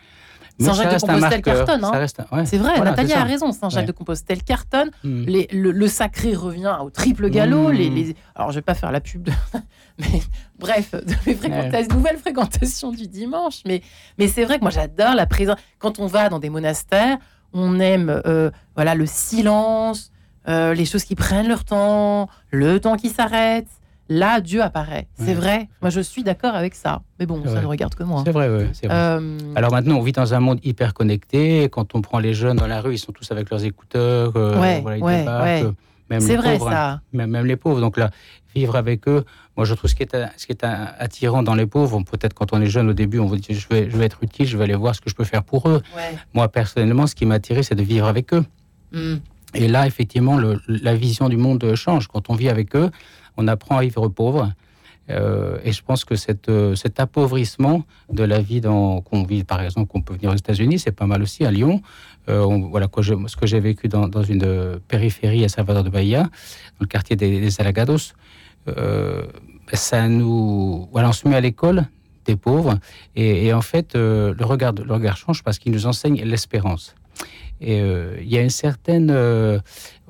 Saint-Jacques 0.63 0.95
de 0.95 1.01
Compostelle 1.01 1.43
cartonne. 1.43 1.85
Hein. 1.85 2.45
C'est 2.45 2.59
vrai, 2.59 2.81
Nathalie 2.81 3.13
a 3.13 3.25
raison. 3.25 3.53
Saint-Jacques 3.53 3.87
de 3.87 3.93
Compostelle 3.93 4.43
cartonne. 4.43 4.91
Les, 5.05 5.49
le, 5.53 5.87
sacré 5.89 6.35
revient 6.35 6.77
au 6.83 6.91
triple 6.91 7.29
galop. 7.31 7.71
Les, 7.71 7.91
les... 7.91 8.17
Alors, 8.35 8.51
je 8.51 8.57
vais 8.57 8.63
pas 8.63 8.75
faire 8.75 8.93
la 8.93 9.01
pub 9.01 9.23
de. 9.23 9.33
mais, 9.99 10.23
bref, 10.59 10.93
de 10.93 11.15
mes 11.27 11.35
fréquentations, 11.35 11.95
nouvelles 11.95 12.19
fréquentations 12.19 12.91
du 12.91 13.07
dimanche. 13.07 13.61
Mais, 13.67 13.83
mais 14.19 14.29
c'est 14.29 14.45
vrai 14.45 14.59
que 14.59 14.63
moi, 14.63 14.71
j'adore 14.71 15.15
la 15.15 15.27
présence. 15.27 15.57
Quand 15.79 15.99
on 15.99 16.07
va 16.07 16.29
dans 16.29 16.39
des 16.39 16.51
monastères, 16.51 17.19
on 17.53 17.81
aime 17.81 18.23
euh, 18.27 18.51
voilà, 18.75 18.95
le 18.95 19.07
silence, 19.07 20.13
euh, 20.49 20.75
les 20.75 20.85
choses 20.85 21.05
qui 21.05 21.15
prennent 21.15 21.49
leur 21.49 21.65
temps, 21.65 22.29
le 22.51 22.81
temps 22.81 22.97
qui 22.97 23.09
s'arrête 23.09 23.69
là, 24.13 24.41
Dieu 24.41 24.63
apparaît. 24.63 25.09
C'est 25.15 25.35
vrai. 25.35 25.69
Moi, 25.81 25.91
je 25.91 26.01
suis 26.01 26.23
d'accord 26.23 26.55
avec 26.55 26.75
ça. 26.75 27.03
Mais 27.19 27.27
bon, 27.27 27.43
ça 27.45 27.61
ne 27.61 27.67
regarde 27.67 27.95
que 27.95 28.03
moi. 28.03 28.23
C'est 28.25 28.33
vrai, 28.33 28.49
oui. 28.49 28.65
Euh, 28.85 29.39
Alors 29.55 29.73
maintenant, 29.73 29.97
on 29.97 30.03
vit 30.03 30.13
dans 30.13 30.35
un 30.35 30.41
monde 30.41 30.61
hyper 30.63 30.95
connecté. 30.95 31.69
Quand 31.71 31.95
on 31.95 32.03
prend 32.03 32.19
les 32.19 32.35
jeunes 32.35 32.57
dans 32.57 32.67
la 32.67 32.81
rue, 32.81 32.95
ils 32.95 32.99
sont 32.99 33.13
tous 33.13 33.31
avec 33.31 33.51
leurs 33.51 33.65
écouteurs. 33.65 34.33
Euh, 34.37 34.81
voilà, 34.83 35.73
ils 36.11 36.21
C'est 36.21 36.37
vrai 36.37 36.59
ça. 36.59 37.01
Même, 37.13 37.31
même, 37.31 37.47
les 37.47 37.57
pauvres. 37.57 37.81
Donc 37.81 37.97
là, 37.97 38.11
vivre 38.55 38.77
avec 38.77 39.09
eux, 39.09 39.25
moi 39.57 39.65
je 39.65 39.73
trouve 39.75 39.89
ce 39.89 39.95
qui 39.95 40.03
est, 40.03 40.15
ce 40.37 40.47
qui 40.47 40.53
est 40.53 40.65
attirant 40.65 41.43
dans 41.43 41.55
les 41.55 41.67
pauvres, 41.67 42.03
peut-être 42.03 42.35
quand 42.35 42.53
on 42.53 42.61
est 42.61 42.67
jeune 42.67 42.91
au 42.91 42.93
début, 42.93 43.19
on 43.19 43.25
vous 43.25 43.37
dit 43.37 43.55
je 43.55 43.67
vais, 43.69 43.89
je 43.89 43.97
vais 43.97 44.05
être 44.05 44.23
utile, 44.23 44.47
je 44.47 44.59
vais 44.59 44.65
aller 44.65 44.75
voir 44.75 44.95
ce 44.95 45.01
que 45.01 45.09
je 45.09 45.15
peux 45.15 45.25
faire 45.25 45.43
pour 45.43 45.71
eux. 45.71 45.81
Moi 46.35 46.49
personnellement, 46.49 47.07
ce 47.07 47.15
qui 47.15 47.25
m'a 47.25 47.37
attiré, 47.37 47.63
c'est 47.63 47.75
de 47.75 47.83
vivre 47.83 48.07
avec 48.07 48.35
eux. 48.35 48.45
Hmm. 48.93 49.17
Et 49.55 49.69
là, 49.69 49.87
effectivement, 49.87 50.39
la 50.67 50.95
vision 50.95 51.29
du 51.29 51.37
monde 51.37 51.75
change. 51.75 52.09
Quand 52.09 52.31
on 52.31 52.35
vit 52.35 52.49
avec 52.49 52.75
eux, 52.75 52.91
on 53.37 53.49
apprend 53.49 53.79
à 53.79 53.83
vivre 53.83 54.09
pauvre. 54.09 54.53
Euh, 55.11 55.59
et 55.65 55.73
je 55.73 55.83
pense 55.83 56.05
que 56.05 56.15
cette, 56.15 56.49
euh, 56.49 56.75
cet 56.75 57.01
appauvrissement 57.01 57.85
de 58.11 58.23
la 58.23 58.41
vie 58.41 58.61
qu'on 58.61 59.25
vit, 59.25 59.45
par 59.45 59.61
exemple, 59.61 59.89
qu'on 59.89 60.01
peut 60.01 60.15
venir 60.15 60.31
aux 60.31 60.37
États-Unis, 60.37 60.79
c'est 60.79 60.93
pas 60.93 61.07
mal 61.07 61.23
aussi 61.23 61.45
à 61.45 61.51
Lyon. 61.51 61.83
Euh, 62.29 62.45
voilà 62.71 62.89
ce 62.89 63.37
que 63.37 63.47
j'ai 63.47 63.61
vécu 63.61 63.89
dans, 63.89 64.23
une 64.23 64.79
périphérie 64.89 65.45
à 65.45 65.49
Salvador 65.49 65.83
de 65.83 65.91
Bahia, 65.91 66.23
dans 66.23 66.31
le 66.81 66.87
quartier 66.87 67.17
des, 67.17 67.41
des 67.41 67.61
Alagados. 67.61 68.15
ça 69.73 70.09
nous, 70.09 70.89
on 70.93 71.13
se 71.13 71.29
met 71.29 71.37
à 71.37 71.41
l'école 71.41 71.85
des 72.25 72.37
pauvres, 72.37 72.79
et, 73.17 73.53
en 73.53 73.63
fait, 73.63 73.97
le 73.97 74.45
regard, 74.45 74.73
le 74.73 74.95
regard 74.95 75.17
change 75.17 75.43
parce 75.43 75.59
qu'il 75.59 75.73
nous 75.73 75.87
enseigne 75.87 76.23
l'espérance. 76.23 76.95
Et 77.65 77.81
euh, 77.81 78.17
il 78.21 78.29
y 78.29 78.37
a 78.37 78.43
une 78.43 78.51
certaine, 78.51 79.09
euh, 79.13 79.61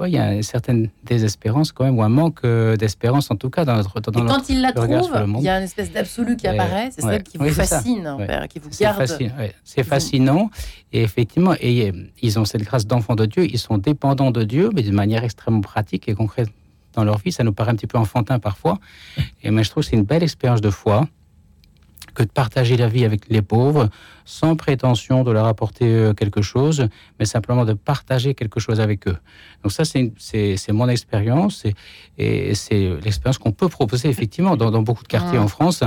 il 0.00 0.08
y 0.08 0.16
a 0.16 0.32
une 0.32 0.42
certaine 0.42 0.88
désespérance 1.04 1.70
quand 1.70 1.84
même, 1.84 1.98
ou 1.98 2.02
un 2.02 2.08
manque 2.08 2.40
euh, 2.44 2.76
d'espérance 2.76 3.30
en 3.30 3.36
tout 3.36 3.50
cas 3.50 3.66
dans 3.66 3.76
notre 3.76 4.00
dans 4.00 4.24
Et 4.24 4.26
quand 4.26 4.48
il 4.48 4.62
la 4.62 4.72
trouve, 4.72 4.88
il 5.38 5.42
y 5.42 5.48
a 5.50 5.58
une 5.58 5.64
espèce 5.64 5.92
d'absolu 5.92 6.36
qui 6.36 6.46
apparaît, 6.46 6.90
c'est 6.92 7.02
celle 7.02 7.22
qui 7.22 7.36
vous 7.36 7.48
fascine, 7.50 8.16
qui 8.48 8.58
vous 8.58 8.70
garde. 8.80 9.04
C'est 9.64 9.84
fascinant. 9.84 10.50
Et 10.94 11.02
effectivement, 11.02 11.54
et, 11.60 11.92
ils 12.22 12.38
ont 12.38 12.46
cette 12.46 12.62
grâce 12.62 12.86
d'enfants 12.86 13.16
de 13.16 13.26
Dieu, 13.26 13.44
ils 13.44 13.58
sont 13.58 13.76
dépendants 13.76 14.30
de 14.30 14.44
Dieu, 14.44 14.70
mais 14.74 14.82
d'une 14.82 14.94
manière 14.94 15.22
extrêmement 15.22 15.60
pratique 15.60 16.08
et 16.08 16.14
concrète 16.14 16.48
dans 16.94 17.04
leur 17.04 17.18
vie. 17.18 17.32
Ça 17.32 17.44
nous 17.44 17.52
paraît 17.52 17.72
un 17.72 17.76
petit 17.76 17.86
peu 17.86 17.98
enfantin 17.98 18.38
parfois. 18.38 18.78
Et 19.42 19.50
mais 19.50 19.62
je 19.62 19.70
trouve 19.70 19.82
que 19.82 19.90
c'est 19.90 19.96
une 19.96 20.04
belle 20.04 20.22
expérience 20.22 20.62
de 20.62 20.70
foi 20.70 21.06
que 22.14 22.22
de 22.22 22.28
partager 22.28 22.76
la 22.76 22.88
vie 22.88 23.04
avec 23.04 23.28
les 23.28 23.42
pauvres, 23.42 23.88
sans 24.24 24.56
prétention 24.56 25.24
de 25.24 25.30
leur 25.30 25.46
apporter 25.46 25.86
euh, 25.86 26.14
quelque 26.14 26.42
chose, 26.42 26.88
mais 27.18 27.24
simplement 27.24 27.64
de 27.64 27.72
partager 27.72 28.34
quelque 28.34 28.60
chose 28.60 28.80
avec 28.80 29.08
eux. 29.08 29.16
Donc 29.62 29.72
ça, 29.72 29.84
c'est 29.84 30.72
mon 30.72 30.88
expérience 30.88 31.64
et, 32.18 32.54
c'est 32.54 32.90
l'expérience 33.04 33.38
qu'on 33.38 33.52
peut 33.52 33.68
proposer 33.68 34.08
effectivement 34.08 34.56
dans, 34.56 34.82
beaucoup 34.82 35.02
de 35.02 35.08
quartiers 35.08 35.38
ah. 35.38 35.42
en 35.42 35.48
France. 35.48 35.82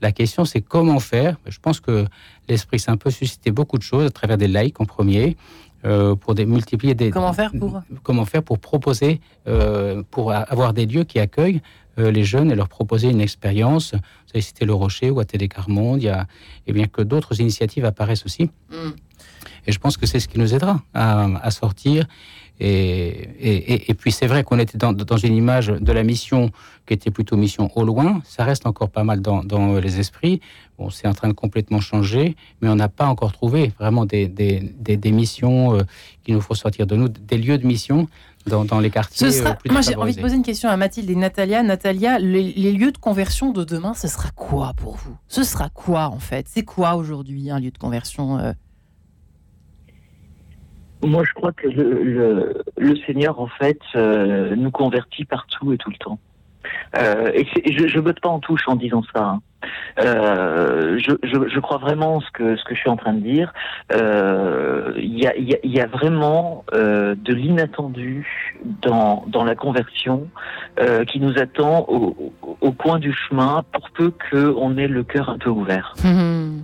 La 0.00 0.12
question, 0.12 0.44
c'est 0.44 0.60
comment 0.60 1.00
faire. 1.00 1.36
Je 1.46 1.58
pense 1.58 1.80
que 1.80 2.06
l'Esprit 2.48 2.78
Saint 2.78 2.96
peut 2.96 3.10
susciter 3.10 3.50
beaucoup 3.50 3.78
de 3.78 3.82
choses 3.82 4.06
à 4.06 4.10
travers 4.10 4.38
des 4.38 4.46
likes 4.46 4.80
en 4.80 4.84
premier, 4.84 5.36
euh, 5.84 6.16
pour 6.16 6.34
des, 6.34 6.44
multiplier 6.44 6.94
des... 6.94 7.10
Comment 7.10 7.32
faire 7.32 7.52
pour 7.56 7.80
Comment 8.02 8.24
faire 8.24 8.42
pour 8.42 8.58
proposer, 8.58 9.20
euh, 9.46 10.02
pour 10.10 10.32
avoir 10.32 10.72
des 10.72 10.86
lieux 10.86 11.04
qui 11.04 11.20
accueillent 11.20 11.62
les 11.98 12.24
jeunes 12.24 12.50
et 12.50 12.54
leur 12.54 12.68
proposer 12.68 13.08
une 13.10 13.20
expérience. 13.20 13.92
Vous 13.92 14.30
avez 14.34 14.42
cité 14.42 14.64
Le 14.64 14.74
Rocher 14.74 15.10
ou 15.10 15.20
à 15.20 15.24
Télécarmonde, 15.24 16.02
il 16.02 16.06
y 16.06 16.08
a, 16.08 16.26
et 16.66 16.72
bien 16.72 16.86
que 16.86 17.02
d'autres 17.02 17.40
initiatives 17.40 17.84
apparaissent 17.84 18.24
aussi. 18.24 18.50
Mm. 18.70 18.90
Et 19.66 19.72
je 19.72 19.78
pense 19.78 19.96
que 19.96 20.06
c'est 20.06 20.18
ce 20.20 20.28
qui 20.28 20.38
nous 20.38 20.54
aidera 20.54 20.82
à, 20.94 21.50
sortir. 21.50 22.06
Et, 22.60 23.90
et, 23.90 23.94
puis 23.94 24.10
c'est 24.10 24.26
vrai 24.26 24.42
qu'on 24.42 24.58
était 24.58 24.78
dans, 24.78 25.16
une 25.16 25.36
image 25.36 25.68
de 25.68 25.92
la 25.92 26.02
mission 26.02 26.50
qui 26.86 26.94
était 26.94 27.10
plutôt 27.10 27.36
mission 27.36 27.70
au 27.76 27.84
loin. 27.84 28.20
Ça 28.24 28.44
reste 28.44 28.66
encore 28.66 28.88
pas 28.88 29.04
mal 29.04 29.20
dans, 29.20 29.78
les 29.78 30.00
esprits. 30.00 30.40
Bon, 30.78 30.90
c'est 30.90 31.06
en 31.06 31.12
train 31.12 31.28
de 31.28 31.34
complètement 31.34 31.80
changer, 31.80 32.34
mais 32.62 32.68
on 32.68 32.76
n'a 32.76 32.88
pas 32.88 33.06
encore 33.06 33.32
trouvé 33.32 33.72
vraiment 33.78 34.06
des, 34.06 34.26
des, 34.26 35.12
missions 35.12 35.76
euh, 35.76 35.82
qui 36.24 36.32
nous 36.32 36.40
font 36.40 36.54
sortir 36.54 36.86
de 36.86 36.96
nous, 36.96 37.08
des 37.08 37.36
lieux 37.36 37.58
de 37.58 37.66
mission 37.66 38.08
dans, 38.48 38.80
les 38.80 38.90
quartiers. 38.90 39.30
Ce 39.30 39.42
euh, 39.42 39.52
moi, 39.70 39.80
j'ai 39.80 39.94
envie 39.96 40.14
de 40.14 40.20
poser 40.20 40.36
une 40.36 40.42
question 40.42 40.68
à 40.68 40.76
Mathilde 40.76 41.10
et 41.10 41.14
Natalia. 41.14 41.62
Natalia, 41.62 42.18
les, 42.18 42.72
lieux 42.72 42.92
de 42.92 42.98
conversion 42.98 43.52
de 43.52 43.64
demain, 43.64 43.94
ce 43.94 44.08
sera 44.08 44.30
quoi 44.30 44.72
pour 44.76 44.96
vous? 44.96 45.16
Ce 45.28 45.42
sera 45.42 45.68
quoi 45.68 46.06
en 46.06 46.18
fait? 46.18 46.46
C'est 46.48 46.64
quoi 46.64 46.94
aujourd'hui 46.94 47.50
un 47.50 47.60
lieu 47.60 47.70
de 47.70 47.78
conversion 47.78 48.38
euh? 48.38 48.52
Moi, 51.02 51.22
je 51.24 51.32
crois 51.32 51.52
que 51.52 51.68
le, 51.68 52.62
le, 52.76 52.96
Seigneur, 53.06 53.40
en 53.40 53.46
fait, 53.46 53.78
euh, 53.94 54.56
nous 54.56 54.72
convertit 54.72 55.24
partout 55.24 55.72
et 55.72 55.78
tout 55.78 55.90
le 55.90 55.96
temps. 55.96 56.18
Et 56.94 57.46
je 57.72 57.96
ne 57.96 58.00
botte 58.00 58.20
pas 58.20 58.28
en 58.28 58.40
touche 58.40 58.66
en 58.66 58.76
disant 58.76 59.02
ça. 59.14 59.22
Hein. 59.22 59.40
Euh, 59.98 60.98
je, 60.98 61.12
je, 61.24 61.48
je, 61.48 61.60
crois 61.60 61.78
vraiment 61.78 62.20
ce 62.20 62.30
que 62.32 62.56
ce 62.56 62.64
que 62.64 62.74
je 62.74 62.80
suis 62.80 62.88
en 62.88 62.96
train 62.96 63.12
de 63.12 63.20
dire. 63.20 63.52
Euh, 63.92 64.92
il 64.96 65.18
y, 65.18 65.26
a, 65.26 65.36
y, 65.36 65.58
y, 65.64 65.80
a, 65.80 65.86
vraiment 65.86 66.64
euh, 66.72 67.16
de 67.16 67.34
l'inattendu 67.34 68.56
dans 68.82 69.24
dans 69.26 69.44
la 69.44 69.56
conversion 69.56 70.28
euh, 70.78 71.04
qui 71.04 71.18
nous 71.18 71.38
attend 71.38 71.84
au, 71.88 72.32
au, 72.60 72.72
coin 72.72 72.98
du 72.98 73.12
chemin 73.12 73.64
pour 73.72 73.90
peu 73.90 74.12
qu'on 74.30 74.76
ait 74.76 74.88
le 74.88 75.02
cœur 75.02 75.28
un 75.30 75.38
peu 75.38 75.50
ouvert. 75.50 75.94
Hum. 76.04 76.62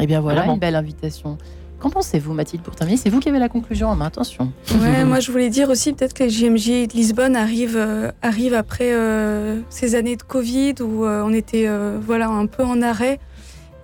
Eh 0.00 0.06
bien 0.06 0.20
voilà 0.20 0.46
une 0.46 0.58
belle 0.58 0.76
invitation. 0.76 1.36
Qu'en 1.84 1.90
pensez-vous, 1.90 2.32
Mathilde, 2.32 2.62
pour 2.62 2.74
terminer 2.74 2.96
C'est 2.96 3.10
vous 3.10 3.20
qui 3.20 3.28
avez 3.28 3.38
la 3.38 3.50
conclusion 3.50 3.88
en 3.88 3.94
main, 3.94 4.06
attention. 4.06 4.50
Ouais, 4.80 5.04
moi 5.04 5.20
je 5.20 5.30
voulais 5.30 5.50
dire 5.50 5.68
aussi 5.68 5.92
peut-être 5.92 6.14
que 6.14 6.24
les 6.24 6.30
JMJ 6.30 6.88
de 6.88 6.94
Lisbonne 6.94 7.36
arrivent, 7.36 7.76
euh, 7.76 8.10
arrivent 8.22 8.54
après 8.54 8.94
euh, 8.94 9.60
ces 9.68 9.94
années 9.94 10.16
de 10.16 10.22
Covid 10.22 10.76
où 10.80 11.04
euh, 11.04 11.22
on 11.22 11.34
était 11.34 11.68
voilà, 12.00 12.30
un 12.30 12.46
peu 12.46 12.64
en 12.64 12.80
arrêt 12.80 13.20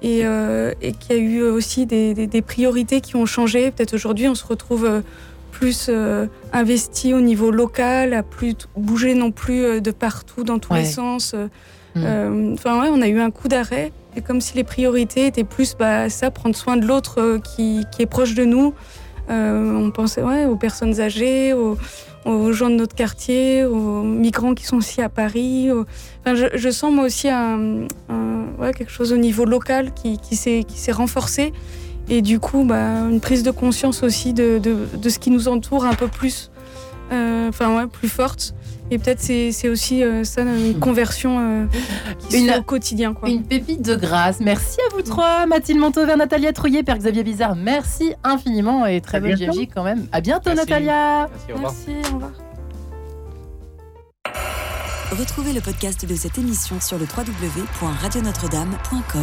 et, 0.01 0.21
et 0.21 0.93
qu'il 0.93 1.15
y 1.15 1.19
a 1.19 1.23
eu 1.23 1.43
aussi 1.43 1.85
des, 1.85 2.15
des, 2.15 2.41
priorités 2.41 3.03
qui 3.03 3.17
ont 3.17 3.27
changé. 3.27 3.71
Peut-être 3.71 3.93
aujourd'hui 3.93 4.29
on 4.29 4.35
se 4.35 4.47
retrouve 4.47 5.03
plus 5.53 5.91
investi 6.55 7.13
au 7.13 7.21
niveau 7.21 7.51
local, 7.51 8.15
à 8.15 8.23
plus 8.23 8.55
bouger 8.79 9.13
non 9.13 9.31
plus 9.31 9.83
de 9.83 9.91
partout, 9.91 10.43
dans 10.43 10.59
tous 10.59 10.73
les 10.73 10.87
sens. 10.87 11.35
Mm. 11.95 12.55
Enfin, 12.55 12.81
ouais, 12.81 12.89
on 12.91 13.03
a 13.03 13.09
eu 13.09 13.21
un 13.21 13.31
coup 13.31 13.49
d'arrêt. 13.49 13.93
Et 14.17 14.23
comme 14.23 14.41
si 14.41 14.57
les 14.57 14.65
priorités 14.65 15.27
étaient 15.27 15.45
plus 15.45 15.77
bah, 15.79 16.09
ça, 16.09 16.31
prendre 16.31 16.57
soin 16.57 16.77
de 16.77 16.87
l'autre 16.87 17.21
euh, 17.21 17.39
qui, 17.39 17.85
qui, 17.93 18.03
est 18.03 18.07
proche 18.07 18.35
de 18.35 18.45
nous. 18.45 18.75
Euh, 19.31 19.77
on 19.77 19.91
pensait 19.91 20.23
ouais, 20.23 20.47
aux 20.47 20.57
personnes 20.57 21.01
âgées, 21.01 21.53
aux, 21.53 21.77
gens 22.53 22.69
de 22.69 22.75
notre 22.75 22.95
quartier, 22.95 23.65
aux 23.65 24.03
migrants 24.03 24.55
qui 24.55 24.65
sont 24.65 24.77
aussi 24.77 25.01
à 25.01 25.09
Paris. 25.09 25.69
Enfin, 25.71 26.35
je, 26.35 26.71
sens 26.71 26.93
moi 26.93 27.05
aussi 27.05 27.29
quelque 27.29 28.91
chose 28.91 29.13
au 29.13 29.17
niveau 29.17 29.45
local 29.45 29.93
qui, 29.95 30.19
qui 30.19 30.37
s'est 30.37 30.93
renforcé. 30.93 31.53
Et 32.11 32.23
du 32.23 32.41
coup, 32.41 32.65
bah, 32.65 33.09
une 33.09 33.21
prise 33.21 33.45
de 33.45 33.53
conscience 33.53 34.03
aussi 34.03 34.33
de, 34.33 34.59
de, 34.59 34.89
de, 34.97 35.09
ce 35.09 35.21
qui 35.21 35.31
nous 35.31 35.47
entoure 35.47 35.85
un 35.85 35.95
peu 35.95 36.09
plus, 36.09 36.51
euh, 37.13 37.49
enfin 37.49 37.77
ouais, 37.77 37.87
plus 37.87 38.09
forte. 38.09 38.53
Et 38.91 38.99
peut-être 38.99 39.21
c'est 39.21 39.69
aussi 39.69 40.03
euh, 40.03 40.25
ça, 40.25 40.43
une 40.43 40.79
conversion 40.81 41.39
euh, 41.39 41.67
une, 42.33 42.51
au 42.51 42.63
quotidien. 42.63 43.15
Quoi. 43.15 43.29
Une 43.29 43.45
pépite 43.45 43.83
de 43.83 43.95
grâce. 43.95 44.41
Merci 44.41 44.79
à 44.89 44.95
vous 44.95 45.03
trois, 45.03 45.47
Mathilde 45.47 45.79
Montauvert, 45.79 46.17
Natalia 46.17 46.53
Trouillet, 46.53 46.83
Père 46.83 46.99
Xavier 46.99 47.23
Bizarre. 47.23 47.55
Merci 47.55 48.15
infiniment 48.25 48.87
et 48.87 49.01
très 49.01 49.21
bonne 49.21 49.35
GMJ 49.35 49.69
quand 49.75 49.85
même. 49.85 50.09
À 50.13 50.21
bientôt, 50.21 50.53
Natalia. 50.53 51.29
Merci, 51.31 51.53
au 51.53 51.55
revoir. 51.55 51.73
Merci, 51.73 51.93
au 52.11 52.15
revoir. 52.15 52.33
Retrouvez 55.13 55.53
le 55.53 55.61
podcast 55.61 56.05
de 56.07 56.15
cette 56.15 56.39
émission 56.39 56.81
sur 56.81 56.97
le 56.97 57.05
www.radionotre-dame.com. 57.05 59.19